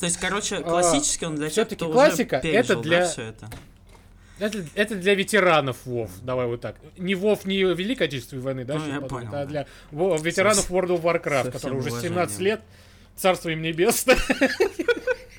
То 0.00 0.06
есть, 0.06 0.16
короче, 0.16 0.62
классический 0.62 1.26
он 1.26 1.36
для 1.36 1.48
тех, 1.48 1.68
кто 1.68 1.92
классика 1.92 2.40
уже 2.42 2.52
это 2.52 2.76
для- 2.80 3.06
все 3.06 3.22
это? 3.22 3.48
Это, 4.40 4.64
это 4.74 4.96
для 4.96 5.14
ветеранов 5.14 5.86
WoW, 5.86 6.10
давай 6.22 6.48
вот 6.48 6.60
так. 6.60 6.74
Не 6.98 7.14
WoW, 7.14 7.38
не 7.44 7.62
Великой 7.72 8.08
Отечественной 8.08 8.42
войны, 8.42 8.64
да? 8.64 8.78
Ну, 8.78 8.88
я 8.88 9.00
понял, 9.00 9.28
а 9.28 9.44
да. 9.44 9.46
для 9.46 9.66
ветеранов 9.92 10.68
World 10.72 11.00
of 11.00 11.02
Warcraft, 11.02 11.52
которые 11.52 11.78
уже 11.78 11.90
17 11.90 12.10
уважением. 12.10 12.40
лет, 12.40 12.62
царство 13.14 13.50
им 13.50 13.62
небесное. 13.62 14.18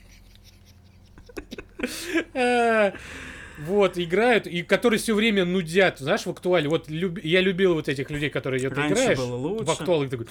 Вот, 3.57 3.97
играют, 3.97 4.47
и 4.47 4.63
которые 4.63 4.99
все 4.99 5.13
время 5.13 5.45
нудят, 5.45 5.99
знаешь, 5.99 6.25
в 6.25 6.29
актуале. 6.29 6.67
Вот 6.67 6.89
люб- 6.89 7.23
я 7.23 7.41
любил 7.41 7.75
вот 7.75 7.89
этих 7.89 8.09
людей, 8.09 8.29
которые 8.29 8.59
ты 8.59 8.69
Раньше 8.69 8.93
играешь 8.93 9.17
было 9.19 9.35
лучше. 9.35 9.65
в 9.65 9.69
актуал, 9.69 10.03
и 10.03 10.07
такой, 10.07 10.25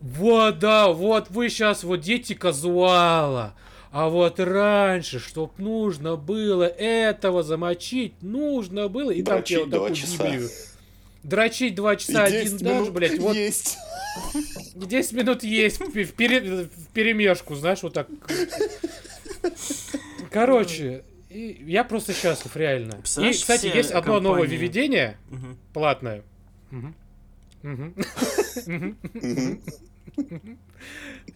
Вот, 0.00 0.58
да, 0.58 0.88
вот 0.88 1.30
вы 1.30 1.50
сейчас 1.50 1.84
вот 1.84 2.00
дети 2.00 2.32
казуала. 2.32 3.54
А 3.92 4.08
вот 4.08 4.40
раньше, 4.40 5.20
чтоб 5.20 5.56
нужно 5.58 6.16
было 6.16 6.64
этого 6.64 7.42
замочить, 7.42 8.12
нужно 8.22 8.88
было... 8.88 9.12
И 9.12 9.22
там 9.22 9.42
тебе 9.42 9.64
вот 9.64 9.70
такую 9.70 9.94
Библию. 9.94 10.48
Дрочить 11.22 11.74
два 11.74 11.96
часа 11.96 12.24
один 12.24 12.58
даже, 12.58 12.90
блядь, 12.90 13.18
вот... 13.18 13.36
Есть. 13.36 13.76
10 14.74 15.12
минут 15.12 15.42
есть 15.44 15.80
в, 15.80 16.12
пере... 16.12 16.40
в 16.40 16.88
перемешку, 16.92 17.54
знаешь, 17.54 17.82
вот 17.82 17.94
так. 17.94 18.08
Короче, 20.30 21.04
и 21.28 21.64
я 21.66 21.84
просто 21.84 22.14
счастлив, 22.14 22.56
реально. 22.56 23.02
И, 23.18 23.32
кстати, 23.32 23.66
есть 23.66 23.90
одно 23.90 24.14
компании... 24.14 24.22
новое 24.22 24.46
введение, 24.46 25.18
угу. 25.30 25.56
платное. 25.72 26.22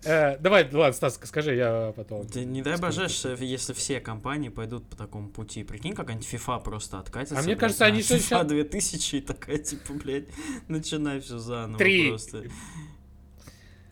Э, 0.04 0.38
давай, 0.38 0.68
ладно, 0.72 0.92
Стас, 0.92 1.20
скажи, 1.22 1.54
я 1.54 1.92
потом... 1.94 2.26
не 2.34 2.62
дай 2.62 2.76
боже, 2.78 3.06
если 3.38 3.72
все 3.72 4.00
компании 4.00 4.48
пойдут 4.48 4.88
по 4.88 4.96
такому 4.96 5.28
пути. 5.28 5.62
Прикинь, 5.62 5.94
как-нибудь 5.94 6.26
FIFA 6.26 6.62
просто 6.62 6.98
откатится. 6.98 7.38
А 7.38 7.42
мне 7.42 7.56
кажется, 7.56 7.84
они 7.84 8.00
FIFA 8.00 8.44
2000 8.44 9.16
и 9.16 9.20
такая, 9.20 9.58
типа, 9.58 9.92
блядь, 9.92 10.28
начинай 10.68 11.20
все 11.20 11.38
заново 11.38 11.78
Три. 11.78 12.08
просто. 12.08 12.44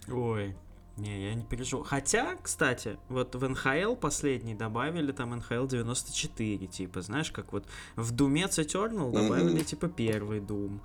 Ой, 0.08 0.56
не, 0.96 1.28
я 1.28 1.34
не 1.34 1.42
переживу. 1.42 1.82
Хотя, 1.82 2.36
кстати, 2.42 2.98
вот 3.08 3.34
в 3.34 3.48
НХЛ 3.48 3.94
последний 3.94 4.54
добавили 4.54 5.12
там 5.12 5.30
НХЛ 5.30 5.66
94, 5.66 6.66
типа, 6.66 7.02
знаешь, 7.02 7.30
как 7.30 7.52
вот 7.52 7.64
в 7.96 8.10
Думец 8.12 8.58
Eternal 8.58 9.12
добавили, 9.12 9.62
типа, 9.62 9.88
первый 9.88 10.40
Дум. 10.40 10.80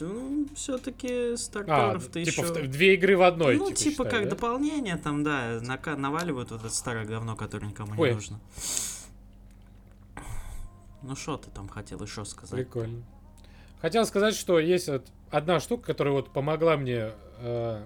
Ну, 0.00 0.46
все-таки 0.54 1.32
StarCraft 1.34 2.10
а, 2.10 2.24
типа 2.24 2.58
еще... 2.58 2.66
две 2.66 2.94
игры 2.94 3.16
в 3.16 3.22
одной. 3.22 3.56
Ну, 3.56 3.66
типа, 3.66 3.78
типа 3.78 4.04
считай, 4.04 4.20
как 4.20 4.24
да? 4.24 4.30
дополнение, 4.36 4.96
там, 4.96 5.24
да, 5.24 5.60
наваливают 5.96 6.50
вот 6.50 6.60
это 6.60 6.72
старое 6.72 7.04
говно, 7.04 7.36
которое 7.36 7.68
никому 7.68 7.92
Ой. 8.00 8.10
не 8.10 8.14
нужно. 8.14 8.40
Ну, 11.02 11.16
что 11.16 11.36
ты 11.36 11.50
там 11.50 11.68
хотел 11.68 12.00
еще 12.02 12.24
сказать? 12.24 12.54
Прикольно. 12.54 13.02
Хотел 13.80 14.06
сказать, 14.06 14.36
что 14.36 14.60
есть 14.60 14.88
вот 14.88 15.06
одна 15.30 15.58
штука, 15.58 15.86
которая 15.86 16.14
вот 16.14 16.32
помогла 16.32 16.76
мне 16.76 17.10
э, 17.38 17.84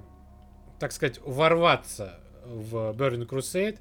так 0.78 0.92
сказать, 0.92 1.20
ворваться 1.24 2.18
в 2.44 2.92
Burning 2.92 3.26
Crusade, 3.26 3.78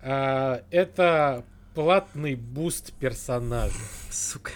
а, 0.00 0.62
это 0.70 1.44
платный 1.74 2.34
буст 2.34 2.92
персонажа. 2.94 3.74
Сука. 4.10 4.52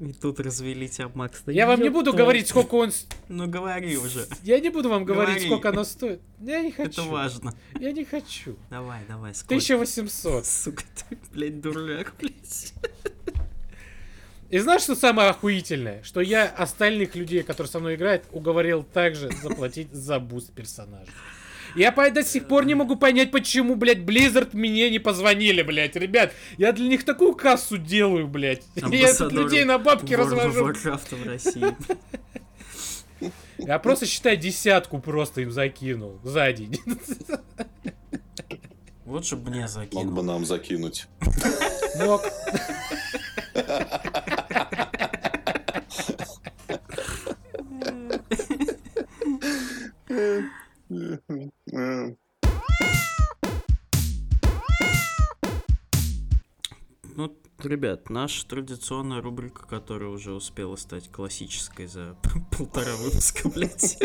И 0.00 0.14
тут 0.14 0.40
развели 0.40 0.88
тебя, 0.88 1.10
Макс. 1.14 1.42
Я 1.46 1.66
вам 1.66 1.82
не 1.82 1.90
буду 1.90 2.14
говорить, 2.14 2.48
сколько 2.48 2.76
он... 2.76 2.90
Ну 3.28 3.46
говори 3.46 3.98
уже. 3.98 4.26
Я 4.42 4.58
не 4.58 4.70
буду 4.70 4.88
вам 4.88 5.04
говорить, 5.04 5.44
сколько 5.44 5.68
оно 5.68 5.84
стоит. 5.84 6.22
Я 6.40 6.62
не 6.62 6.72
хочу. 6.72 6.88
Это 6.88 7.02
важно. 7.02 7.54
Я 7.78 7.92
не 7.92 8.06
хочу. 8.06 8.56
Давай, 8.70 9.00
давай, 9.06 9.34
сколько? 9.34 9.56
1800. 9.56 10.46
Сука, 10.46 10.84
ты, 10.94 11.18
блядь, 11.32 11.60
дурак, 11.60 12.14
блядь. 12.18 12.72
И 14.50 14.58
знаешь, 14.58 14.82
что 14.82 14.96
самое 14.96 15.30
охуительное? 15.30 16.02
Что 16.02 16.20
я 16.20 16.46
остальных 16.46 17.14
людей, 17.14 17.42
которые 17.44 17.70
со 17.70 17.78
мной 17.78 17.94
играют, 17.94 18.24
уговорил 18.32 18.82
также 18.82 19.30
заплатить 19.42 19.92
за 19.92 20.18
буст 20.18 20.52
персонажа. 20.52 21.10
Я 21.76 21.92
до 21.92 22.24
сих 22.24 22.48
пор 22.48 22.64
не 22.64 22.74
могу 22.74 22.96
понять, 22.96 23.30
почему, 23.30 23.76
блядь, 23.76 23.98
Blizzard 23.98 24.50
мне 24.54 24.90
не 24.90 24.98
позвонили, 24.98 25.62
блядь. 25.62 25.94
Ребят, 25.94 26.32
я 26.58 26.72
для 26.72 26.88
них 26.88 27.04
такую 27.04 27.34
кассу 27.34 27.78
делаю, 27.78 28.26
блядь. 28.26 28.64
Я 28.74 29.14
тут 29.14 29.32
людей 29.32 29.62
на 29.62 29.78
бабки 29.78 30.14
развожу. 30.14 30.64
в 30.64 31.22
России. 31.24 31.76
Я 33.58 33.78
просто, 33.78 34.06
считай, 34.06 34.36
десятку 34.36 34.98
просто 34.98 35.42
им 35.42 35.52
закинул 35.52 36.18
за 36.24 36.52
день. 36.52 36.80
Вот 39.04 39.24
чтобы 39.24 39.50
мне 39.50 39.68
закинул. 39.68 40.04
Мог 40.04 40.14
бы 40.14 40.22
нам 40.22 40.44
закинуть. 40.44 41.06
Мог. 41.96 42.22
Ну, 57.16 57.36
ребят, 57.62 58.10
наша 58.10 58.46
традиционная 58.46 59.20
рубрика, 59.20 59.66
которая 59.66 60.10
уже 60.10 60.32
успела 60.32 60.76
стать 60.76 61.10
классической 61.10 61.86
за 61.86 62.16
полтора 62.56 62.94
выпуска, 62.96 63.48
блядь. 63.48 63.98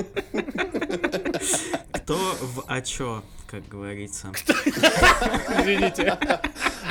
Кто 1.91 2.18
в 2.41 2.63
а 2.68 2.82
чё, 2.82 3.24
как 3.47 3.68
говорится. 3.68 4.32
Извините. 4.36 6.18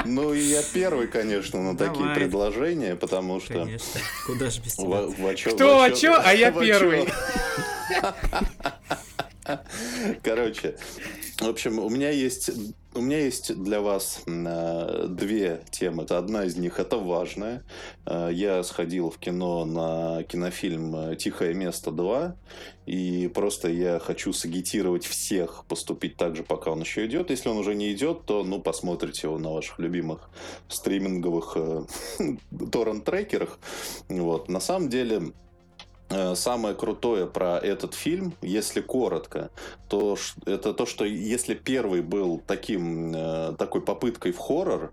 Ну, 0.05 0.35
и 0.35 0.41
я 0.41 0.63
первый, 0.73 1.07
конечно, 1.09 1.63
на 1.63 1.77
такие 1.77 2.15
предложения, 2.15 2.97
потому 2.97 3.41
что... 3.41 3.55
Конечно, 3.55 4.01
куда 4.27 4.51
же 4.51 4.61
без 4.61 4.75
тебя. 4.75 5.55
Кто 5.55 5.83
а 5.83 5.91
чё, 5.91 6.21
а 6.23 6.33
я 6.33 6.51
первый. 6.53 7.09
Короче, 10.23 10.77
в 11.39 11.49
общем, 11.49 11.79
у 11.79 11.89
меня 11.89 12.11
есть 12.11 12.51
у 12.97 13.01
меня 13.01 13.19
есть 13.19 13.61
для 13.61 13.81
вас 13.81 14.23
э, 14.27 15.07
две 15.09 15.65
темы. 15.73 16.05
Одна 16.05 16.45
из 16.45 16.57
них 16.57 16.79
это 16.79 16.97
важная. 16.97 17.65
Э, 18.07 18.29
я 18.33 18.63
сходил 18.63 19.11
в 19.11 19.19
кино 19.19 19.65
на 19.65 20.23
кинофильм 20.23 20.95
э, 20.95 21.17
«Тихое 21.17 21.55
место 21.55 21.91
2», 21.91 22.35
и 22.87 23.29
просто 23.35 23.69
я 23.69 23.99
хочу 23.99 24.33
сагитировать 24.33 25.05
всех 25.05 25.65
поступить 25.67 26.17
так 26.17 26.37
же, 26.37 26.45
пока 26.45 26.71
он 26.71 26.83
еще 26.83 27.07
идет. 27.07 27.31
Если 27.31 27.49
он 27.49 27.57
уже 27.59 27.75
не 27.75 27.93
идет, 27.93 28.27
то 28.27 28.45
ну 28.45 28.61
посмотрите 28.61 29.27
его 29.27 29.39
на 29.39 29.51
ваших 29.51 29.81
любимых 29.81 30.31
стриминговых 30.69 31.57
торрент-трекерах. 32.71 33.59
Вот. 34.09 34.49
На 34.49 34.61
самом 34.61 34.89
деле, 34.89 35.33
самое 36.35 36.75
крутое 36.75 37.27
про 37.27 37.59
этот 37.59 37.95
фильм, 37.95 38.35
если 38.43 38.81
коротко, 38.81 39.51
то 39.89 40.17
это 40.47 40.75
то, 40.75 40.87
что 40.87 41.05
если 41.05 41.55
первый 41.55 42.03
был 42.03 42.43
таким, 42.47 43.15
э, 43.15 43.55
такой 43.59 43.81
попыткой 43.81 44.33
в 44.33 44.39
хоррор, 44.39 44.93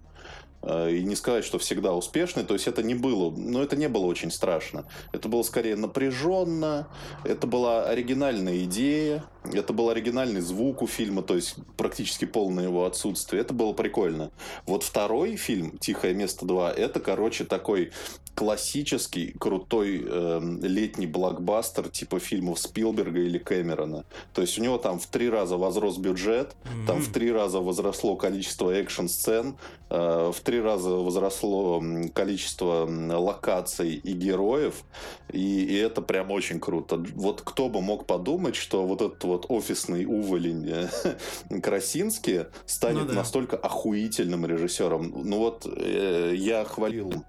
Э, 0.63 0.91
и 0.91 1.03
не 1.03 1.15
сказать, 1.15 1.43
что 1.43 1.59
всегда 1.59 1.93
успешный. 1.93 2.43
То 2.43 2.53
есть 2.53 2.67
это 2.67 2.83
не 2.83 2.93
было, 2.93 3.31
но 3.31 3.63
это 3.63 3.75
не 3.75 3.89
было 3.89 4.05
очень 4.05 4.31
страшно. 4.31 4.85
Это 5.11 5.27
было 5.27 5.43
скорее 5.43 5.75
напряженно, 5.75 6.87
это 7.23 7.47
была 7.47 7.85
оригинальная 7.85 8.63
идея, 8.63 9.23
это 9.43 9.73
был 9.73 9.89
оригинальный 9.89 10.41
звук 10.41 10.81
у 10.81 10.87
фильма, 10.87 11.23
то 11.23 11.35
есть 11.35 11.55
практически 11.77 12.25
полное 12.25 12.65
его 12.65 12.85
отсутствие. 12.85 13.41
Это 13.41 13.53
было 13.53 13.73
прикольно. 13.73 14.31
Вот 14.65 14.83
второй 14.83 15.35
фильм 15.35 15.77
«Тихое 15.79 16.13
место 16.13 16.45
2» 16.45 16.71
это, 16.71 16.99
короче, 16.99 17.43
такой 17.45 17.91
классический, 18.35 19.35
крутой 19.39 20.03
э, 20.03 20.57
летний 20.61 21.05
блокбастер 21.05 21.89
типа 21.89 22.19
фильмов 22.19 22.59
Спилберга 22.59 23.19
или 23.19 23.37
Кэмерона. 23.37 24.05
То 24.33 24.41
есть 24.41 24.57
у 24.57 24.63
него 24.63 24.77
там 24.77 24.99
в 24.99 25.07
три 25.07 25.29
раза 25.29 25.57
возрос 25.57 25.97
бюджет, 25.97 26.55
mm-hmm. 26.63 26.87
там 26.87 27.01
в 27.01 27.11
три 27.11 27.31
раза 27.31 27.59
возросло 27.59 28.15
количество 28.15 28.71
экшн-сцен, 28.71 29.57
э, 29.89 30.31
в 30.33 30.39
три 30.41 30.61
раза 30.61 30.89
возросло 30.89 31.83
количество 32.13 32.87
локаций 33.19 33.95
и 33.95 34.13
героев, 34.13 34.85
и, 35.31 35.65
и 35.65 35.75
это 35.75 36.01
прям 36.01 36.31
очень 36.31 36.59
круто. 36.59 37.03
Вот 37.13 37.41
кто 37.41 37.69
бы 37.69 37.81
мог 37.81 38.05
подумать, 38.05 38.55
что 38.55 38.87
вот 38.87 39.01
этот 39.01 39.23
вот 39.31 39.45
офисный 39.49 40.05
уволень 40.05 40.69
э, 40.69 41.59
Красинский 41.61 42.45
станет 42.65 43.03
ну, 43.03 43.07
да. 43.09 43.13
настолько 43.15 43.57
охуительным 43.57 44.45
режиссером. 44.45 45.11
Ну 45.23 45.37
вот 45.37 45.65
э, 45.65 46.33
я 46.35 46.63
хвалил 46.65 47.23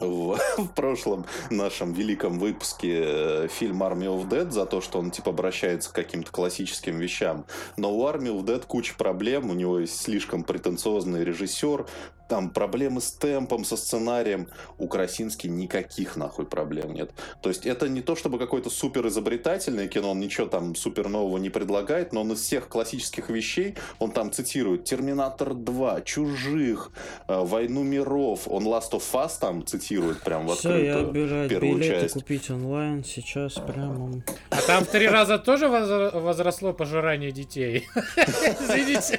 в, 0.00 0.38
в 0.58 0.68
прошлом 0.74 1.26
нашем 1.50 1.92
великом 1.92 2.38
выпуске 2.38 3.02
э, 3.04 3.48
фильм 3.48 3.82
Army 3.82 4.06
of 4.06 4.28
Dead 4.28 4.50
за 4.50 4.66
то, 4.66 4.80
что 4.80 4.98
он 4.98 5.10
типа 5.10 5.30
обращается 5.30 5.90
к 5.90 5.94
каким-то 5.94 6.30
классическим 6.30 6.98
вещам. 6.98 7.46
Но 7.76 7.96
у 7.96 8.06
Army 8.06 8.28
of 8.28 8.44
Dead 8.44 8.64
куча 8.66 8.94
проблем, 8.96 9.50
у 9.50 9.54
него 9.54 9.80
есть 9.80 10.00
слишком 10.00 10.44
претенциозный 10.44 11.24
режиссер, 11.24 11.86
там 12.28 12.50
проблемы 12.50 13.00
с 13.00 13.10
темпом, 13.10 13.64
со 13.64 13.76
сценарием. 13.76 14.48
У 14.78 14.86
Красински 14.86 15.46
никаких 15.46 16.16
нахуй 16.16 16.46
проблем 16.46 16.92
нет. 16.92 17.10
То 17.40 17.48
есть 17.48 17.66
это 17.66 17.88
не 17.88 18.02
то, 18.02 18.14
чтобы 18.14 18.38
какое-то 18.38 18.70
супер 18.70 19.06
изобретательное 19.08 19.88
кино, 19.88 20.10
он 20.10 20.20
ничего 20.20 20.46
там 20.46 20.74
супер 20.74 21.08
нового 21.08 21.38
не 21.38 21.50
предлагает, 21.50 22.12
но 22.12 22.20
он 22.20 22.32
из 22.32 22.40
всех 22.40 22.68
классических 22.68 23.30
вещей, 23.30 23.74
он 23.98 24.12
там 24.12 24.30
цитирует 24.30 24.84
Терминатор 24.84 25.54
2, 25.54 26.02
Чужих, 26.02 26.92
э, 27.26 27.44
Войну 27.44 27.82
миров, 27.82 28.46
он 28.46 28.64
Last 28.64 28.92
of 28.92 29.04
Us 29.12 29.32
там 29.40 29.66
цитирует 29.66 30.20
прям 30.22 30.46
в 30.46 30.54
Все, 30.54 30.84
я 30.84 30.98
отбираю 30.98 31.48
первую 31.48 31.76
билеты 31.76 32.00
часть. 32.02 32.14
купить 32.14 32.50
онлайн 32.50 33.04
сейчас 33.04 33.54
прямо. 33.54 34.22
А 34.50 34.60
там 34.66 34.84
в 34.84 34.88
три 34.88 35.08
раза 35.08 35.38
тоже 35.38 35.68
возросло 35.68 36.72
пожирание 36.72 37.32
детей? 37.32 37.88
Извините. 38.60 39.18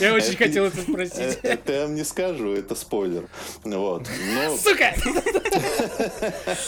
Я 0.00 0.14
очень 0.14 0.36
хотел 0.36 0.66
это 0.66 0.80
спросить. 0.80 1.38
Это 1.42 1.72
я 1.72 1.82
вам 1.82 1.94
не 1.94 2.04
скажу, 2.04 2.54
это 2.54 2.74
спойлер. 2.74 3.28
Вот. 3.64 4.08
Сука! 4.58 4.94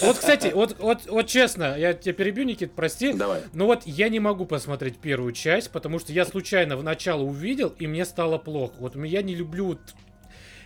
Вот, 0.03 0.19
кстати, 0.19 0.53
вот, 0.55 0.77
вот, 0.79 1.07
вот 1.07 1.27
честно, 1.27 1.77
я 1.79 1.95
тебя 1.95 2.13
перебью, 2.13 2.45
Никит, 2.45 2.73
прости. 2.73 3.13
Давай. 3.13 3.41
Но 3.53 3.67
вот 3.67 3.83
я 3.87 4.09
не 4.09 4.21
могу 4.21 4.45
посмотреть 4.45 4.99
первую 4.99 5.33
часть, 5.33 5.71
потому 5.71 5.99
что 5.99 6.13
я 6.13 6.25
случайно 6.25 6.77
в 6.77 6.83
начало 6.83 7.23
увидел, 7.23 7.75
и 7.79 7.87
мне 7.87 8.05
стало 8.05 8.39
плохо. 8.39 8.75
Вот 8.79 8.97
я 8.97 9.23
не 9.23 9.35
люблю... 9.35 9.79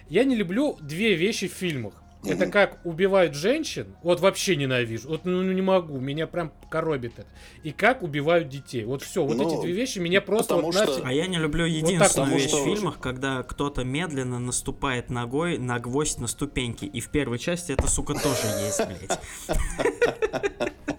Я 0.08 0.24
не 0.24 0.36
люблю 0.36 0.78
две 0.80 1.14
вещи 1.14 1.48
в 1.48 1.52
фильмах. 1.52 1.94
Это 2.28 2.46
как 2.46 2.78
убивают 2.84 3.34
женщин, 3.34 3.94
вот 4.02 4.20
вообще 4.20 4.56
ненавижу, 4.56 5.08
вот 5.08 5.24
ну 5.24 5.42
не 5.42 5.62
могу, 5.62 5.98
меня 5.98 6.26
прям 6.26 6.52
коробит 6.70 7.18
это. 7.18 7.28
И 7.62 7.72
как 7.72 8.02
убивают 8.02 8.48
детей, 8.48 8.84
вот 8.84 9.02
все, 9.02 9.24
вот 9.24 9.36
Ну, 9.36 9.46
эти 9.48 9.62
две 9.62 9.72
вещи 9.72 9.98
меня 9.98 10.20
просто 10.20 10.56
вот 10.56 10.74
что- 10.74 10.84
нафиг- 10.84 11.02
А 11.04 11.12
я 11.12 11.26
не 11.26 11.38
люблю 11.38 11.64
единственную 11.64 12.08
потому 12.08 12.36
вещь 12.36 12.48
что- 12.48 12.62
в 12.62 12.64
фильмах, 12.64 12.98
когда 13.00 13.42
кто-то 13.42 13.84
медленно 13.84 14.38
наступает 14.38 15.10
ногой 15.10 15.58
на 15.58 15.78
гвоздь 15.78 16.18
на 16.18 16.26
ступеньки. 16.26 16.84
И 16.84 17.00
в 17.00 17.08
первой 17.10 17.38
части 17.38 17.72
это, 17.72 17.88
сука, 17.88 18.14
тоже 18.14 18.46
есть, 18.64 18.80
блядь. 18.86 19.18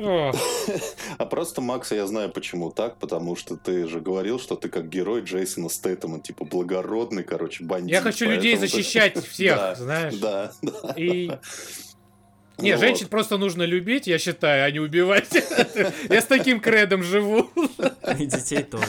А 1.18 1.26
просто, 1.26 1.60
Макс, 1.60 1.90
я 1.92 2.06
знаю 2.06 2.30
почему 2.30 2.70
так, 2.70 2.98
потому 2.98 3.36
что 3.36 3.56
ты 3.56 3.86
же 3.86 4.00
говорил, 4.00 4.38
что 4.38 4.56
ты 4.56 4.68
как 4.68 4.88
герой 4.88 5.22
Джейсона 5.22 5.68
Стэйтема, 5.68 6.20
типа 6.20 6.44
благородный, 6.44 7.24
короче, 7.24 7.64
бандит. 7.64 7.90
Я 7.90 8.00
хочу 8.00 8.26
людей 8.26 8.56
защищать 8.56 9.16
всех, 9.26 9.76
знаешь. 9.76 10.14
Да, 10.16 10.52
да. 10.62 10.94
И 10.96 11.30
Не, 12.58 12.76
женщин 12.76 13.08
просто 13.08 13.38
нужно 13.38 13.62
любить, 13.62 14.06
я 14.06 14.18
считаю, 14.18 14.64
а 14.64 14.70
не 14.70 14.80
убивать. 14.80 15.32
Я 16.08 16.20
с 16.20 16.26
таким 16.26 16.60
кредом 16.60 17.02
живу. 17.02 17.50
И 18.18 18.26
детей 18.26 18.62
тоже. 18.62 18.86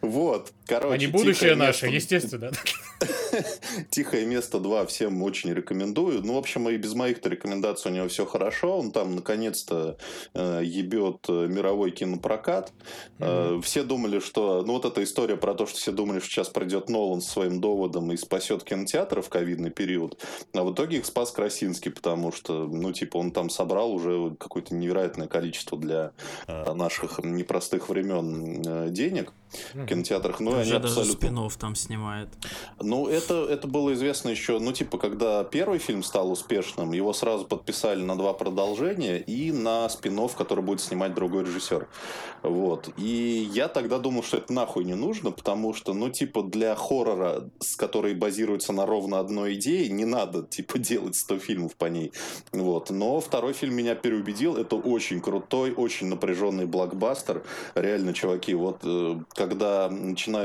Вот. 0.00 0.52
Короче. 0.70 0.94
Они 0.94 1.06
будущее 1.08 1.34
«Тихое 1.34 1.54
наше, 1.56 1.90
место». 1.90 2.14
естественно. 2.14 2.52
Тихое 3.90 4.24
место 4.24 4.60
2 4.60 4.86
всем 4.86 5.20
очень 5.24 5.52
рекомендую. 5.52 6.22
Ну, 6.22 6.34
в 6.34 6.38
общем, 6.38 6.68
и 6.68 6.76
без 6.76 6.94
моих-то 6.94 7.28
рекомендаций 7.28 7.90
у 7.90 7.94
него 7.94 8.06
все 8.06 8.24
хорошо. 8.24 8.78
Он 8.78 8.92
там 8.92 9.16
наконец-то 9.16 9.96
э, 10.32 10.60
ебет 10.62 11.26
э, 11.28 11.48
мировой 11.48 11.90
кинопрокат. 11.90 12.72
Э, 13.18 13.60
все 13.64 13.82
думали, 13.82 14.20
что. 14.20 14.62
Ну, 14.62 14.74
вот 14.74 14.84
эта 14.84 15.02
история 15.02 15.36
про 15.36 15.54
то, 15.54 15.66
что 15.66 15.76
все 15.76 15.90
думали, 15.90 16.20
что 16.20 16.30
сейчас 16.30 16.48
придет 16.48 16.88
Нолан 16.88 17.20
со 17.20 17.32
своим 17.32 17.60
доводом 17.60 18.12
и 18.12 18.16
спасет 18.16 18.62
кинотеатр 18.62 19.22
в 19.22 19.28
ковидный 19.28 19.70
период. 19.70 20.22
А 20.52 20.62
в 20.62 20.72
итоге 20.72 20.98
их 20.98 21.06
спас 21.06 21.32
Красинский, 21.32 21.90
потому 21.90 22.30
что, 22.30 22.68
ну, 22.68 22.92
типа, 22.92 23.16
он 23.16 23.32
там 23.32 23.50
собрал 23.50 23.92
уже 23.92 24.36
какое-то 24.38 24.72
невероятное 24.76 25.26
количество 25.26 25.76
для 25.76 26.12
э, 26.46 26.74
наших 26.74 27.18
непростых 27.24 27.88
времен 27.88 28.62
э, 28.64 28.90
денег 28.90 29.32
в 29.74 29.86
кинотеатрах. 29.86 30.38
И 30.60 30.62
они 30.62 30.70
Уже 30.70 30.80
даже 30.80 31.00
абсолютно 31.00 31.28
спинов 31.28 31.56
там 31.56 31.74
снимает. 31.74 32.28
ну, 32.80 33.08
это, 33.08 33.46
это 33.48 33.66
было 33.66 33.94
известно 33.94 34.28
еще, 34.28 34.58
ну, 34.58 34.72
типа, 34.72 34.98
когда 34.98 35.44
первый 35.44 35.78
фильм 35.78 36.02
стал 36.02 36.30
успешным, 36.30 36.92
его 36.92 37.12
сразу 37.12 37.44
подписали 37.46 38.02
на 38.02 38.16
два 38.16 38.32
продолжения 38.32 39.18
и 39.18 39.52
на 39.52 39.88
спин 39.88 40.20
который 40.36 40.62
будет 40.62 40.80
снимать 40.80 41.14
другой 41.14 41.44
режиссер. 41.44 41.88
Вот. 42.42 42.90
И 42.96 43.48
я 43.52 43.68
тогда 43.68 43.98
думал, 43.98 44.22
что 44.22 44.38
это 44.38 44.52
нахуй 44.52 44.84
не 44.84 44.94
нужно, 44.94 45.30
потому 45.30 45.74
что, 45.74 45.94
ну, 45.94 46.10
типа, 46.10 46.42
для 46.42 46.74
хоррора, 46.74 47.50
с 47.60 47.76
которой 47.76 48.14
базируется 48.14 48.72
на 48.72 48.86
ровно 48.86 49.18
одной 49.18 49.54
идее, 49.54 49.88
не 49.88 50.04
надо, 50.04 50.42
типа, 50.42 50.78
делать 50.90 51.16
100 51.16 51.38
фильмов 51.38 51.76
по 51.76 51.86
ней. 51.86 52.12
Вот. 52.52 52.90
Но 52.90 53.20
второй 53.20 53.52
фильм 53.52 53.74
меня 53.74 53.94
переубедил. 53.94 54.56
Это 54.56 54.76
очень 54.76 55.20
крутой, 55.20 55.72
очень 55.72 56.08
напряженный 56.08 56.66
блокбастер. 56.66 57.42
Реально, 57.74 58.14
чуваки, 58.14 58.54
вот 58.54 58.80
э, 58.84 59.20
когда 59.34 59.88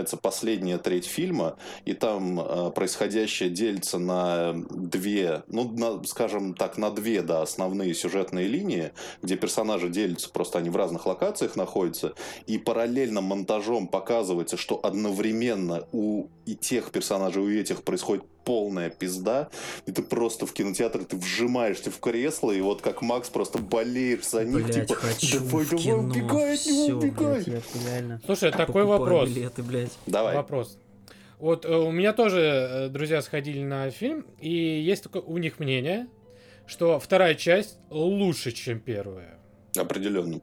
начинается 0.05 0.17
последняя 0.17 0.77
треть 0.77 1.05
фильма, 1.05 1.57
и 1.85 1.93
там 1.93 2.39
э, 2.39 2.71
происходящее 2.71 3.49
делится 3.49 3.97
на 3.97 4.53
две, 4.69 5.43
ну, 5.47 5.71
на, 5.71 6.03
скажем 6.03 6.53
так, 6.53 6.77
на 6.77 6.91
две, 6.91 7.21
да, 7.21 7.41
основные 7.41 7.93
сюжетные 7.93 8.47
линии, 8.47 8.91
где 9.23 9.35
персонажи 9.35 9.89
делятся, 9.89 10.29
просто 10.29 10.59
они 10.59 10.69
в 10.69 10.75
разных 10.75 11.07
локациях 11.07 11.55
находятся, 11.55 12.13
и 12.45 12.57
параллельно 12.57 13.21
монтажом 13.21 13.87
показывается, 13.87 14.57
что 14.57 14.79
одновременно 14.83 15.87
у 15.91 16.27
и 16.45 16.55
тех 16.55 16.91
персонажей, 16.91 17.41
у 17.41 17.49
этих 17.49 17.83
происходит 17.83 18.23
полная 18.45 18.89
пизда, 18.89 19.49
и 19.85 19.91
ты 19.91 20.01
просто 20.01 20.45
в 20.45 20.53
кинотеатре, 20.53 21.03
ты 21.03 21.17
вжимаешься 21.17 21.91
в 21.91 21.99
кресло, 21.99 22.51
и 22.51 22.61
вот 22.61 22.81
как 22.81 23.01
Макс 23.01 23.29
просто 23.29 23.57
болеешь 23.57 24.25
за 24.29 24.45
них, 24.45 24.65
Блять, 24.67 24.87
типа, 24.87 24.95
хочу 24.95 25.39
давай, 25.39 25.65
в 25.65 25.69
давай, 25.69 25.83
кино. 25.83 25.97
убегай 25.97 26.53
от 26.53 26.65
него, 26.65 26.83
Всё, 26.85 26.97
убегай. 26.97 27.43
блядь, 27.43 27.63
я 27.75 27.91
реально 27.91 28.21
Слушай, 28.25 28.51
такой 28.51 28.65
покупаю 28.85 28.87
вопрос. 28.87 29.29
билеты, 29.29 29.63
блядь. 29.63 29.91
Давай. 30.05 30.35
Вопрос. 30.35 30.77
Вот 31.39 31.65
э, 31.65 31.75
у 31.75 31.91
меня 31.91 32.13
тоже 32.13 32.39
э, 32.39 32.89
друзья 32.89 33.21
сходили 33.21 33.61
на 33.61 33.89
фильм, 33.89 34.25
и 34.39 34.49
есть 34.49 35.03
такое 35.03 35.21
у 35.23 35.37
них 35.37 35.59
мнение, 35.59 36.07
что 36.65 36.99
вторая 36.99 37.35
часть 37.35 37.77
лучше, 37.89 38.51
чем 38.51 38.79
первая. 38.79 39.37
Определенно. 39.77 40.39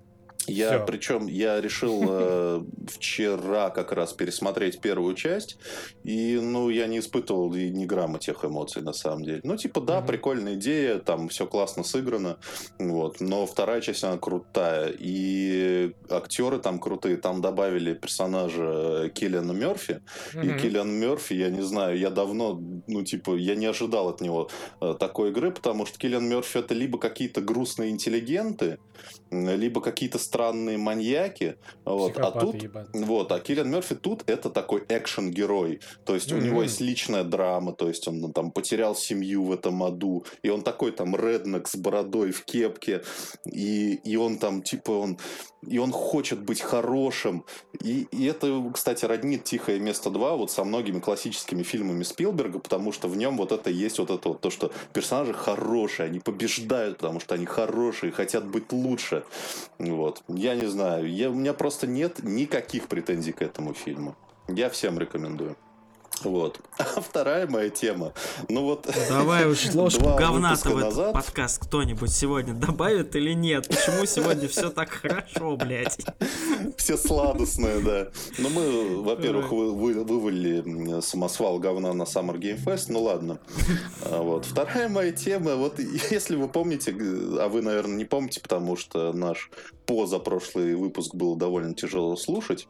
Я, 0.49 0.79
Всё. 0.79 0.87
причем, 0.87 1.27
я 1.27 1.61
решил 1.61 2.03
э, 2.11 2.61
вчера 2.91 3.71
как 3.71 3.93
раз 3.93 4.13
пересмотреть 4.13 4.81
первую 4.81 5.15
часть, 5.15 5.57
и, 6.05 6.39
ну, 6.41 6.69
я 6.69 6.87
не 6.89 6.99
испытывал 6.99 7.55
и 7.55 7.71
ни 7.71 7.85
грамма 7.87 8.19
тех 8.19 8.45
эмоций, 8.45 8.83
на 8.83 8.93
самом 8.93 9.23
деле. 9.23 9.41
Ну, 9.45 9.57
типа, 9.57 9.81
да, 9.81 9.99
Мгм. 9.99 10.07
прикольная 10.07 10.55
идея, 10.55 10.99
там 10.99 11.29
все 11.29 11.47
классно 11.47 11.85
сыграно, 11.85 12.39
вот, 12.79 13.21
но 13.21 13.47
вторая 13.47 13.81
часть, 13.81 14.03
она 14.05 14.19
крутая, 14.19 14.93
и 14.99 15.93
актеры 16.11 16.59
там 16.59 16.81
крутые, 16.81 17.17
там 17.19 17.41
добавили 17.41 17.95
персонажа 17.95 19.11
Киллиана 19.15 19.53
Мерфи, 19.53 20.01
и 20.35 20.39
Мгм. 20.39 20.59
Киллиан 20.59 20.91
Мерфи, 20.91 21.35
я 21.35 21.51
не 21.51 21.63
знаю, 21.63 21.99
я 21.99 22.11
давно, 22.11 22.59
ну, 22.89 23.03
типа, 23.05 23.37
я 23.37 23.55
не 23.55 23.67
ожидал 23.67 24.09
от 24.09 24.21
него 24.21 24.49
э, 24.81 24.95
такой 24.99 25.31
игры, 25.31 25.53
потому 25.53 25.87
что 25.87 25.99
Киллиан 25.99 26.29
Мерфи 26.29 26.59
это 26.59 26.75
либо 26.75 26.99
какие-то 26.99 27.41
грустные 27.41 27.91
интеллигенты, 27.91 28.77
либо 29.31 29.81
какие-то 29.81 30.19
странные 30.33 30.79
маньяки, 30.79 31.57
вот, 31.85 32.17
а 32.17 32.31
тут... 32.31 32.63
ебаные. 32.63 33.05
Вот, 33.05 33.31
а 33.33 33.39
Киллиан 33.39 33.71
Мерфи 33.71 33.95
тут 33.95 34.23
это 34.27 34.49
такой 34.49 34.83
экшен-герой. 34.89 35.81
То 36.07 36.15
есть 36.15 36.33
у 36.33 36.39
него 36.39 36.63
есть 36.63 36.81
личная 36.81 37.23
драма, 37.23 37.75
то 37.75 37.89
есть 37.89 38.09
он 38.09 38.21
ну, 38.21 38.33
там 38.33 38.51
потерял 38.51 38.97
семью 38.97 39.45
в 39.45 39.53
этом 39.53 39.83
аду, 39.83 40.25
и 40.43 40.49
он 40.49 40.63
такой 40.63 40.93
там 40.93 41.15
реднек 41.15 41.69
с 41.69 41.77
бородой 41.77 42.31
в 42.33 42.47
кепке, 42.47 43.03
и, 43.45 44.01
и 44.05 44.17
он 44.17 44.39
там 44.39 44.63
типа 44.63 44.93
он 44.93 45.19
и 45.67 45.79
он 45.79 45.93
хочет 45.93 46.41
быть 46.41 46.61
хорошим. 46.61 47.45
И, 47.81 48.09
и 48.11 48.27
это, 48.27 48.71
кстати, 48.75 49.05
роднит 49.05 49.45
«Тихое 49.45 49.79
место 49.79 50.11
2» 50.11 50.37
вот 50.37 50.51
со 50.51 50.65
многими 50.65 50.99
классическими 50.99 51.63
фильмами 51.63 52.03
Спилберга, 52.03 52.59
потому 52.59 52.93
что 52.93 53.09
в 53.09 53.17
нем 53.17 53.37
вот 53.37 53.53
это 53.53 53.71
есть 53.71 53.99
вот 53.99 54.11
это 54.11 54.31
вот, 54.31 54.41
то, 54.41 54.51
что 54.51 54.73
персонажи 54.93 55.33
хорошие, 55.33 56.07
они 56.07 56.19
побеждают, 56.19 56.99
потому 56.99 57.21
что 57.21 57.35
они 57.35 57.47
хорошие, 57.47 58.11
хотят 58.13 58.45
быть 58.45 58.73
лучше. 58.73 59.25
Вот. 59.79 60.22
Я 60.29 60.55
не 60.55 60.67
знаю, 60.67 61.11
я, 61.11 61.31
у 61.31 61.35
меня 61.35 61.53
просто 61.53 61.87
нет 61.87 62.23
никаких 62.23 62.89
претензий 62.89 63.33
к 63.33 63.43
этому 63.43 63.75
фильму. 63.75 64.17
Я 64.49 64.71
всем 64.71 64.99
рекомендую. 64.99 65.57
Вот. 66.25 66.61
А 66.79 67.01
вторая 67.01 67.47
моя 67.47 67.71
тема. 67.71 68.13
Ну 68.49 68.63
вот... 68.63 68.89
Давай 69.09 69.47
уж 69.47 69.67
ложку 69.75 70.05
выпуска 70.05 70.71
в 70.71 70.79
назад- 70.79 71.13
подкаст 71.13 71.65
кто-нибудь 71.65 72.11
сегодня 72.11 72.55
добавит 72.55 73.15
или 73.17 73.33
нет? 73.33 73.69
Почему 73.69 74.07
сегодня 74.07 74.49
все 74.49 74.71
так 74.71 74.91
хорошо, 74.91 75.57
блядь? 75.57 75.99
Все 76.77 76.97
сладостные, 76.97 77.81
да. 77.81 78.09
Но 78.39 78.49
мы, 78.49 79.03
во-первых, 79.03 79.51
вы, 79.53 79.73
вы- 79.73 80.05
вывалили 80.05 81.01
самосвал 81.01 81.59
говна 81.59 81.93
на 81.93 82.03
Summer 82.05 82.39
Game 82.39 82.63
Fest, 82.63 82.87
ну 82.89 83.03
ладно. 83.03 83.39
А 84.03 84.23
Вот. 84.23 84.45
Вторая 84.45 84.89
моя 84.89 85.13
тема, 85.13 85.57
вот 85.57 85.79
если 86.11 86.37
вы 86.37 86.49
помните, 86.49 86.93
а 86.93 87.49
вы, 87.49 87.63
наверное, 87.63 87.97
не 87.97 88.05
помните, 88.05 88.41
потому 88.41 88.77
что 88.77 89.13
наш 89.13 89.51
позапрошлый 89.87 90.75
выпуск 90.75 91.15
был 91.15 91.37
довольно 91.37 91.75
тяжело 91.75 92.17
слушать, 92.17 92.69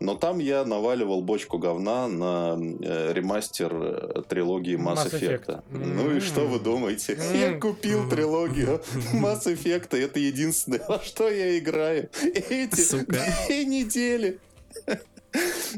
но 0.00 0.14
там 0.14 0.38
я 0.38 0.64
наваливал 0.64 1.20
бочку 1.22 1.58
говна 1.58 2.08
на 2.08 2.58
э, 2.58 3.12
ремастер 3.12 3.70
э, 3.74 4.22
трилогии 4.28 4.76
Mass, 4.76 5.06
Mass 5.06 5.12
Effect. 5.20 5.46
Effect. 5.46 5.62
Ну 5.70 6.16
и 6.16 6.20
что 6.20 6.46
вы 6.46 6.58
думаете? 6.58 7.18
Я 7.34 7.52
М. 7.52 7.60
купил 7.60 8.08
трилогию 8.08 8.82
Mass 9.12 9.44
Effect, 9.46 9.96
это 9.96 10.18
единственное, 10.18 10.82
во 10.88 11.00
что 11.00 11.28
я 11.28 11.58
играю. 11.58 12.08
Эти 12.22 12.80
Сука. 12.80 13.22
две 13.46 13.64
недели. 13.64 14.38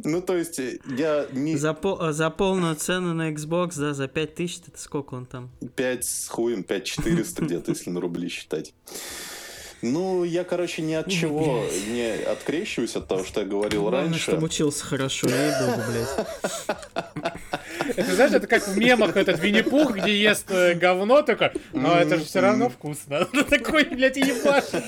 Ну, 0.05 0.23
то 0.23 0.35
есть, 0.35 0.59
э, 0.59 0.79
я 0.97 1.27
не 1.33 1.57
За, 1.59 1.75
по- 1.75 1.99
э, 2.09 2.13
за 2.13 2.31
полную 2.31 2.75
цену 2.75 3.13
на 3.13 3.31
Xbox, 3.33 3.79
да, 3.79 3.93
за 3.93 4.09
5000, 4.09 4.63
это 4.69 4.79
сколько 4.79 5.13
он 5.15 5.27
там? 5.27 5.51
5 5.77 6.05
с 6.07 6.29
хуем, 6.29 6.63
5 6.63 6.85
400 6.85 7.43
где-то, 7.45 7.73
если 7.73 7.91
на 7.91 8.01
рубли 8.01 8.29
считать. 8.31 8.73
Ну, 9.83 10.23
я, 10.23 10.45
короче, 10.45 10.81
ни 10.81 10.95
от 10.95 11.11
чего 11.11 11.65
не 11.89 12.13
открещиваюсь 12.25 12.95
от 12.95 13.09
того, 13.09 13.25
что 13.25 13.41
я 13.41 13.47
говорил 13.47 13.83
Главное, 13.83 14.05
раньше. 14.05 14.21
чтобы 14.21 14.45
учился 14.45 14.85
хорошо, 14.85 15.29
ей-богу, 15.29 15.83
блядь. 15.91 17.27
Это, 17.97 18.15
знаешь, 18.15 18.33
это 18.33 18.47
как 18.47 18.67
в 18.69 18.79
мемах 18.79 19.17
этот 19.17 19.41
Винни-Пух, 19.41 19.97
где 19.97 20.17
ест 20.17 20.51
э, 20.51 20.75
говно, 20.75 21.23
только, 21.23 21.53
но 21.73 21.99
это 21.99 22.17
же 22.19 22.25
все 22.25 22.41
равно 22.41 22.69
вкусно. 22.69 23.25
Такой, 23.51 23.85
блядь, 23.85 24.17
ебашит. 24.17 24.85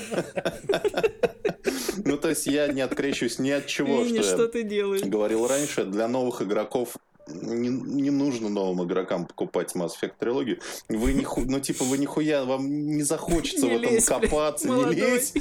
Ну, 2.04 2.16
то 2.16 2.28
есть 2.28 2.46
я 2.46 2.68
не 2.68 2.80
открещусь 2.80 3.40
ни 3.40 3.50
от 3.50 3.66
чего, 3.66 4.04
что 4.04 4.22
что 4.22 4.42
я 4.42 4.48
ты 4.48 4.62
делаешь? 4.62 5.02
говорил 5.02 5.46
раньше. 5.48 5.84
Для 5.84 6.06
новых 6.06 6.40
игроков 6.42 6.96
не, 7.26 7.68
не 7.68 8.10
нужно 8.10 8.48
новым 8.48 8.86
игрокам 8.86 9.26
покупать 9.26 9.74
Mass 9.74 9.92
Effect 10.00 10.14
трилогию. 10.18 10.60
Вы 10.88 11.14
не 11.14 11.26
ну 11.46 11.60
типа 11.60 11.84
вы 11.84 11.98
нихуя, 11.98 12.44
вам 12.44 12.96
не 12.96 13.02
захочется 13.02 13.66
Не 13.66 13.76
в 13.76 13.80
этом 13.80 13.94
лезь, 13.94 14.06
блядь, 14.06 14.22
копаться, 14.22 14.68
не 14.68 14.72
молодой. 14.74 14.94
лезь. 14.94 15.34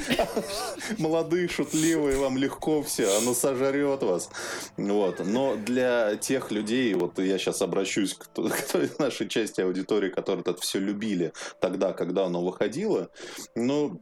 Молодые, 0.98 1.48
шутливые, 1.48 2.18
вам 2.18 2.38
легко 2.38 2.82
все, 2.82 3.16
оно 3.18 3.34
сожрет 3.34 4.02
вас. 4.02 4.30
Вот. 4.76 5.24
Но 5.24 5.56
для 5.56 6.16
тех 6.16 6.50
людей, 6.50 6.94
вот 6.94 7.18
я 7.18 7.38
сейчас 7.38 7.62
обращусь 7.62 8.14
к, 8.14 8.26
к 8.34 8.72
той 8.72 8.90
нашей 8.98 9.28
части 9.28 9.60
аудитории, 9.60 10.10
которые 10.10 10.42
это 10.42 10.60
все 10.60 10.78
любили 10.78 11.32
тогда, 11.60 11.92
когда 11.92 12.26
оно 12.26 12.44
выходило, 12.44 13.10
ну, 13.54 14.00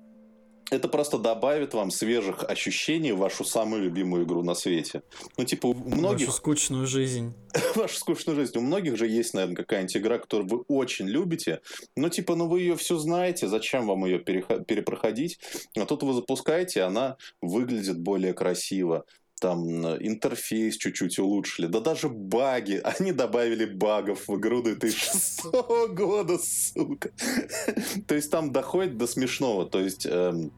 это 0.73 0.89
просто 0.89 1.19
добавит 1.19 1.75
вам 1.75 1.91
свежих 1.91 2.45
ощущений 2.45 3.13
в 3.13 3.19
вашу 3.19 3.45
самую 3.45 3.83
любимую 3.83 4.25
игру 4.25 4.43
на 4.43 4.55
свете. 4.55 5.03
Ну, 5.37 5.45
типа, 5.45 5.67
у 5.67 5.75
многих 5.75 6.29
Вашу 6.29 6.39
скучную 6.39 6.87
жизнь. 6.87 7.35
вашу 7.75 7.97
скучную 7.97 8.37
жизнь. 8.37 8.57
У 8.57 8.63
многих 8.63 8.97
же 8.97 9.07
есть, 9.07 9.35
наверное, 9.35 9.57
какая-нибудь 9.57 9.97
игра, 9.99 10.19
которую 10.19 10.49
вы 10.49 10.59
очень 10.69 11.07
любите. 11.07 11.61
Но 11.95 12.09
типа, 12.09 12.37
ну 12.37 12.49
вы 12.49 12.61
ее 12.61 12.77
все 12.77 12.97
знаете, 12.97 13.49
зачем 13.49 13.87
вам 13.87 14.07
ее 14.07 14.19
перепроходить? 14.19 15.39
А 15.77 15.85
тут 15.85 16.03
вы 16.05 16.15
запускаете, 16.15 16.83
она 16.83 17.19
выглядит 17.43 18.01
более 18.01 18.33
красиво. 18.33 19.05
Там 19.43 19.85
интерфейс 19.85 20.77
чуть-чуть 20.77 21.19
улучшили. 21.19 21.67
Да 21.67 21.81
даже 21.81 22.09
баги. 22.09 22.81
Они 22.99 23.13
добавили 23.13 23.67
багов 23.67 24.27
в 24.27 24.39
игру 24.39 24.63
2006 24.63 25.43
года, 25.91 26.39
сука. 26.39 27.11
То 28.07 28.15
есть 28.15 28.31
там 28.31 28.53
доходит 28.53 28.97
до 28.97 29.07
смешного. 29.07 29.69
То 29.69 29.81
есть 29.81 30.07
эм, 30.07 30.53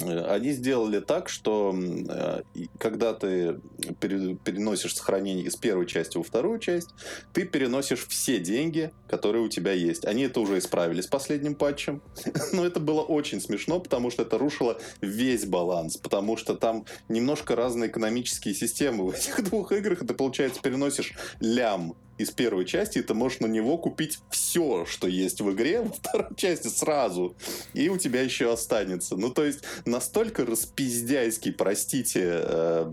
они 0.00 0.52
сделали 0.52 1.00
так, 1.00 1.28
что 1.28 1.74
э, 1.76 2.42
когда 2.78 3.14
ты 3.14 3.60
пере- 4.00 4.36
переносишь 4.36 4.94
сохранение 4.94 5.46
из 5.46 5.56
первой 5.56 5.86
части 5.86 6.16
во 6.16 6.22
вторую 6.22 6.58
часть, 6.60 6.90
ты 7.32 7.44
переносишь 7.44 8.06
все 8.06 8.38
деньги, 8.38 8.92
которые 9.08 9.42
у 9.42 9.48
тебя 9.48 9.72
есть. 9.72 10.04
Они 10.04 10.24
это 10.24 10.40
уже 10.40 10.58
исправили 10.58 11.00
с 11.00 11.06
последним 11.06 11.54
патчем. 11.54 12.00
Но 12.52 12.64
это 12.64 12.78
было 12.78 13.02
очень 13.02 13.40
смешно, 13.40 13.80
потому 13.80 14.10
что 14.10 14.22
это 14.22 14.38
рушило 14.38 14.78
весь 15.00 15.46
баланс. 15.46 15.96
Потому 15.96 16.36
что 16.36 16.54
там 16.54 16.84
немножко 17.08 17.56
разные 17.56 17.90
экономические 17.90 18.54
системы 18.54 19.06
в 19.06 19.10
этих 19.10 19.42
двух 19.50 19.72
играх. 19.72 20.02
И 20.02 20.06
ты, 20.06 20.14
получается, 20.14 20.60
переносишь 20.62 21.14
лям 21.40 21.96
из 22.18 22.30
первой 22.30 22.64
части, 22.64 22.98
и 22.98 23.02
ты 23.02 23.14
можешь 23.14 23.40
на 23.40 23.46
него 23.46 23.78
купить 23.78 24.18
все, 24.30 24.84
что 24.84 25.06
есть 25.08 25.40
в 25.40 25.50
игре 25.52 25.80
во 25.82 25.92
второй 25.92 26.34
части 26.36 26.68
сразу. 26.68 27.34
И 27.74 27.88
у 27.88 27.96
тебя 27.96 28.22
еще 28.22 28.52
останется. 28.52 29.16
Ну, 29.16 29.30
то 29.30 29.44
есть, 29.44 29.60
настолько 29.84 30.44
распиздяйский, 30.44 31.52
простите, 31.52 32.22
э, 32.24 32.90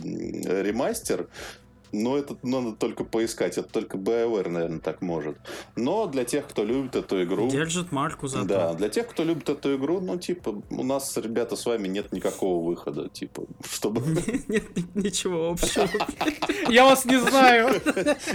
ремастер, 0.64 1.28
но 1.92 2.18
это 2.18 2.38
надо 2.44 2.74
только 2.74 3.04
поискать. 3.04 3.58
Это 3.58 3.70
только 3.70 3.98
BioWare, 3.98 4.50
наверное, 4.50 4.80
так 4.80 5.02
может. 5.02 5.38
Но 5.76 6.08
для 6.08 6.24
тех, 6.24 6.48
кто 6.48 6.64
любит 6.64 6.96
эту 6.96 7.24
игру... 7.24 7.50
Держит 7.50 7.92
марку 7.92 8.28
за 8.28 8.44
Да, 8.44 8.74
для 8.74 8.90
тех, 8.90 9.08
кто 9.08 9.24
любит 9.24 9.50
эту 9.50 9.76
игру, 9.76 10.00
ну, 10.00 10.18
типа, 10.18 10.62
у 10.70 10.84
нас, 10.84 11.16
ребята, 11.18 11.56
с 11.56 11.66
вами 11.66 11.88
нет 11.88 12.12
никакого 12.12 12.66
выхода, 12.66 13.10
типа, 13.10 13.44
чтобы... 13.70 14.02
Нет 14.48 14.76
ни- 14.76 15.06
ничего 15.06 15.50
общего. 15.50 15.88
Я 16.70 16.86
вас 16.86 17.06
не 17.06 17.18
знаю. 17.20 17.82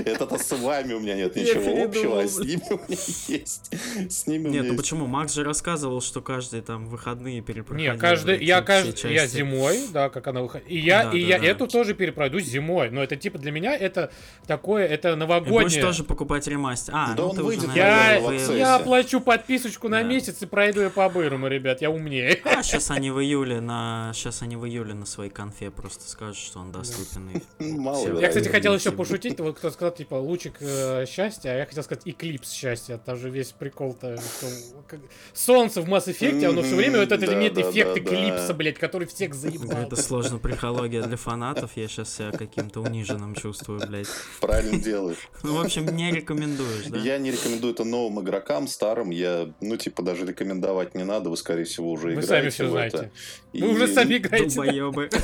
Это-то 0.05 0.38
с 0.38 0.53
вами 0.53 0.94
у 0.94 1.01
меня 1.01 1.14
нет 1.14 1.36
ничего 1.36 1.84
общего, 1.84 2.20
а 2.20 2.28
с 2.28 2.38
ними 2.38 2.62
у 2.70 2.76
меня 2.76 2.98
есть. 3.28 3.70
С 4.09 4.26
ними 4.26 4.48
у 4.48 4.51
Нет, 4.51 4.66
ну 4.66 4.76
почему? 4.76 5.07
Макс 5.07 5.34
же 5.34 5.44
рассказывал, 5.44 6.01
что 6.01 6.20
каждые 6.20 6.62
там 6.62 6.86
выходные 6.86 7.42
перепроходил. 7.42 7.92
Не, 7.92 7.98
каждый, 7.98 8.44
я 8.44 8.62
каждый, 8.62 9.12
я 9.12 9.26
зимой, 9.26 9.80
да, 9.92 10.11
как 10.11 10.26
она 10.26 10.42
выходит. 10.42 10.70
И 10.70 10.78
я, 10.78 11.11
эту 11.12 11.66
тоже 11.66 11.94
перепройду 11.94 12.40
зимой. 12.40 12.90
Но 12.90 13.03
это 13.03 13.16
типа 13.16 13.38
для 13.41 13.51
меня 13.53 13.76
это 13.76 14.11
такое, 14.47 14.86
это 14.86 15.09
И 15.09 15.12
будешь 15.12 15.20
новогоднее. 15.28 15.82
тоже 15.82 16.05
покупать 16.05 16.47
ремастер. 16.47 16.95
А, 16.97 17.14
Да 17.14 17.22
ну 17.22 17.28
он 17.30 17.36
ты 17.36 17.43
уже, 17.43 17.47
выйдет, 17.47 17.68
наверное, 17.68 17.91
Я, 17.93 17.97
наверное, 18.07 18.28
вы- 18.28 18.34
акцессе. 18.36 18.59
я 18.59 18.76
оплачу 18.76 19.20
подписочку 19.20 19.88
на 19.88 19.99
Да. 20.03 20.09
месяц 20.09 20.43
и 20.43 20.47
пройду 20.47 20.80
ее 20.82 20.91
по-бырому, 20.91 21.49
ребят, 21.49 21.80
я 21.82 21.91
умнее. 21.91 22.41
А, 22.45 22.62
сейчас 22.62 22.91
они 22.91 23.11
в 23.11 23.20
июле 23.20 23.61
на... 23.61 24.12
Сейчас 24.14 24.43
они 24.43 24.57
в 24.57 24.66
июле 24.66 24.95
на 24.95 25.07
своей 25.07 25.30
конфе 25.30 25.70
просто 25.70 26.09
скажут, 26.09 26.36
что 26.36 26.61
он 26.61 26.72
доступен. 26.72 27.30
и 27.30 27.41
Ну, 27.59 27.80
мало. 27.80 28.20
Я, 28.20 28.28
кстати, 28.28 28.45
Да, 28.47 28.51
хотел 28.51 28.74
еще 28.74 28.93
пошутить, 28.93 29.41
вот 29.41 29.57
кто 29.59 29.70
сказал, 29.70 29.95
типа, 29.95 30.14
лучик 30.14 30.55
э, 30.61 31.07
счастья, 31.09 31.51
а 31.51 31.55
я 31.57 31.66
хотел 31.66 31.82
сказать 31.82 32.03
эклипс 32.07 32.51
счастья. 32.53 32.99
Там 32.99 33.16
же 33.16 33.30
весь 33.30 33.53
прикол-то, 33.53 34.16
что 34.16 34.47
как- 34.86 35.01
солнце 35.32 35.80
в 35.82 35.88
Mass 35.88 36.07
Effect, 36.07 36.45
оно 36.45 36.62
все 36.62 36.74
время 36.76 37.01
вот 37.01 37.12
этот 37.12 37.26
Да, 37.30 37.34
имеет 37.34 37.55
да, 37.55 37.62
эффект 37.62 37.95
да, 37.95 38.01
эклипса, 38.01 38.49
да. 38.49 38.55
блядь, 38.55 38.78
который 38.78 39.07
всех 39.07 39.34
заебал. 39.34 39.78
Это 39.82 39.97
сложно 39.97 40.38
психология 40.38 41.03
для 41.07 41.16
фанатов. 41.16 41.72
Я 41.76 41.88
сейчас 41.88 42.14
себя 42.14 42.30
каким-то 42.32 42.80
униженным 42.80 43.30
чувствую, 43.35 43.81
блядь. 43.87 44.09
Правильно 44.41 44.78
делаешь. 44.83 45.28
Ну, 45.43 45.55
в 45.57 45.61
общем, 45.61 45.87
не 45.97 46.11
рекомендуешь, 46.12 46.87
да? 46.89 46.99
Я 46.99 47.18
не 47.18 47.31
рекомендую 47.31 47.72
это 47.74 47.85
новым 47.85 48.22
игрокам, 48.22 48.68
старым. 48.68 49.11
Я, 49.11 49.53
ну, 49.61 49.76
типа, 49.76 50.03
даже 50.03 50.26
рекомендовать 50.26 50.95
не 50.95 51.05
надо. 51.05 51.31
Вы, 51.31 51.37
скорее 51.37 51.64
всего, 51.64 51.91
уже 51.91 52.09
Вы 52.09 52.12
играете 52.14 52.26
сами 52.28 52.49
все 52.51 52.66
в 52.66 52.70
знаете. 52.70 52.97
это. 52.97 53.11
Вы 53.53 53.68
уже 53.72 53.91
И- 53.91 53.95
сами 53.95 54.16
играете. 54.16 54.47
да? 54.49 54.55
Долбоёбы. 54.64 55.11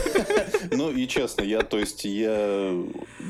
Ну, 0.73 0.91
и 0.91 1.07
честно, 1.07 1.43
я, 1.43 1.61
то 1.63 1.79
есть, 1.79 2.05
я 2.05 2.75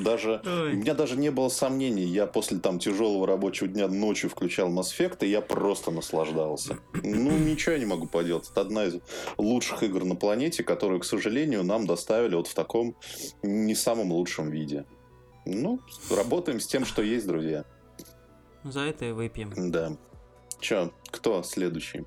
даже... 0.02 0.40
Ой. 0.46 0.72
У 0.72 0.76
меня 0.76 0.94
даже 0.94 1.16
не 1.18 1.30
было 1.30 1.50
сомнений. 1.50 2.04
Я 2.06 2.26
после 2.26 2.58
там 2.58 2.78
тяжелого 2.78 3.26
рабочего 3.26 3.68
дня 3.68 3.88
ночью 3.88 4.30
включал 4.30 4.70
Mass 4.72 4.86
Effect, 4.98 5.18
и 5.20 5.28
я 5.28 5.42
просто 5.42 5.90
наслаждался. 5.90 6.78
Ну, 6.94 7.30
ничего 7.32 7.72
я 7.74 7.78
не 7.78 7.84
могу 7.84 8.06
поделать. 8.06 8.48
Это 8.50 8.62
одна 8.62 8.86
из 8.86 8.94
лучших 9.36 9.82
игр 9.82 10.04
на 10.04 10.14
планете, 10.14 10.62
которую, 10.64 11.00
к 11.00 11.04
сожалению, 11.04 11.62
нам 11.62 11.86
доставили 11.86 12.34
вот 12.36 12.46
в 12.48 12.54
таком 12.54 12.96
не 13.42 13.74
самом 13.74 14.12
лучшем 14.12 14.48
виде. 14.50 14.65
Ну, 15.44 15.80
работаем 16.10 16.60
с 16.60 16.66
тем, 16.66 16.84
что 16.84 17.02
есть, 17.02 17.26
друзья. 17.26 17.64
За 18.64 18.80
это 18.80 19.04
и 19.04 19.12
выпьем. 19.12 19.70
Да. 19.70 19.96
Че, 20.60 20.90
кто 21.10 21.42
следующий? 21.42 22.04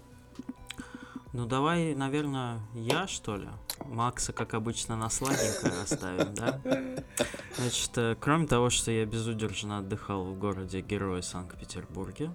Ну 1.32 1.46
давай, 1.46 1.94
наверное, 1.94 2.60
я 2.74 3.08
что 3.08 3.38
ли? 3.38 3.48
Макса, 3.86 4.34
как 4.34 4.56
обычно, 4.56 4.98
на 4.98 5.10
сладенькое 5.10 5.84
оставим, 5.84 6.34
да? 6.34 6.60
Значит, 7.56 7.92
э, 7.98 8.16
кроме 8.20 8.48
того, 8.48 8.70
что 8.70 8.92
я 8.92 9.06
безудержно 9.06 9.78
отдыхал 9.78 10.26
в 10.26 10.38
городе 10.38 10.82
Героя 10.82 11.22
Санкт-Петербурге, 11.22 12.32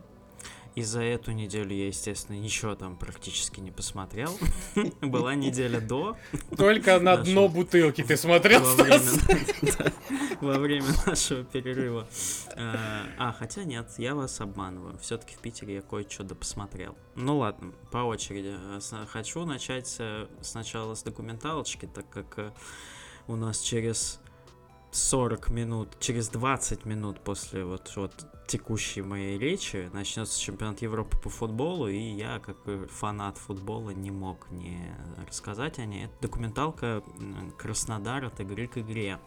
и 0.75 0.83
за 0.83 1.03
эту 1.03 1.33
неделю 1.33 1.75
я, 1.75 1.87
естественно, 1.87 2.37
ничего 2.37 2.75
там 2.75 2.97
практически 2.97 3.61
не 3.61 3.71
посмотрел. 3.71 4.37
Была 5.01 5.35
неделя 5.35 5.81
до, 5.81 6.17
Только 6.57 6.99
на 6.99 7.17
дно 7.17 7.49
бутылки 7.49 8.03
ты 8.03 8.17
смотрел, 8.17 8.63
во 10.41 10.59
время, 10.59 10.87
нашего 11.07 11.45
перерыва. 11.45 12.07
Э, 12.57 12.75
А, 13.19 13.33
хотя 13.33 13.65
нет, 13.65 13.89
я 13.99 14.15
вас 14.15 14.41
обманываю. 14.41 14.99
Все-таки 14.99 15.37
в 15.37 15.39
Питере 15.39 15.77
я 15.77 15.83
кое-что 15.83 16.25
посмотрел. 16.35 16.97
Ну 17.15 17.39
ладно, 17.39 17.73
по 17.91 17.99
очереди. 17.99 18.57
С- 18.81 19.07
Хочу 19.11 19.45
начать 19.45 19.95
э, 19.99 20.27
сначала 20.41 20.95
с 20.95 21.03
документалочки, 21.03 21.87
так 21.93 22.09
как 22.11 22.39
э, 22.39 22.51
у 23.29 23.37
нас 23.37 23.61
через 23.61 24.21
40 24.91 25.51
минут, 25.51 25.89
через 26.01 26.29
20 26.29 26.85
минут 26.85 27.21
после 27.21 27.65
вот, 27.65 27.93
вот 27.97 28.27
текущей 28.47 29.03
моей 29.03 29.39
речи 29.39 29.91
начнется 29.93 30.41
чемпионат 30.41 30.83
Европы 30.83 31.17
по 31.19 31.31
футболу, 31.31 31.89
и 31.89 31.99
я, 31.99 32.39
как 32.39 32.57
фанат 32.91 33.39
футбола, 33.39 33.91
не 33.91 34.11
мог 34.11 34.51
не 34.51 34.95
рассказать 35.27 35.79
о 35.79 35.85
ней. 35.85 36.05
Это 36.05 36.15
документалка 36.23 37.03
Краснодар 37.59 38.25
от 38.25 38.41
игры 38.41 38.67
к 38.67 38.79
игре. 38.79 39.19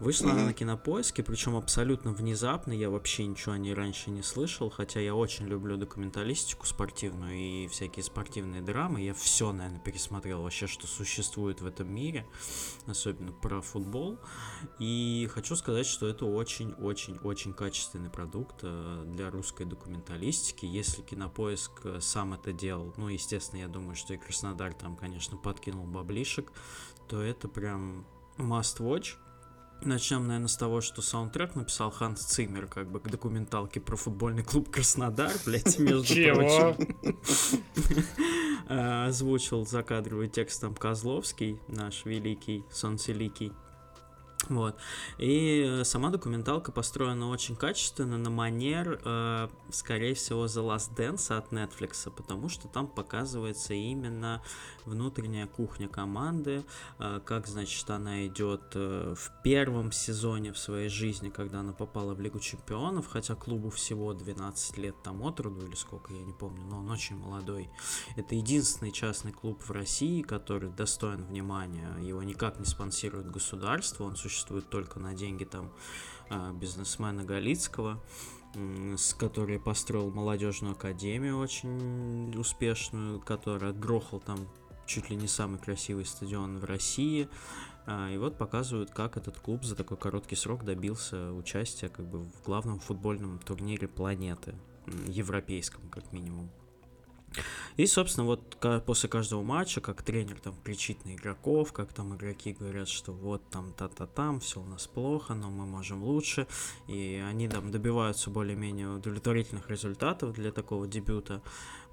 Вышла 0.00 0.30
она 0.30 0.40
Мгм. 0.40 0.46
на 0.46 0.52
кинопоиске, 0.54 1.22
причем 1.22 1.56
абсолютно 1.56 2.12
внезапно, 2.12 2.72
я 2.72 2.88
вообще 2.88 3.26
ничего 3.26 3.52
о 3.52 3.58
ней 3.58 3.74
раньше 3.74 4.10
не 4.10 4.22
слышал, 4.22 4.70
хотя 4.70 4.98
я 4.98 5.14
очень 5.14 5.46
люблю 5.46 5.76
документалистику 5.76 6.64
спортивную 6.66 7.34
и 7.34 7.68
всякие 7.68 8.02
спортивные 8.02 8.62
драмы, 8.62 9.02
я 9.02 9.12
все, 9.12 9.52
наверное, 9.52 9.78
пересмотрел 9.80 10.42
вообще, 10.42 10.66
что 10.66 10.86
существует 10.86 11.60
в 11.60 11.66
этом 11.66 11.92
мире, 11.92 12.26
особенно 12.86 13.32
про 13.32 13.60
футбол, 13.60 14.18
и 14.78 15.28
хочу 15.30 15.54
сказать, 15.54 15.86
что 15.86 16.06
это 16.06 16.24
очень-очень-очень 16.24 17.52
качественный 17.52 18.08
продукт 18.08 18.60
э, 18.62 19.04
для 19.06 19.30
русской 19.30 19.66
документалистики, 19.66 20.64
если 20.64 21.02
кинопоиск 21.02 21.72
э, 21.84 22.00
сам 22.00 22.32
это 22.32 22.54
делал, 22.54 22.94
ну, 22.96 23.08
естественно, 23.08 23.60
я 23.60 23.68
думаю, 23.68 23.96
что 23.96 24.14
и 24.14 24.16
Краснодар 24.16 24.72
там, 24.72 24.96
конечно, 24.96 25.36
подкинул 25.36 25.84
баблишек, 25.84 26.50
то 27.06 27.20
это 27.20 27.48
прям 27.48 28.06
must 28.38 28.78
watch. 28.78 29.16
Начнем, 29.82 30.26
наверное, 30.26 30.48
с 30.48 30.56
того, 30.56 30.80
что 30.82 31.00
саундтрек 31.00 31.54
написал 31.54 31.90
Ханс 31.90 32.20
Циммер, 32.20 32.66
как 32.66 32.90
бы 32.90 33.00
к 33.00 33.08
документалке 33.08 33.80
про 33.80 33.96
футбольный 33.96 34.42
клуб 34.44 34.70
Краснодар, 34.70 35.32
блять, 35.46 35.78
между 35.78 36.14
прочим. 36.34 37.14
А, 38.68 39.06
Озвучил 39.08 39.66
закадровый 39.66 40.28
текст 40.28 40.60
там 40.60 40.74
Козловский, 40.74 41.58
наш 41.66 42.04
великий, 42.04 42.64
солнцеликий. 42.70 43.52
Вот. 44.48 44.76
И 45.18 45.64
э, 45.66 45.84
сама 45.84 46.10
документалка 46.10 46.72
построена 46.72 47.28
очень 47.28 47.56
качественно, 47.56 48.16
на 48.16 48.30
манер, 48.30 49.00
э, 49.04 49.48
скорее 49.70 50.14
всего, 50.14 50.46
The 50.46 50.66
Last 50.66 50.96
Dance 50.96 51.36
от 51.36 51.52
Netflix, 51.52 52.10
потому 52.10 52.48
что 52.48 52.66
там 52.66 52.86
показывается 52.88 53.74
именно 53.74 54.42
внутренняя 54.86 55.46
кухня 55.46 55.88
команды, 55.88 56.64
э, 56.98 57.20
как, 57.24 57.46
значит, 57.46 57.88
она 57.90 58.26
идет 58.26 58.62
э, 58.74 59.14
в 59.16 59.42
первом 59.44 59.92
сезоне 59.92 60.52
в 60.52 60.58
своей 60.58 60.88
жизни, 60.88 61.28
когда 61.28 61.60
она 61.60 61.72
попала 61.72 62.14
в 62.14 62.20
Лигу 62.20 62.40
Чемпионов, 62.40 63.08
хотя 63.08 63.34
клубу 63.34 63.70
всего 63.70 64.14
12 64.14 64.78
лет 64.78 64.96
там 65.02 65.22
от 65.22 65.38
роду, 65.40 65.66
или 65.66 65.74
сколько, 65.74 66.14
я 66.14 66.22
не 66.22 66.32
помню, 66.32 66.62
но 66.64 66.78
он 66.78 66.90
очень 66.90 67.16
молодой. 67.16 67.68
Это 68.16 68.34
единственный 68.34 68.90
частный 68.90 69.32
клуб 69.32 69.62
в 69.62 69.70
России, 69.70 70.22
который 70.22 70.70
достоин 70.70 71.24
внимания, 71.24 71.94
его 72.00 72.22
никак 72.22 72.58
не 72.58 72.64
спонсирует 72.64 73.30
государство, 73.30 74.04
он 74.04 74.16
существует 74.16 74.29
существует 74.30 74.68
только 74.70 75.00
на 75.00 75.14
деньги 75.14 75.44
там 75.44 75.70
а, 76.30 76.52
бизнесмена 76.52 77.24
Галицкого, 77.24 78.00
с 78.96 79.14
которой 79.14 79.60
построил 79.60 80.10
молодежную 80.10 80.72
академию 80.72 81.38
очень 81.38 82.34
успешную, 82.36 83.20
который 83.20 83.70
отгрохал 83.70 84.20
там 84.20 84.38
чуть 84.86 85.10
ли 85.10 85.16
не 85.16 85.28
самый 85.28 85.58
красивый 85.58 86.04
стадион 86.04 86.58
в 86.58 86.64
России. 86.64 87.28
А, 87.86 88.10
и 88.10 88.18
вот 88.18 88.38
показывают, 88.38 88.90
как 88.90 89.16
этот 89.16 89.38
клуб 89.38 89.64
за 89.64 89.74
такой 89.74 89.96
короткий 89.96 90.36
срок 90.36 90.64
добился 90.64 91.32
участия 91.32 91.88
как 91.88 92.06
бы 92.06 92.20
в 92.20 92.42
главном 92.44 92.78
футбольном 92.78 93.38
турнире 93.38 93.88
планеты, 93.88 94.54
европейском 95.06 95.88
как 95.90 96.12
минимум. 96.12 96.50
И, 97.76 97.86
собственно, 97.86 98.26
вот 98.26 98.58
после 98.84 99.08
каждого 99.08 99.42
матча, 99.42 99.80
как 99.80 100.02
тренер 100.02 100.40
там 100.40 100.54
кричит 100.64 101.04
на 101.04 101.14
игроков, 101.14 101.72
как 101.72 101.92
там 101.92 102.14
игроки 102.16 102.52
говорят, 102.52 102.88
что 102.88 103.12
вот 103.12 103.42
там 103.50 103.72
та-та 103.72 104.06
там, 104.06 104.40
все 104.40 104.60
у 104.60 104.64
нас 104.64 104.86
плохо, 104.86 105.34
но 105.34 105.50
мы 105.50 105.66
можем 105.66 106.02
лучше, 106.02 106.46
и 106.88 107.22
они 107.26 107.48
там 107.48 107.70
добиваются 107.70 108.30
более-менее 108.30 108.88
удовлетворительных 108.88 109.70
результатов 109.70 110.34
для 110.34 110.52
такого 110.52 110.86
дебюта, 110.86 111.42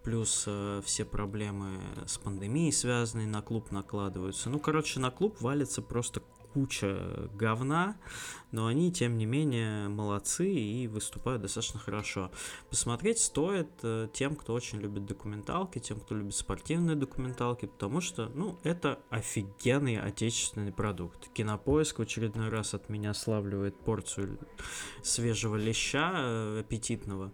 плюс 0.03 0.45
э, 0.47 0.81
все 0.85 1.05
проблемы 1.05 1.79
с 2.05 2.17
пандемией 2.17 2.71
связанные 2.71 3.27
на 3.27 3.41
клуб 3.41 3.71
накладываются. 3.71 4.49
Ну, 4.49 4.59
короче, 4.59 4.99
на 4.99 5.11
клуб 5.11 5.41
валится 5.41 5.81
просто 5.81 6.21
куча 6.53 7.29
говна, 7.33 7.97
но 8.51 8.67
они, 8.67 8.91
тем 8.91 9.17
не 9.17 9.25
менее, 9.25 9.87
молодцы 9.89 10.49
и 10.49 10.87
выступают 10.87 11.41
достаточно 11.41 11.79
хорошо. 11.79 12.31
Посмотреть 12.69 13.19
стоит 13.19 13.69
э, 13.83 14.07
тем, 14.13 14.35
кто 14.35 14.53
очень 14.53 14.79
любит 14.79 15.05
документалки, 15.05 15.79
тем, 15.79 15.99
кто 15.99 16.15
любит 16.15 16.35
спортивные 16.35 16.95
документалки, 16.95 17.65
потому 17.65 18.01
что, 18.01 18.29
ну, 18.33 18.59
это 18.63 18.99
офигенный 19.09 19.99
отечественный 19.99 20.71
продукт. 20.71 21.29
Кинопоиск 21.33 21.99
в 21.99 22.01
очередной 22.01 22.49
раз 22.49 22.73
от 22.73 22.89
меня 22.89 23.13
славливает 23.13 23.77
порцию 23.79 24.39
свежего 25.03 25.55
леща 25.55 26.13
э, 26.15 26.59
аппетитного. 26.61 27.33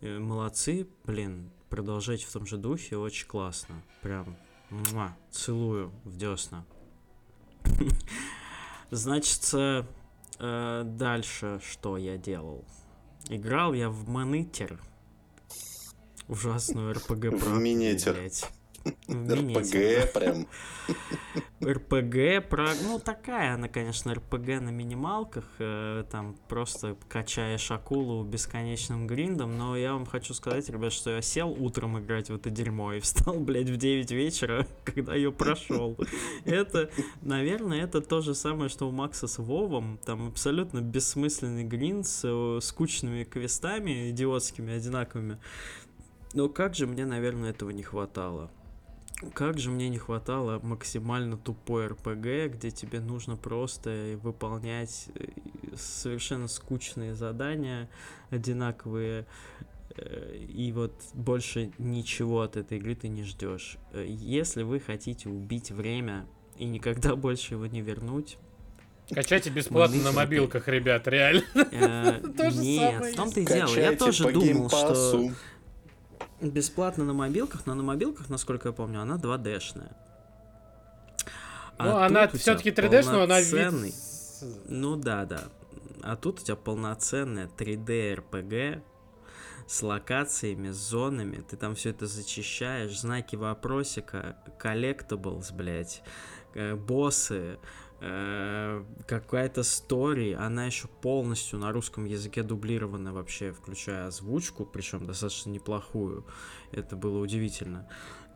Э, 0.00 0.18
молодцы, 0.18 0.88
блин, 1.04 1.50
продолжайте 1.68 2.26
в 2.26 2.32
том 2.32 2.46
же 2.46 2.56
духе, 2.56 2.96
очень 2.96 3.26
классно. 3.26 3.82
Прям, 4.02 4.36
муа, 4.70 5.16
целую 5.30 5.92
в 6.04 6.16
десна. 6.16 6.64
Значит, 8.90 9.50
э, 9.52 10.82
дальше 10.84 11.60
что 11.62 11.96
я 11.96 12.16
делал? 12.16 12.64
Играл 13.28 13.72
я 13.72 13.90
в 13.90 14.08
Монитер. 14.08 14.80
Ужасную 16.28 16.94
РПГ 16.94 17.32
В 17.32 17.58
Минитер. 17.58 18.16
РПГ 19.10 20.12
прям. 20.12 20.46
РПГ 21.64 22.48
про... 22.48 22.68
Ну, 22.82 22.98
такая 22.98 23.54
она, 23.54 23.68
конечно, 23.68 24.14
РПГ 24.14 24.60
на 24.60 24.70
минималках. 24.70 25.44
Э, 25.58 26.04
там 26.10 26.36
просто 26.48 26.96
качаешь 27.08 27.70
акулу 27.70 28.24
бесконечным 28.24 29.06
гриндом. 29.06 29.56
Но 29.56 29.76
я 29.76 29.92
вам 29.92 30.06
хочу 30.06 30.34
сказать, 30.34 30.68
ребят, 30.68 30.92
что 30.92 31.10
я 31.10 31.22
сел 31.22 31.50
утром 31.50 31.98
играть 31.98 32.30
в 32.30 32.34
это 32.34 32.50
дерьмо 32.50 32.94
и 32.94 33.00
встал, 33.00 33.34
блядь, 33.40 33.70
в 33.70 33.76
9 33.76 34.10
вечера, 34.12 34.66
когда 34.84 35.14
ее 35.14 35.32
прошел. 35.32 35.96
Это, 36.44 36.90
наверное, 37.22 37.82
это 37.82 38.00
то 38.00 38.20
же 38.20 38.34
самое, 38.34 38.68
что 38.68 38.88
у 38.88 38.92
Макса 38.92 39.26
с 39.26 39.38
Вовом. 39.38 39.98
Там 40.04 40.28
абсолютно 40.28 40.80
бессмысленный 40.80 41.64
гринд 41.64 42.06
с 42.06 42.22
э, 42.24 42.60
скучными 42.62 43.24
квестами, 43.24 44.10
идиотскими, 44.10 44.74
одинаковыми. 44.74 45.38
Но 46.34 46.48
как 46.48 46.74
же 46.74 46.86
мне, 46.86 47.06
наверное, 47.06 47.50
этого 47.50 47.70
не 47.70 47.82
хватало. 47.82 48.50
Как 49.32 49.58
же 49.58 49.70
мне 49.70 49.88
не 49.88 49.98
хватало 49.98 50.60
максимально 50.62 51.38
тупой 51.38 51.86
РПГ, 51.86 52.54
где 52.54 52.70
тебе 52.70 53.00
нужно 53.00 53.36
просто 53.36 54.18
выполнять 54.22 55.08
э, 55.14 55.28
совершенно 55.74 56.48
скучные 56.48 57.14
задания, 57.14 57.88
одинаковые, 58.28 59.26
э, 59.96 60.36
и 60.36 60.70
вот 60.72 60.92
больше 61.14 61.72
ничего 61.78 62.42
от 62.42 62.58
этой 62.58 62.76
игры 62.76 62.94
ты 62.94 63.08
не 63.08 63.22
ждешь. 63.22 63.78
Э, 63.92 64.04
если 64.06 64.62
вы 64.62 64.80
хотите 64.80 65.30
убить 65.30 65.70
время 65.70 66.26
и 66.58 66.66
никогда 66.66 67.16
больше 67.16 67.54
его 67.54 67.66
не 67.66 67.80
вернуть, 67.80 68.36
Качайте 69.08 69.50
бесплатно 69.50 70.02
на 70.02 70.10
мобилках, 70.10 70.66
ребят, 70.66 71.06
реально. 71.06 71.44
Нет, 72.34 73.04
в 73.04 73.14
том-то 73.14 73.40
и 73.40 73.46
дело. 73.46 73.76
Я 73.76 73.92
тоже 73.92 74.32
думал, 74.32 74.68
что 74.68 75.30
бесплатно 76.40 77.04
на 77.04 77.12
мобилках, 77.12 77.66
но 77.66 77.74
на 77.74 77.82
мобилках, 77.82 78.28
насколько 78.28 78.68
я 78.68 78.72
помню, 78.72 79.00
она 79.00 79.16
2D-шная. 79.16 79.96
А 81.78 81.84
ну, 81.84 81.96
она 81.96 82.28
все-таки 82.28 82.70
3D, 82.70 83.04
но 83.10 83.22
она 83.22 83.40
вид... 83.40 83.94
Ну 84.68 84.96
да, 84.96 85.24
да. 85.24 85.44
А 86.02 86.16
тут 86.16 86.40
у 86.40 86.44
тебя 86.44 86.56
полноценная 86.56 87.48
3D 87.56 88.22
RPG 88.30 88.82
с 89.66 89.82
локациями, 89.82 90.70
с 90.70 90.76
зонами. 90.76 91.44
Ты 91.48 91.56
там 91.56 91.74
все 91.74 91.90
это 91.90 92.06
зачищаешь, 92.06 92.98
знаки 92.98 93.36
вопросика, 93.36 94.36
collectables, 94.58 95.50
блядь, 95.50 96.02
э, 96.54 96.74
боссы, 96.74 97.58
какая-то 97.98 99.62
стори, 99.62 100.32
она 100.32 100.66
еще 100.66 100.88
полностью 100.88 101.58
на 101.58 101.72
русском 101.72 102.04
языке 102.04 102.42
дублирована 102.42 103.12
вообще, 103.12 103.52
включая 103.52 104.06
озвучку, 104.08 104.66
причем 104.66 105.06
достаточно 105.06 105.50
неплохую. 105.50 106.26
Это 106.72 106.96
было 106.96 107.18
удивительно. 107.18 107.88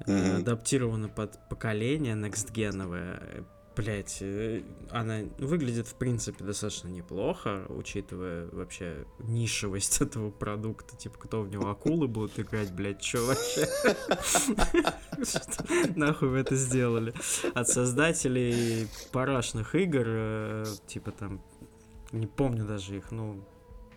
Mm-hmm. 0.06 0.38
Адаптирована 0.38 1.08
под 1.08 1.48
поколение 1.48 2.14
некстгеновое 2.14 3.44
блять, 3.76 4.18
э, 4.20 4.62
она 4.90 5.20
выглядит, 5.38 5.86
в 5.86 5.94
принципе, 5.94 6.44
достаточно 6.44 6.88
неплохо, 6.88 7.64
учитывая 7.68 8.48
вообще 8.52 9.06
нишевость 9.18 10.00
этого 10.00 10.30
продукта. 10.30 10.96
Типа, 10.96 11.18
кто 11.18 11.42
в 11.42 11.50
него 11.50 11.70
акулы 11.70 12.08
будут 12.08 12.38
играть, 12.38 12.72
блять, 12.72 13.00
чё 13.00 13.24
вообще? 13.26 13.68
Нахуй 15.96 16.28
вы 16.28 16.38
это 16.38 16.56
сделали? 16.56 17.14
От 17.54 17.68
создателей 17.68 18.88
парашных 19.12 19.74
игр, 19.74 20.04
э, 20.06 20.64
типа 20.86 21.12
там, 21.12 21.42
не 22.12 22.26
помню 22.26 22.66
даже 22.66 22.96
их, 22.96 23.10
ну, 23.10 23.44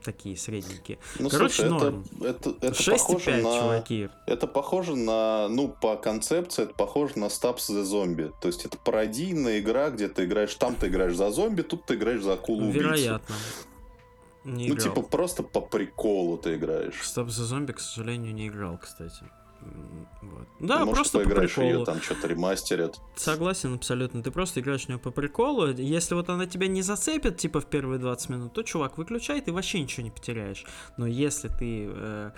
такие 0.04 0.38
средненькие. 0.38 1.00
Ну, 1.20 1.30
Короче, 1.30 1.56
слушай, 1.56 1.70
норм. 1.70 2.06
Это, 2.22 2.50
это, 2.52 2.68
это 2.68 2.82
6 2.82 3.08
похоже 3.08 3.26
5, 3.26 3.44
на... 3.44 3.60
чуваки. 3.60 4.10
Это 4.28 4.48
похоже 4.48 4.96
на, 4.96 5.48
ну, 5.50 5.70
по 5.70 5.96
концепции, 5.96 6.64
это 6.64 6.74
похоже 6.74 7.18
на 7.18 7.26
Stabs 7.26 7.70
the 7.70 7.84
Zombie. 7.84 8.34
То 8.42 8.48
есть 8.48 8.66
это 8.66 8.78
пародийная 8.78 9.60
игра, 9.60 9.90
где 9.90 10.08
ты 10.08 10.26
играешь, 10.26 10.54
там 10.56 10.76
ты 10.76 10.88
играешь 10.88 11.16
за 11.16 11.32
зомби, 11.32 11.62
тут 11.62 11.86
ты 11.86 11.96
играешь 11.96 12.22
за 12.22 12.34
акулу. 12.34 12.70
Вероятно. 12.70 13.36
Не 14.44 14.68
ну, 14.68 14.76
играл. 14.76 14.94
типа, 14.94 15.08
просто 15.08 15.42
по 15.44 15.62
приколу 15.62 16.38
ты 16.38 16.56
играешь. 16.56 17.02
Stabs 17.02 17.28
the 17.30 17.46
Zombie, 17.50 17.74
к 17.74 17.80
сожалению, 17.80 18.34
не 18.34 18.48
играл, 18.48 18.78
кстати. 18.78 19.24
Вот. 20.22 20.48
Да, 20.60 20.80
Может, 20.80 20.94
просто 20.96 21.20
поиграешь 21.20 21.54
по 21.54 21.62
приколу. 21.62 21.80
ее, 21.80 21.86
там 21.86 22.02
что-то 22.02 22.28
ремастерят. 22.28 23.02
Согласен 23.16 23.74
абсолютно. 23.74 24.24
Ты 24.24 24.32
просто 24.32 24.62
играешь 24.62 24.86
в 24.86 24.90
нее 24.90 24.98
по 25.00 25.12
приколу. 25.12 25.68
Если 25.68 26.16
вот 26.16 26.30
она 26.30 26.46
тебя 26.46 26.68
не 26.68 26.82
зацепит, 26.82 27.38
типа 27.38 27.60
в 27.60 27.66
первые 27.66 28.00
20 28.00 28.30
минут, 28.30 28.54
то, 28.54 28.64
чувак, 28.64 28.98
выключай, 28.98 29.42
ты 29.42 29.52
вообще 29.52 29.82
ничего 29.82 30.04
не 30.04 30.12
потеряешь. 30.12 30.66
Но 30.98 31.06
если 31.06 31.50
ты 31.50 31.90
э, 31.92 32.32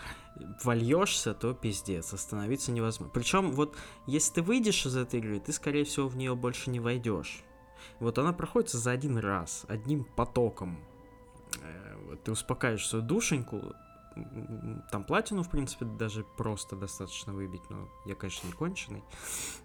вольешься, 0.64 1.34
то 1.34 1.54
пиздец, 1.54 2.14
остановиться 2.14 2.72
невозможно. 2.72 3.12
Причем 3.14 3.52
вот, 3.52 3.76
если 4.08 4.34
ты 4.36 4.42
выйдешь 4.42 4.86
из 4.86 4.96
этой 4.96 5.20
игры, 5.20 5.40
ты, 5.40 5.52
скорее 5.54 5.86
всего, 5.86 6.08
в 6.08 6.18
нее 6.18 6.36
больше 6.36 6.70
не 6.72 6.80
войдешь. 6.80 7.44
Вот 8.00 8.18
она 8.18 8.34
проходится 8.34 8.78
за 8.78 8.92
один 8.92 9.18
раз, 9.18 9.66
одним 9.68 10.06
потоком. 10.16 10.80
Э, 11.62 12.16
ты 12.24 12.32
успокаиваешь 12.32 12.88
свою 12.88 13.06
душеньку, 13.06 13.76
там 14.92 15.04
платину, 15.04 15.44
в 15.44 15.50
принципе, 15.50 15.86
даже 15.86 16.24
просто 16.38 16.76
достаточно 16.76 17.34
выбить. 17.34 17.70
Но 17.70 17.90
я, 18.06 18.16
конечно, 18.16 18.48
не 18.48 18.54
конченый. 18.54 19.04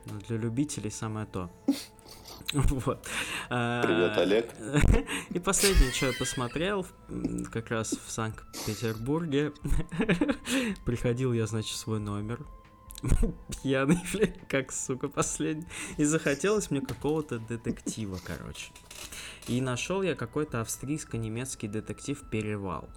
Но 0.06 0.18
для 0.20 0.36
любителей 0.36 0.90
самое 0.90 1.26
то. 1.26 1.50
Вот. 2.52 3.06
А, 3.48 3.82
Привет, 3.82 4.18
Олег. 4.18 4.54
И 5.30 5.38
последнее, 5.38 5.92
что 5.92 6.06
я 6.06 6.12
посмотрел, 6.18 6.86
как 7.52 7.70
раз 7.70 7.92
в 7.92 8.10
Санкт-Петербурге. 8.10 9.52
Приходил 10.84 11.32
я, 11.32 11.46
значит, 11.46 11.76
свой 11.76 12.00
номер. 12.00 12.44
Пьяный, 13.62 14.00
как, 14.48 14.72
сука, 14.72 15.08
последний. 15.08 15.66
И 15.96 16.04
захотелось 16.04 16.70
мне 16.70 16.80
какого-то 16.80 17.38
детектива, 17.38 18.18
короче. 18.24 18.72
И 19.46 19.60
нашел 19.60 20.02
я 20.02 20.14
какой-то 20.14 20.60
австрийско-немецкий 20.60 21.68
детектив 21.68 22.22
«Перевал». 22.30 22.88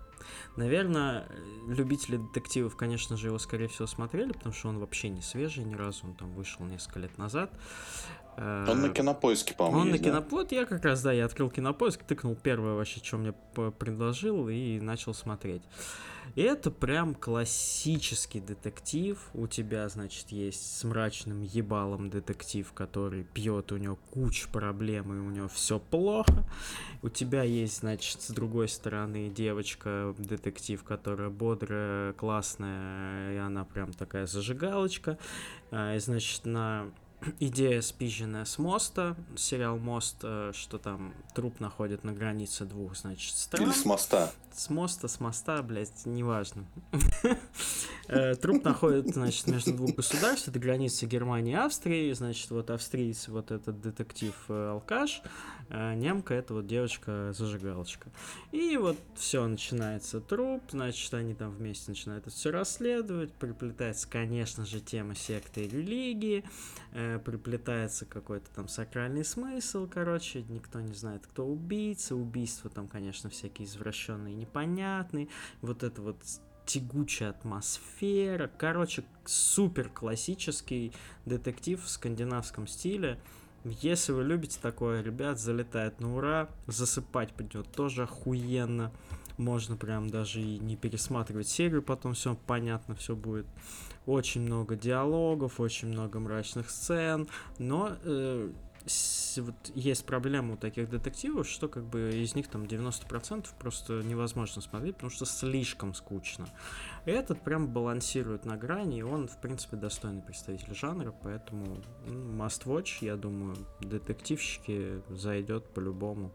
Наверное, 0.56 1.28
любители 1.68 2.18
детективов, 2.18 2.76
конечно 2.76 3.18
же, 3.18 3.28
его, 3.28 3.40
скорее 3.40 3.68
всего, 3.68 3.88
смотрели, 3.88 4.32
потому 4.32 4.54
что 4.54 4.70
он 4.70 4.80
вообще 4.80 5.10
не 5.10 5.22
свежий 5.22 5.64
ни 5.64 5.76
разу, 5.76 6.06
он 6.06 6.16
там 6.16 6.34
вышел 6.34 6.66
несколько 6.66 7.00
лет 7.00 7.18
назад. 7.18 7.52
Он 8.38 8.82
на 8.82 8.88
Э, 8.88 8.94
кинопоиске, 8.94 9.54
по-моему, 9.54 9.80
он 9.82 9.88
на 9.88 9.92
есть, 9.94 10.04
да? 10.04 10.10
кинопоиск, 10.10 10.52
я 10.52 10.66
как 10.66 10.84
раз, 10.84 11.02
да, 11.02 11.12
я 11.12 11.26
открыл 11.26 11.50
кинопоиск, 11.50 12.04
тыкнул 12.04 12.36
первое 12.36 12.74
вообще, 12.74 13.00
что 13.04 13.18
мне 13.18 13.34
предложил 13.78 14.50
и 14.50 14.80
начал 14.80 15.14
смотреть. 15.14 15.62
И 16.36 16.42
это 16.42 16.72
прям 16.72 17.14
классический 17.14 18.40
детектив. 18.40 19.20
У 19.34 19.48
тебя, 19.48 19.88
значит, 19.90 20.30
есть 20.30 20.78
с 20.78 20.84
мрачным 20.84 21.42
ебалом 21.42 22.10
детектив, 22.10 22.72
который 22.74 23.24
пьет, 23.24 23.72
у 23.72 23.78
него 23.78 23.98
куча 24.12 24.48
проблем, 24.50 25.14
и 25.14 25.20
у 25.20 25.30
него 25.30 25.48
все 25.48 25.80
плохо. 25.80 26.44
У 27.02 27.10
тебя 27.10 27.44
есть, 27.44 27.80
значит, 27.80 28.22
с 28.22 28.30
другой 28.30 28.68
стороны 28.68 29.30
девочка-детектив, 29.30 30.82
которая 30.84 31.30
бодрая, 31.30 32.14
классная, 32.14 33.34
и 33.34 33.38
она 33.38 33.66
прям 33.66 33.94
такая 33.94 34.26
зажигалочка. 34.26 35.20
А, 35.72 35.96
И, 35.96 36.00
значит, 36.00 36.46
на 36.46 36.88
идея 37.40 37.82
спизженная 37.82 38.46
с 38.46 38.58
моста, 38.58 39.16
сериал 39.36 39.78
«Мост», 39.78 40.18
э, 40.24 40.52
что 40.54 40.78
там 40.78 41.14
труп 41.34 41.60
находят 41.60 42.04
на 42.04 42.14
границе 42.14 42.66
двух, 42.66 42.96
значит, 42.96 43.36
стран. 43.36 43.64
Или 43.64 43.72
с 43.74 43.86
моста. 43.86 44.32
С 44.54 44.70
моста, 44.70 45.08
с 45.08 45.20
моста, 45.20 45.62
блядь, 45.64 46.06
неважно. 46.06 46.66
Э, 48.10 48.36
Труп 48.36 48.66
находит, 48.66 49.14
значит, 49.14 49.48
между 49.48 49.74
двух 49.74 49.96
государств, 49.96 50.50
это 50.50 50.60
граница 50.60 51.06
Германии 51.06 51.54
и 51.54 51.56
Австрии, 51.56 52.12
значит, 52.12 52.52
вот 52.52 52.70
австриец, 52.70 53.30
вот 53.30 53.50
этот 53.50 53.80
детектив 53.80 54.36
э, 55.74 55.96
немка, 55.96 56.34
это 56.34 56.54
вот 56.54 56.68
девочка-зажигалочка. 56.68 58.10
И 58.52 58.78
вот 58.78 58.98
все, 59.16 59.46
начинается 59.46 60.22
труп, 60.22 60.64
значит, 60.72 61.14
они 61.14 61.34
там 61.34 61.52
вместе 61.52 61.92
начинают 61.92 62.24
это 62.24 62.30
все 62.30 62.52
расследовать, 62.52 63.34
приплетается, 63.34 64.08
конечно 64.08 64.66
же, 64.66 64.80
тема 64.80 65.16
секты 65.16 65.66
и 65.66 65.68
религии, 65.68 66.46
э, 66.94 67.20
приплетается 67.20 68.06
какой-то 68.06 68.50
там 68.56 68.68
сакральный 68.68 69.26
смысл, 69.26 69.88
короче, 69.92 70.44
никто 70.44 70.80
не 70.80 70.94
знает, 70.94 71.26
кто 71.28 71.46
убийца, 71.46 72.16
убийства 72.16 72.70
там, 72.70 72.88
конечно, 72.88 73.30
всякие 73.30 73.68
извращенные, 73.68 74.36
непонятные, 74.36 75.28
вот 75.62 75.84
это 75.84 76.02
вот 76.02 76.18
тягучая 76.66 77.32
атмосфера, 77.32 78.50
короче, 78.58 79.04
супер 79.26 79.90
классический 79.90 80.94
детектив 81.26 81.84
в 81.84 81.90
скандинавском 81.90 82.68
стиле. 82.68 83.20
Если 83.66 84.12
вы 84.12 84.24
любите 84.24 84.60
такое, 84.62 85.02
ребят, 85.02 85.40
залетает 85.40 86.02
на 86.02 86.16
ура, 86.16 86.50
засыпать 86.68 87.32
придет 87.34 87.72
тоже 87.72 88.04
охуенно. 88.04 88.92
Можно 89.38 89.78
прям 89.78 90.10
даже 90.10 90.42
и 90.42 90.60
не 90.60 90.76
пересматривать 90.76 91.48
серию, 91.48 91.82
потом 91.82 92.14
все 92.14 92.38
понятно, 92.46 92.96
все 92.96 93.16
будет. 93.16 93.46
Очень 94.06 94.42
много 94.42 94.76
диалогов, 94.76 95.60
очень 95.60 95.88
много 95.88 96.20
мрачных 96.20 96.70
сцен, 96.70 97.28
но 97.58 97.94
э, 98.04 98.52
вот 98.86 99.56
есть 99.74 100.06
проблема 100.06 100.54
у 100.54 100.58
таких 100.58 100.90
детективов, 100.90 101.48
что 101.48 101.68
как 101.68 101.86
бы 101.86 102.12
из 102.16 102.36
них 102.36 102.48
там 102.48 102.64
90% 102.64 103.48
просто 103.58 104.02
невозможно 104.04 104.62
смотреть, 104.62 104.96
потому 104.96 105.12
что 105.12 105.26
слишком 105.26 105.94
скучно. 105.94 106.48
Этот 107.06 107.42
прям 107.42 107.68
балансирует 107.68 108.46
на 108.46 108.58
грани, 108.58 109.00
и 109.00 109.02
он, 109.02 109.28
в 109.28 109.40
принципе, 109.40 109.78
достойный 109.78 110.22
представитель 110.22 110.76
жанра, 110.76 111.14
поэтому 111.24 111.82
м, 112.06 112.42
must 112.42 112.66
watch, 112.66 112.98
я 113.02 113.16
думаю, 113.16 113.56
детективщики 113.80 115.02
зайдет 115.10 115.66
по-любому. 115.74 116.34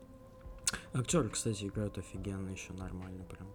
Актеры, 0.92 1.28
кстати, 1.28 1.66
играют 1.66 1.98
офигенно, 1.98 2.50
еще 2.50 2.72
нормально 2.72 3.24
прям. 3.24 3.48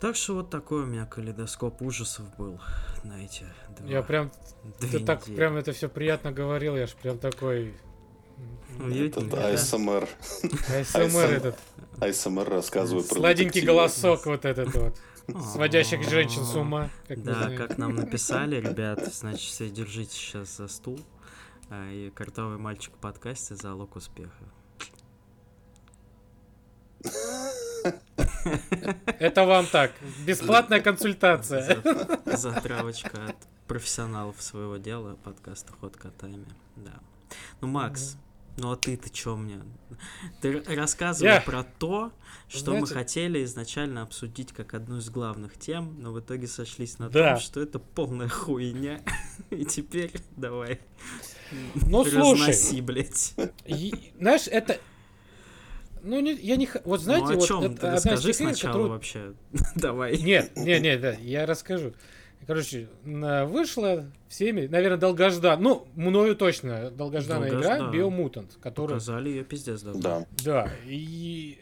Так 0.00 0.14
что 0.16 0.34
вот 0.34 0.50
такой 0.50 0.82
у 0.82 0.86
меня 0.86 1.06
калейдоскоп 1.06 1.80
ужасов 1.82 2.26
был 2.36 2.60
на 3.02 3.24
эти 3.24 3.46
два, 3.78 3.88
Я 3.88 4.02
прям, 4.02 4.30
две 4.78 4.98
ты 4.98 5.04
так 5.04 5.22
недели. 5.22 5.36
прям 5.36 5.56
это 5.56 5.72
все 5.72 5.88
приятно 5.88 6.32
говорил, 6.32 6.76
я 6.76 6.86
ж 6.86 6.92
прям 6.94 7.18
такой... 7.18 7.74
Уютненько, 8.78 9.20
Это 9.20 9.36
да? 9.36 9.54
ASMR. 9.54 10.06
АСМР 10.68 11.30
этот, 11.32 11.58
ASMR 11.98 12.44
рассказывает 12.44 13.08
про 13.08 13.14
сладенький 13.16 13.62
голосок 13.62 14.26
вот 14.26 14.44
этот 14.44 14.74
вот, 14.74 14.98
сводящих 15.52 16.06
женщин 16.06 16.44
с 16.44 16.54
ума, 16.54 16.90
как 17.08 17.22
Да, 17.22 17.50
как 17.56 17.78
нам 17.78 17.94
написали, 17.94 18.56
ребят, 18.60 19.02
значит, 19.14 19.40
все 19.48 19.70
держите 19.70 20.12
сейчас 20.14 20.54
за 20.58 20.68
стул. 20.68 21.00
а, 21.70 21.90
И 21.90 22.10
картовый 22.10 22.58
мальчик 22.58 22.92
в 22.94 22.98
подкасте 22.98 23.54
залог 23.56 23.96
успеха. 23.96 24.44
Это 29.18 29.44
вам 29.44 29.66
так, 29.66 29.92
бесплатная 30.26 30.80
консультация. 30.80 31.80
За- 31.82 32.36
Затравочка 32.36 33.26
от 33.26 33.36
профессионалов 33.66 34.40
своего 34.40 34.76
дела 34.76 35.16
подкаста 35.24 35.72
Ход 35.72 35.96
котами. 35.96 36.46
Да. 36.76 36.94
Ну, 37.60 37.68
Макс, 37.68 38.16
ну 38.56 38.70
а 38.70 38.76
ты-то 38.76 39.10
чё 39.10 39.36
мне? 39.36 39.60
Ты 40.40 40.62
рассказывал 40.62 41.40
про 41.44 41.64
то, 41.64 42.12
что 42.48 42.74
мы 42.74 42.86
хотели 42.86 43.42
изначально 43.44 44.02
обсудить 44.02 44.52
как 44.52 44.74
одну 44.74 44.98
из 44.98 45.10
главных 45.10 45.58
тем, 45.58 46.00
но 46.00 46.12
в 46.12 46.20
итоге 46.20 46.46
сошлись 46.46 46.98
на 46.98 47.08
Да. 47.10 47.32
том, 47.32 47.40
что 47.40 47.60
это 47.60 47.78
полная 47.78 48.28
хуйня. 48.28 49.00
И 49.50 49.64
теперь 49.64 50.12
давай. 50.36 50.80
Ну, 51.74 52.04
слушай. 52.04 52.16
разноси, 52.48 52.80
блядь. 52.80 53.34
И, 53.66 54.12
знаешь, 54.18 54.46
это... 54.48 54.78
Ну, 56.06 56.20
не, 56.20 56.32
я 56.34 56.56
не... 56.56 56.66
х- 56.66 56.80
Вот 56.84 57.00
знаете, 57.00 57.26
ну, 57.26 57.32
о 57.32 57.36
вот 57.36 57.46
чем? 57.48 57.62
это 57.62 57.68
Ты 57.74 57.86
одна 57.86 57.96
из 57.96 58.04
расскажи 58.06 58.28
игр, 58.28 58.34
сначала 58.36 58.72
которую- 58.72 58.90
вообще. 58.90 59.32
Давай. 59.74 60.16
Нет, 60.22 60.52
нет, 60.56 60.80
нет, 60.82 61.00
да, 61.00 61.12
я 61.12 61.44
расскажу. 61.46 61.92
Короче, 62.46 62.88
на- 63.04 63.44
вышла 63.44 64.06
всеми, 64.28 64.66
наверное, 64.68 64.98
долгождан, 64.98 65.60
ну, 65.60 65.88
мною 65.96 66.36
точно 66.36 66.90
долгожданная 66.92 67.48
игра 67.48 67.60
Долгождан. 67.60 67.90
Биомутант, 67.90 68.56
которая, 68.62 68.94
Показали 68.98 69.30
ее 69.30 69.44
пиздец 69.44 69.82
давно. 69.82 70.00
Да. 70.00 70.26
да, 70.44 70.70
и 70.86 71.58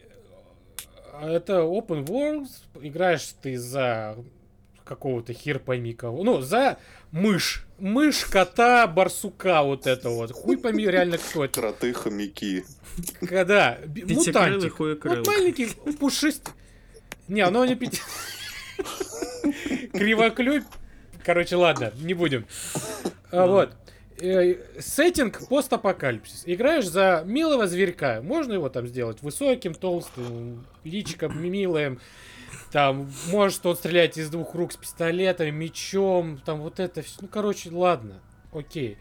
это 1.22 1.55
open 1.61 2.05
world, 2.07 2.49
играешь 2.82 3.34
ты 3.40 3.57
за 3.59 4.16
какого-то 4.85 5.32
хер 5.32 5.59
пойми 5.59 5.95
кого, 5.95 6.22
ну, 6.22 6.41
за 6.41 6.78
мышь, 7.11 7.66
мышь, 7.78 8.24
кота, 8.24 8.87
барсука, 8.87 9.62
вот 9.62 9.87
это 9.87 10.11
вот, 10.11 10.32
хуй 10.32 10.59
пойми 10.59 10.87
реально 10.87 11.18
кто 11.18 11.45
это, 11.45 11.61
Кроты, 11.61 11.93
хомяки. 11.93 12.64
когда, 13.28 13.78
Пятикрылый 13.95 14.16
мутантик, 14.16 14.78
вот 14.78 15.26
маленький, 15.26 15.66
пушистый. 15.99 16.55
Не, 17.28 17.41
оно 17.41 17.64
не 17.64 17.74
пяти... 17.74 18.01
Кривоклюй. 19.93 20.62
Короче, 21.24 21.57
ладно, 21.57 21.93
не 21.97 22.14
будем. 22.14 22.45
А, 23.30 23.47
Вот. 23.47 23.70
Э, 24.20 24.57
Сеттинг 24.78 25.49
постапокалипсис. 25.49 26.43
Играешь 26.47 26.87
за 26.87 27.24
милого 27.26 27.66
зверька. 27.66 28.20
Можно 28.22 28.53
его 28.55 28.68
там 28.68 28.87
сделать 28.87 29.22
высоким, 29.22 29.74
толстым, 29.74 30.66
личиком 30.85 31.43
милым. 31.43 32.01
Там, 32.72 33.11
может 33.30 33.64
он 33.66 33.76
стрелять 33.76 34.18
из 34.18 34.30
двух 34.30 34.55
рук 34.55 34.72
с 34.72 34.76
пистолетом, 34.76 35.55
мечом, 35.55 36.40
там 36.44 36.61
вот 36.61 36.80
это 36.80 37.02
все. 37.02 37.16
Ну, 37.20 37.28
короче, 37.28 37.70
ладно, 37.70 38.20
окей. 38.52 38.98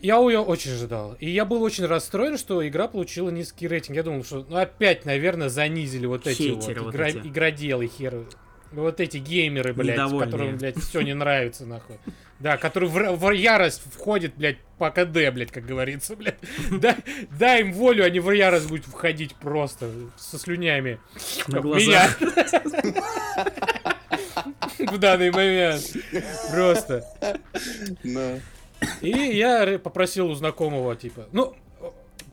Я 0.00 0.16
ее 0.16 0.40
очень 0.40 0.72
ждал. 0.72 1.16
И 1.20 1.28
я 1.28 1.44
был 1.44 1.62
очень 1.62 1.86
расстроен, 1.86 2.36
что 2.38 2.66
игра 2.66 2.86
получила 2.86 3.30
низкий 3.30 3.66
рейтинг. 3.66 3.96
Я 3.96 4.02
думал, 4.02 4.24
что 4.24 4.46
ну, 4.48 4.56
опять, 4.56 5.04
наверное, 5.04 5.48
занизили 5.48 6.06
вот 6.06 6.26
эти 6.26 6.50
вот, 6.50 6.66
вот 6.66 6.94
игра- 6.94 7.08
эти. 7.08 7.18
игроделы 7.18 7.88
херы. 7.88 8.26
Вот 8.72 9.00
эти 9.00 9.18
геймеры, 9.18 9.72
блядь, 9.72 9.96
которым, 9.96 10.56
блядь, 10.56 10.78
все 10.78 11.00
не 11.00 11.14
нравится, 11.14 11.66
нахуй. 11.66 11.96
Да, 12.38 12.58
который 12.58 12.88
в, 12.88 13.16
в 13.16 13.30
ярость 13.30 13.82
входит, 13.94 14.34
блядь, 14.36 14.58
по 14.78 14.90
КД, 14.90 15.32
блядь, 15.32 15.50
как 15.50 15.64
говорится, 15.64 16.16
блядь. 16.16 16.36
Да, 16.70 16.96
дай 17.30 17.62
им 17.62 17.72
волю, 17.72 18.04
они 18.04 18.20
в 18.20 18.30
ярость 18.30 18.68
будут 18.68 18.84
входить 18.84 19.34
просто 19.36 19.90
со 20.16 20.38
слюнями. 20.38 21.00
На 21.48 21.54
Как 21.54 21.62
глазах. 21.62 22.20
меня. 22.20 23.46
В 24.78 24.98
данный 24.98 25.30
момент. 25.30 25.82
Просто. 26.50 27.04
И 29.00 29.08
я 29.08 29.78
попросил 29.78 30.30
у 30.30 30.34
знакомого, 30.34 30.94
типа, 30.96 31.28
ну, 31.32 31.54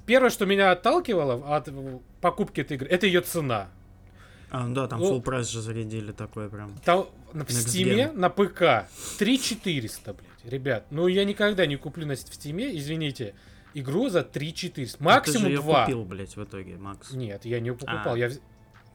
первое, 0.05 0.29
что 0.29 0.45
меня 0.45 0.71
отталкивало 0.71 1.55
от 1.55 1.69
э, 1.69 1.99
покупки 2.19 2.59
этой 2.61 2.75
игры, 2.75 2.89
это 2.89 3.07
ее 3.07 3.21
цена. 3.21 3.69
А, 4.53 4.67
ну 4.67 4.75
да, 4.75 4.87
там 4.87 4.99
Ну, 4.99 5.15
full 5.15 5.21
прайс 5.21 5.49
же 5.49 5.61
зарядили 5.61 6.11
такой 6.11 6.47
прям. 6.47 6.77
Там 6.85 7.07
в 7.31 7.37
Next 7.37 7.53
Стиме 7.53 8.03
Gen. 8.03 8.11
на 8.13 8.29
ПК 8.29 8.87
3400, 9.17 10.13
блядь. 10.13 10.27
Ребят, 10.43 10.85
ну 10.91 11.07
я 11.07 11.25
никогда 11.25 11.65
не 11.65 11.75
куплю 11.75 12.05
на 12.05 12.13
в 12.15 12.19
Стиме, 12.19 12.77
извините, 12.77 13.33
игру 13.73 14.09
за 14.09 14.23
3400. 14.23 15.03
Ну, 15.03 15.09
ты 15.09 15.11
же 15.11 15.15
Максимум 15.15 15.47
её 15.49 15.61
2. 15.63 15.85
купил, 15.85 16.05
блядь, 16.05 16.37
в 16.37 16.43
итоге, 16.43 16.77
Макс. 16.77 17.13
Нет, 17.13 17.45
я 17.45 17.59
не 17.59 17.73
покупал. 17.73 18.13
А. 18.13 18.17
Я 18.17 18.29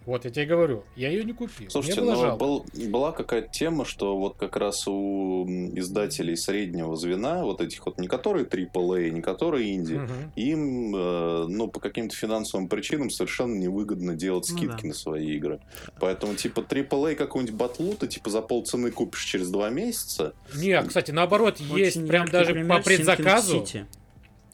Вот 0.08 0.24
я 0.24 0.30
тебе 0.30 0.46
говорю, 0.46 0.84
я 0.96 1.10
ее 1.10 1.22
не 1.22 1.34
купил. 1.34 1.68
Слушайте, 1.70 2.00
Мне 2.00 2.12
было 2.12 2.26
ну, 2.30 2.36
был- 2.38 2.64
была 2.88 3.12
какая-то 3.12 3.48
тема, 3.52 3.84
что 3.84 4.16
вот 4.16 4.38
как 4.38 4.56
раз 4.56 4.88
у 4.88 5.44
издателей 5.76 6.34
среднего 6.34 6.96
звена, 6.96 7.44
вот 7.44 7.60
этих 7.60 7.84
вот, 7.84 7.98
не 8.00 8.08
которые 8.08 8.46
AAA, 8.46 9.10
не 9.10 9.20
которые 9.20 9.74
инди, 9.74 9.92
Мгм. 9.96 10.32
им, 10.34 10.96
э, 10.96 11.44
ну, 11.48 11.68
по 11.68 11.78
каким-то 11.78 12.16
финансовым 12.16 12.68
причинам 12.68 13.10
совершенно 13.10 13.54
невыгодно 13.56 14.14
делать 14.14 14.48
Ну 14.50 14.56
скидки 14.56 14.80
да. 14.82 14.88
на 14.88 14.94
свои 14.94 15.26
игры. 15.36 15.60
Поэтому, 16.00 16.34
типа, 16.36 16.60
AAA 16.62 17.14
какой-нибудь 17.14 17.54
батлу 17.54 17.92
ты, 17.92 18.06
типа, 18.08 18.30
за 18.30 18.40
полцены 18.40 18.90
купишь 18.90 19.24
через 19.24 19.50
два 19.50 19.68
месяца. 19.68 20.32
Не, 20.54 20.80
кстати, 20.84 21.10
наоборот, 21.10 21.60
есть 21.60 22.08
прям 22.08 22.26
даже 22.28 22.54
по 22.64 22.78
предзаказу. 22.80 23.62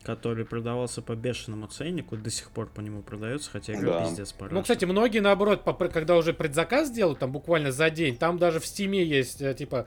Который 0.05 0.45
продавался 0.45 1.01
по 1.01 1.15
бешеному 1.17 1.67
ценнику, 1.67 2.17
до 2.17 2.31
сих 2.31 2.51
пор 2.51 2.69
по 2.69 2.81
нему 2.81 3.03
продается, 3.03 3.51
хотя 3.51 3.73
игра 3.73 4.01
Да. 4.01 4.05
пиздец 4.05 4.33
пора. 4.33 4.53
Ну, 4.53 4.61
кстати, 4.61 4.85
многие, 4.85 5.21
наоборот, 5.21 5.63
когда 5.93 6.17
уже 6.17 6.35
предзаказ 6.35 6.91
делают, 6.91 7.19
там 7.21 7.33
буквально 7.33 7.73
за 7.73 7.89
день, 7.89 8.17
там 8.17 8.39
даже 8.39 8.61
в 8.61 8.67
стиме 8.67 9.03
есть, 9.03 9.41
э, 9.41 9.55
типа, 9.55 9.87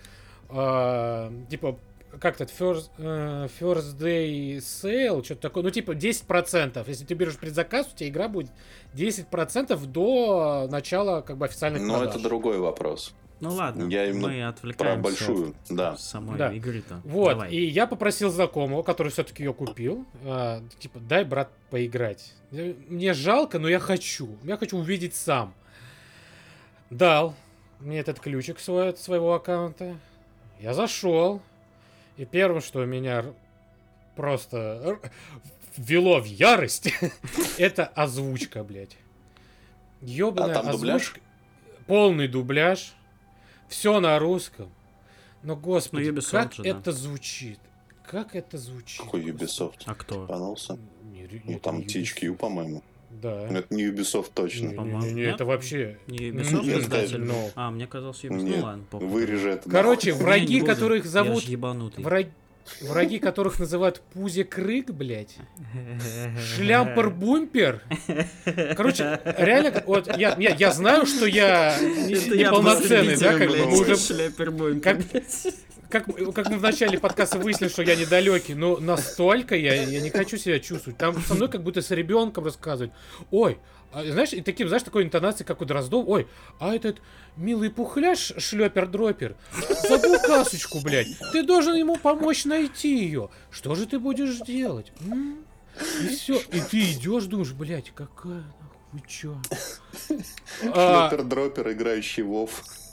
э, 0.50 1.32
типа, 1.50 1.78
как-то 2.20 2.46
first, 2.46 2.90
э, 2.98 3.48
first 3.60 3.98
day 4.00 4.58
sale, 4.58 5.24
что-то 5.24 5.42
такое, 5.42 5.64
ну, 5.64 5.70
типа, 5.70 5.94
10%. 5.94 6.88
Если 6.88 7.06
ты 7.06 7.14
берешь 7.14 7.38
предзаказ, 7.38 7.88
у 7.94 7.96
тебя 7.96 8.10
игра 8.10 8.28
будет 8.28 8.50
10% 8.94 9.86
до 9.86 10.68
начала, 10.72 11.22
как 11.22 11.38
бы, 11.38 11.46
официальных 11.46 11.84
Но 11.84 12.00
продаж. 12.00 12.16
это 12.16 12.24
другой 12.24 12.58
вопрос. 12.58 13.14
Ну 13.40 13.54
ладно, 13.54 13.88
Я 13.88 14.06
именно 14.10 14.28
мы 14.28 14.34
Про 14.40 14.50
отвлекаемся 14.50 15.02
большую, 15.04 15.56
да. 15.70 15.92
от 15.92 16.00
самой 16.02 16.38
Да. 16.38 16.52
игры-то. 16.54 17.02
Вот, 17.04 17.30
Давай. 17.30 17.52
и 17.52 17.66
я 17.68 17.86
попросил 17.86 18.32
знакомого, 18.32 18.82
который 18.84 19.12
все-таки 19.12 19.44
ее 19.44 19.54
купил, 19.54 20.06
а, 20.24 20.64
типа, 20.80 21.00
дай, 21.00 21.24
брат, 21.24 21.52
поиграть. 21.70 22.34
Мне 22.52 23.14
жалко, 23.14 23.60
но 23.60 23.68
я 23.70 23.80
хочу. 23.80 24.38
Я 24.44 24.58
хочу 24.58 24.78
увидеть 24.78 25.16
сам. 25.16 25.54
Дал 26.90 27.36
мне 27.80 28.00
этот 28.00 28.20
ключик 28.20 28.60
свой, 28.60 28.90
от 28.90 29.00
своего 29.00 29.34
аккаунта. 29.36 29.98
Я 30.60 30.74
зашел. 30.74 31.42
И 32.16 32.26
первым, 32.26 32.62
что 32.62 32.84
меня 32.86 33.24
просто 34.16 34.98
ввело 35.78 36.20
в 36.20 36.26
ярость, 36.26 36.92
это 37.60 37.86
озвучка, 37.86 38.64
блядь. 38.64 38.98
Ёбаная 40.02 40.58
А 40.58 40.64
там 40.64 40.72
дубляж? 40.72 40.96
озвучка. 41.02 41.20
Полный 41.86 42.28
дубляж. 42.28 42.94
Все 43.68 44.00
на 44.00 44.18
русском. 44.20 44.70
Но, 45.44 45.56
господи, 45.56 46.10
Ну, 46.10 46.18
Ubisoft 46.18 46.32
как 46.32 46.54
же, 46.54 46.64
да. 46.64 46.70
это 46.70 46.92
звучит? 46.92 47.60
Как 48.06 48.36
это 48.36 48.58
звучит? 48.58 49.02
Какой. 49.02 49.22
Ubisoft? 49.24 49.82
А 49.86 49.94
кто? 49.96 50.26
Понялся? 50.26 50.78
Не, 51.12 51.28
Ну, 51.44 51.52
это 51.54 51.62
там 51.64 51.80
не 51.80 51.86
THQ, 51.86 52.36
по-моему. 52.36 52.84
Да. 53.10 53.48
Это 53.50 53.74
не 53.74 53.84
Ubisoft 53.86 54.32
точно. 54.34 54.68
Не, 54.68 54.76
по-моему, 54.76 55.02
не, 55.02 55.14
не, 55.14 55.22
это 55.22 55.46
вообще... 55.46 55.98
Не 56.08 56.32
Ну, 56.32 56.42
Ubisoft 56.42 56.66
нет, 56.66 56.80
издатель? 56.82 57.24
ну. 57.24 57.52
А, 57.56 57.72
мне 57.72 57.88
казалось 57.88 58.24
Ubisoft. 58.24 58.42
Нет, 58.44 58.58
Ну 58.58 58.64
ладно, 58.64 58.86
похуй. 58.90 59.08
Вырежи 59.08 59.50
это. 59.50 59.70
Короче, 59.70 60.10
Я 60.12 60.16
не 60.18 60.22
враги, 60.24 60.62
которых 60.62 61.04
Я 61.06 61.10
зовут... 61.12 61.44
ж 61.44 61.48
ебанутый. 61.48 62.04
Враги, 62.04 62.30
враги 62.82 63.20
которых 63.20 63.60
называют 63.60 64.02
Пузик 64.14 64.58
Рык, 64.58 64.92
блядь. 64.92 65.36
Шлямпер-бумпер. 66.56 67.82
Короче, 68.76 69.20
реально, 69.38 69.84
вот 69.86 70.08
я, 70.18 70.36
я, 70.40 70.56
я 70.56 70.72
знаю, 70.72 71.06
что 71.06 71.26
я 71.26 71.78
не- 71.80 72.38
неполноценный, 72.38 73.14
был 73.16 73.22
да, 73.22 73.32
как 73.34 73.42
любителем, 73.42 73.70
мы 73.70 73.74
уже 73.80 73.86
блядь, 73.86 74.00
шляпер-бумпер, 74.00 74.80
как- 74.82 74.98
блядь. 75.12 75.48
как, 75.90 76.34
как 76.34 76.50
мы 76.50 76.58
в 76.58 76.62
начале 76.62 77.00
подкаста 77.00 77.40
выяснили, 77.40 77.70
что 77.70 77.82
я 77.84 77.96
недалекий, 77.96 78.54
но 78.54 78.78
настолько 78.78 79.56
я, 79.56 79.74
я 79.84 80.02
не 80.02 80.10
хочу 80.10 80.38
себя 80.38 80.60
чувствовать. 80.60 80.98
Там 80.98 81.20
со 81.22 81.34
мной 81.36 81.50
как 81.50 81.64
будто 81.64 81.82
с 81.82 81.92
ребенком 81.92 82.46
рассказывать. 82.46 82.92
Ой, 83.32 83.58
а, 83.92 84.04
знаешь, 84.04 84.34
и 84.34 84.42
таким, 84.42 84.68
знаешь, 84.68 84.84
такой 84.84 85.04
интонацией, 85.04 85.46
как 85.48 85.62
у 85.62 85.66
Дроздов. 85.66 86.08
Ой, 86.08 86.28
а 86.60 86.76
этот 86.76 87.02
милый 87.36 87.70
пухляш, 87.70 88.34
шлепер-дропер, 88.38 89.36
забыл 89.88 90.20
касочку, 90.20 90.80
блядь. 90.82 91.08
Ты 91.32 91.44
должен 91.44 91.76
ему 91.76 91.96
помочь 91.96 92.46
найти 92.46 92.98
ее. 93.04 93.30
Что 93.50 93.76
же 93.76 93.86
ты 93.86 94.00
будешь 94.00 94.38
делать? 94.40 94.92
М? 95.02 95.40
И 96.04 96.08
все. 96.08 96.38
И 96.52 96.60
ты 96.60 96.92
идешь, 96.92 97.26
думаешь, 97.26 97.54
блядь, 97.54 97.92
какая 97.94 98.44
нахуй 98.62 99.08
чё? 99.08 99.38
А, 100.74 101.10
Шлепер-дропер, 101.10 101.72
играющий 101.72 102.24
в 102.24 102.32
WoW. 102.32 102.50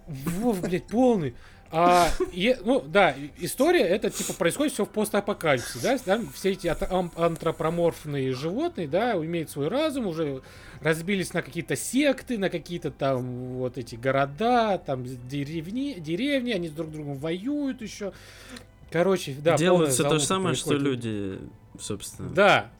Вов, 0.06 0.60
блядь, 0.60 0.86
полный. 0.86 1.34
А, 1.76 2.08
е- 2.32 2.58
ну, 2.62 2.80
да, 2.86 3.16
история, 3.38 3.80
это, 3.80 4.08
типа, 4.08 4.32
происходит 4.34 4.74
все 4.74 4.84
в 4.84 4.90
постапокалипсисе, 4.90 5.78
да, 5.82 5.98
там 5.98 6.30
все 6.32 6.52
эти 6.52 6.68
антропоморфные 6.68 8.32
животные, 8.32 8.86
да, 8.86 9.14
имеют 9.14 9.50
свой 9.50 9.66
разум, 9.66 10.06
уже 10.06 10.42
разбились 10.84 11.32
на 11.32 11.42
какие-то 11.42 11.76
секты, 11.76 12.38
на 12.38 12.50
какие-то 12.50 12.90
там 12.90 13.54
вот 13.54 13.78
эти 13.78 13.96
города, 13.96 14.78
там 14.78 15.02
деревни, 15.04 15.94
деревни, 15.98 16.52
они 16.52 16.68
с 16.68 16.72
друг 16.72 16.92
другом 16.92 17.14
воюют 17.14 17.80
еще. 17.80 18.12
Короче, 18.92 19.34
да, 19.42 19.56
все 19.56 20.02
то 20.04 20.18
же 20.18 20.24
самое, 20.24 20.54
что 20.54 20.74
люди, 20.74 21.40
собственно. 21.80 22.28
Да. 22.30 22.70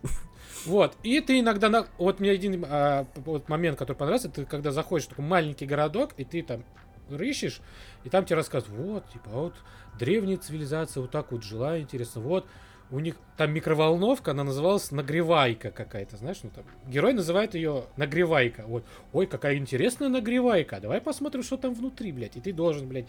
Вот. 0.66 0.94
И 1.02 1.20
ты 1.20 1.40
иногда... 1.40 1.68
На... 1.68 1.86
Вот 1.98 2.20
мне 2.20 2.30
один 2.30 2.64
а, 2.68 3.07
вот 3.16 3.48
момент, 3.48 3.78
который 3.78 3.96
понравился, 3.96 4.28
ты 4.28 4.44
когда 4.44 4.70
заходишь 4.70 5.07
в 5.07 5.11
такой 5.11 5.24
маленький 5.24 5.66
городок, 5.66 6.12
и 6.16 6.24
ты 6.24 6.42
там 6.42 6.62
рыщешь, 7.11 7.61
и 8.05 8.09
там 8.09 8.24
тебе 8.24 8.36
рассказывают, 8.36 8.78
вот, 8.78 9.12
типа, 9.12 9.30
вот 9.30 9.55
древняя 9.98 10.38
цивилизация 10.38 11.00
вот 11.00 11.11
так 11.11 11.32
вот 11.32 11.42
жила, 11.42 11.78
интересно, 11.78 12.22
вот, 12.22 12.46
у 12.91 12.99
них 13.01 13.16
там 13.37 13.53
микроволновка, 13.53 14.32
она 14.32 14.45
называлась 14.45 14.91
нагревайка 14.91 15.70
какая-то, 15.70 16.16
знаешь, 16.16 16.41
ну 16.43 16.51
там, 16.51 16.64
герой 16.87 17.12
называет 17.12 17.55
ее 17.55 17.85
нагревайка, 17.97 18.64
вот, 18.66 18.85
ой, 19.12 19.26
какая 19.26 19.57
интересная 19.57 20.09
нагревайка, 20.09 20.80
давай 20.80 21.01
посмотрим, 21.01 21.43
что 21.43 21.57
там 21.57 21.74
внутри, 21.74 22.12
блядь, 22.12 22.37
и 22.37 22.41
ты 22.41 22.53
должен, 22.53 22.87
блядь, 22.87 23.07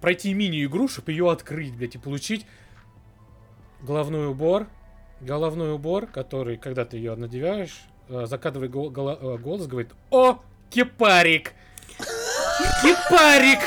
пройти 0.00 0.32
мини-игру, 0.34 0.88
чтобы 0.88 1.12
ее 1.12 1.30
открыть, 1.30 1.76
блядь, 1.76 1.94
и 1.94 1.98
получить 1.98 2.46
головной 3.82 4.28
убор, 4.28 4.66
головной 5.20 5.72
убор, 5.74 6.06
который, 6.06 6.56
когда 6.56 6.84
ты 6.84 6.96
ее 6.96 7.14
надеваешь, 7.14 7.82
э, 8.08 8.26
закадывает 8.26 8.72
э, 8.72 9.38
голос, 9.38 9.66
говорит, 9.66 9.92
о, 10.10 10.40
кипарик! 10.70 11.52
Кипарик! 12.82 13.60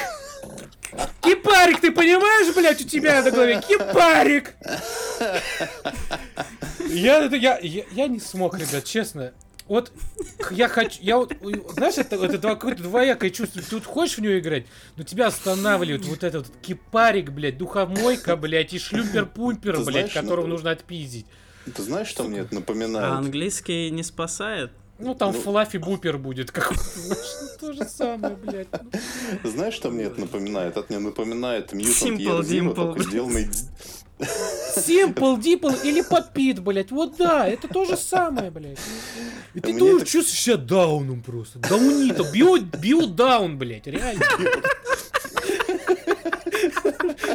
Кипарик, 1.21 1.81
ты 1.81 1.91
понимаешь, 1.91 2.53
блядь, 2.55 2.81
у 2.81 2.87
тебя 2.87 3.21
на 3.21 3.31
голове? 3.31 3.61
Кипарик! 3.67 4.55
Я, 6.87 7.25
это, 7.25 7.35
я, 7.35 7.59
я, 7.59 7.83
я 7.91 8.07
не 8.07 8.19
смог, 8.19 8.57
ребят, 8.57 8.85
честно. 8.85 9.33
Вот 9.67 9.91
я 10.51 10.69
хочу, 10.69 10.99
я 11.01 11.17
вот, 11.17 11.33
знаешь, 11.73 11.97
это, 11.97 12.15
это 12.15 12.37
два- 12.37 12.55
какое-то 12.55 12.83
двоякое 12.83 13.29
чувство. 13.29 13.61
Ты 13.61 13.75
вот 13.75 13.85
хочешь 13.85 14.17
в 14.17 14.21
нее 14.21 14.39
играть, 14.39 14.65
но 14.95 15.03
тебя 15.03 15.27
останавливает 15.27 16.05
вот 16.05 16.23
этот 16.23 16.47
вот 16.47 16.57
кипарик, 16.61 17.31
блядь, 17.31 17.57
духомойка, 17.57 18.37
блядь, 18.37 18.73
и 18.73 18.77
шлюпер-пумпер, 18.77 19.73
блядь, 19.83 19.83
знаешь, 19.83 20.13
которого 20.13 20.45
ну, 20.45 20.53
нужно 20.53 20.71
отпиздить. 20.71 21.25
Ты 21.75 21.81
знаешь, 21.83 22.07
что 22.07 22.23
мне 22.23 22.39
это 22.39 22.49
А 22.53 22.55
напоминает? 22.55 23.13
английский 23.13 23.89
не 23.91 24.03
спасает? 24.03 24.71
Ну, 24.99 25.13
там 25.15 25.31
Ну. 25.31 25.39
флаффи 25.41 25.77
бупер 25.77 26.17
будет 26.17 26.51
какой-то, 26.51 26.83
ну, 27.07 27.15
то 27.59 27.73
же 27.73 27.85
самое, 27.85 28.35
блядь. 28.35 28.67
Ну, 29.43 29.49
Знаешь, 29.49 29.75
что 29.75 29.89
мне 29.89 30.05
это 30.05 30.19
напоминает? 30.19 30.75
Это 30.75 30.85
мне 30.89 30.99
напоминает 30.99 31.71
Mutant 31.73 32.17
Simple 32.17 32.17
Year 32.17 32.39
Zero, 32.41 32.73
Dimple, 32.73 32.75
только 32.75 33.03
сделанный... 33.03 33.47
Симпл, 34.75 35.37
дипл 35.37 35.69
или 35.83 36.01
попит, 36.01 36.59
блядь. 36.59 36.89
Вот 36.89 37.17
да, 37.17 37.47
это 37.47 37.67
то 37.67 37.85
же 37.85 37.95
самое, 37.95 38.49
блядь. 38.49 38.79
И 39.53 39.59
ты 39.59 39.77
тоже 39.77 40.05
чувствуешь 40.05 40.39
себя 40.41 40.57
дауном 40.57 41.21
просто. 41.21 41.59
Даунито, 41.59 42.23
био, 42.33 42.57
биодаун, 42.57 43.59
блядь, 43.59 43.85
реально. 43.85 44.25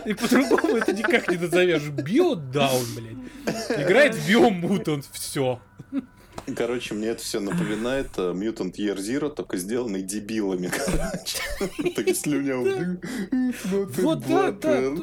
И 0.05 0.15
по-другому 0.15 0.77
это 0.77 0.93
никак 0.93 1.29
не 1.31 1.37
назовешь. 1.37 1.85
Биодаун, 1.85 2.85
блядь. 2.97 3.81
Играет 3.81 4.15
в 4.17 4.29
биомутант, 4.29 5.05
все. 5.13 5.61
Короче, 6.57 6.95
мне 6.95 7.09
это 7.09 7.23
все 7.23 7.41
напоминает 7.41 8.09
э, 8.17 8.33
Mutant 8.33 8.75
Year 8.75 8.97
Zero, 8.97 9.31
только 9.31 9.57
сделанный 9.57 10.03
дебилами, 10.03 10.69
короче. 10.77 11.95
Так 11.95 12.17
слюня. 12.17 12.99
Вот 13.99 14.27
да, 14.27 14.51
да. 14.51 14.95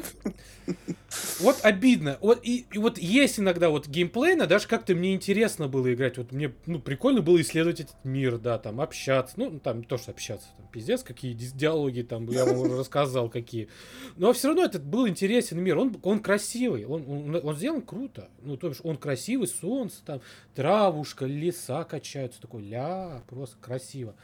Вот 1.40 1.56
обидно. 1.62 2.18
Вот, 2.20 2.40
и, 2.42 2.66
и 2.72 2.78
вот 2.78 2.98
есть 2.98 3.40
иногда 3.40 3.70
вот 3.70 3.88
геймплейно, 3.88 4.46
даже 4.46 4.68
как-то 4.68 4.94
мне 4.94 5.14
интересно 5.14 5.68
было 5.68 5.92
играть. 5.92 6.18
Вот 6.18 6.32
мне, 6.32 6.52
ну, 6.66 6.78
прикольно 6.78 7.22
было 7.22 7.40
исследовать 7.40 7.80
этот 7.80 8.04
мир, 8.04 8.38
да, 8.38 8.58
там, 8.58 8.80
общаться. 8.80 9.34
Ну, 9.36 9.58
там, 9.58 9.82
то, 9.82 9.96
что 9.96 10.12
общаться, 10.12 10.48
там, 10.56 10.68
пиздец, 10.68 11.02
какие 11.02 11.32
ди- 11.32 11.50
диалоги 11.52 12.02
там, 12.02 12.28
я 12.30 12.44
вам 12.44 12.58
уже 12.58 12.76
рассказал, 12.76 13.28
какие. 13.28 13.68
Но 14.16 14.32
все 14.32 14.48
равно 14.48 14.64
этот 14.64 14.84
был 14.84 15.08
интересен 15.08 15.60
мир. 15.60 15.78
Он, 15.78 15.96
он 16.02 16.20
красивый, 16.20 16.84
он, 16.84 17.04
он, 17.08 17.40
он 17.42 17.56
сделан 17.56 17.82
круто. 17.82 18.28
Ну, 18.42 18.56
то 18.56 18.68
есть 18.68 18.80
он 18.84 18.96
красивый, 18.96 19.48
солнце 19.48 20.04
там, 20.04 20.20
травушка, 20.54 21.26
леса 21.26 21.84
качаются, 21.84 22.40
такой, 22.40 22.62
ля, 22.62 23.22
просто 23.28 23.56
красиво. 23.60 24.14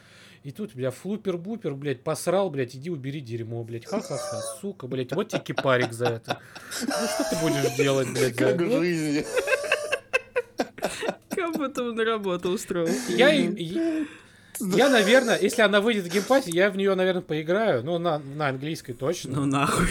И 0.47 0.51
тут, 0.53 0.75
бля, 0.75 0.91
флупер-бупер, 0.91 1.73
блядь, 1.73 2.05
посрал, 2.05 2.49
блядь, 2.49 2.73
иди 2.73 2.89
убери 2.89 3.19
дерьмо, 3.19 3.65
блядь, 3.65 3.85
ха-ха-ха, 3.85 4.41
сука, 4.61 4.87
блядь, 4.87 5.11
вот 5.11 5.27
тебе 5.27 5.41
кипарик 5.41 5.91
за 5.91 6.05
это. 6.05 6.39
Ну 6.83 6.87
что 6.87 7.29
ты 7.29 7.35
будешь 7.41 7.75
делать, 7.75 8.07
блядь, 8.13 8.39
за 8.39 8.53
Как 8.53 8.61
в 8.61 8.79
жизни. 8.79 9.25
Как 11.35 11.53
будто 11.53 11.83
он 11.83 11.95
на 11.95 12.05
работу 12.05 12.51
устроил. 12.51 12.87
Я, 13.09 13.29
Я, 13.33 14.89
наверное, 14.89 15.37
если 15.37 15.63
она 15.63 15.81
выйдет 15.81 16.05
в 16.05 16.13
геймпаде, 16.13 16.49
я 16.53 16.71
в 16.71 16.77
нее, 16.77 16.95
наверное, 16.95 17.23
поиграю. 17.23 17.83
Ну, 17.83 17.97
на, 17.97 18.19
на 18.19 18.47
английской 18.47 18.93
точно. 18.93 19.41
Ну 19.41 19.45
нахуй. 19.45 19.85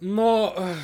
Но, 0.00 0.52
э, 0.56 0.74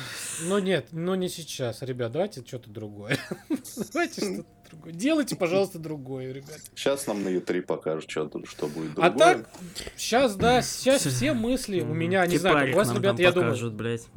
но 0.43 0.59
нет, 0.59 0.87
ну 0.93 1.13
не 1.15 1.27
сейчас, 1.27 1.81
ребят, 1.81 2.13
давайте 2.13 2.41
что-то 2.45 2.69
другое. 2.69 3.17
Давайте 3.91 4.21
что-то 4.21 4.45
другое. 4.69 4.93
Делайте, 4.93 5.35
пожалуйста, 5.35 5.79
другое, 5.79 6.31
ребят. 6.31 6.59
Сейчас 6.75 7.07
нам 7.07 7.23
на 7.23 7.29
E3 7.29 7.61
покажут, 7.61 8.09
что, 8.09 8.29
что 8.45 8.67
будет 8.67 8.91
А 8.97 9.09
другое. 9.09 9.35
так, 9.35 9.49
сейчас, 9.97 10.35
да, 10.35 10.61
сейчас 10.61 11.05
все 11.05 11.33
мысли 11.33 11.81
у 11.81 11.93
меня, 11.93 12.25
не 12.27 12.37
знаю, 12.37 12.67
как 12.67 12.75
у 12.75 12.77
вас, 12.77 12.93
ребят, 12.93 13.19
я 13.19 13.31
думаю, 13.31 13.51
покажут, 13.51 13.73
блядь. 13.73 14.07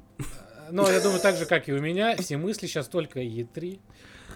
но 0.70 0.88
я 0.90 1.00
думаю, 1.00 1.20
так 1.20 1.36
же, 1.36 1.46
как 1.46 1.68
и 1.68 1.72
у 1.72 1.80
меня, 1.80 2.16
все 2.16 2.36
мысли 2.36 2.66
сейчас 2.66 2.88
только 2.88 3.20
E3. 3.20 3.80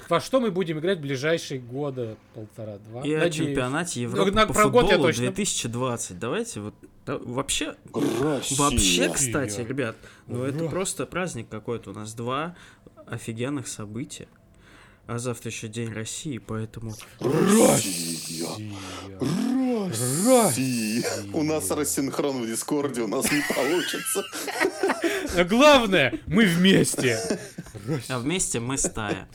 Во 0.08 0.20
что 0.20 0.38
мы 0.40 0.52
будем 0.52 0.78
играть 0.78 0.98
в 0.98 1.00
ближайшие 1.00 1.58
года, 1.58 2.16
полтора-два? 2.34 3.02
И 3.02 3.12
о 3.12 3.18
Надеюсь. 3.18 3.34
чемпионате 3.48 4.02
Европы 4.02 4.30
на- 4.30 4.46
по 4.46 4.54
про 4.54 4.68
год 4.68 4.84
я 4.84 4.90
футболу 4.90 5.08
точно. 5.08 5.24
2020. 5.24 6.18
Давайте 6.20 6.60
вот 6.60 6.74
да, 7.04 7.18
вообще, 7.18 7.74
Россия. 7.92 8.56
вообще, 8.58 9.08
кстати, 9.08 9.60
ребят, 9.62 9.96
ну 10.28 10.44
это 10.44 10.62
Ура. 10.62 10.70
просто 10.70 11.06
праздник 11.06 11.48
какой-то. 11.48 11.90
У 11.90 11.92
нас 11.92 12.14
два 12.14 12.54
офигенных 13.06 13.66
события. 13.66 14.28
А 15.06 15.18
завтра 15.18 15.50
еще 15.50 15.68
День 15.68 15.92
России, 15.92 16.38
поэтому... 16.38 16.92
Россия. 17.20 18.48
Россия. 19.20 20.26
Россия. 20.26 21.04
У 21.32 21.44
нас 21.44 21.70
рассинхрон 21.70 22.42
в 22.42 22.46
Дискорде, 22.46 23.02
у 23.02 23.06
нас 23.06 23.30
не 23.30 23.40
получится. 23.54 24.24
Но 25.36 25.44
главное, 25.44 26.18
мы 26.26 26.46
вместе. 26.46 27.20
А 28.08 28.18
вместе 28.18 28.58
мы 28.58 28.78
стая. 28.78 29.28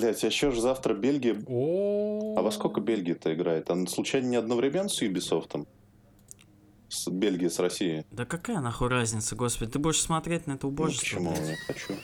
Блять, 0.00 0.24
а 0.24 0.28
еще 0.28 0.50
же 0.50 0.60
завтра 0.62 0.94
Бельгия. 0.94 1.36
О, 1.46 2.34
А 2.38 2.42
во 2.42 2.50
сколько 2.50 2.80
Бельгия-то 2.80 3.34
играет? 3.34 3.68
Она 3.70 3.86
случайно 3.86 4.28
не 4.28 4.36
одновременно 4.36 4.88
с 4.88 5.02
Ubisoft? 5.02 5.66
С 6.88 7.06
Бельгией 7.08 7.50
с 7.50 7.58
Россией? 7.58 8.06
Да 8.10 8.24
какая 8.24 8.60
нахуй 8.60 8.88
разница, 8.88 9.36
господи, 9.36 9.72
ты 9.72 9.78
будешь 9.78 10.00
смотреть 10.00 10.46
на 10.46 10.52
это 10.52 10.66
Ну, 10.66 10.72
убожество? 10.72 11.04
почему? 11.18 11.32
блядь? 11.32 11.48
Я 11.50 11.56
хочу. 11.66 11.94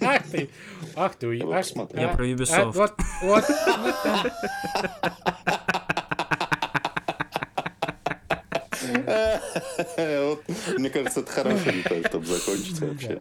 Ах 0.00 0.22
ты, 0.30 0.48
ах 0.96 1.14
ты, 1.16 1.40
ах- 1.42 1.48
посмотрел. 1.50 2.00
Я 2.02 2.08
про 2.08 2.24
а, 2.24 2.28
Ubisoft. 2.28 2.72
Вот, 2.72 2.92
вот. 3.22 3.44
Мне 10.78 10.90
кажется, 10.90 11.20
это 11.20 11.72
деталь, 11.72 12.04
чтобы 12.08 12.26
закончить 12.26 12.80
вообще. 12.80 13.20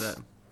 Да. 0.00 0.14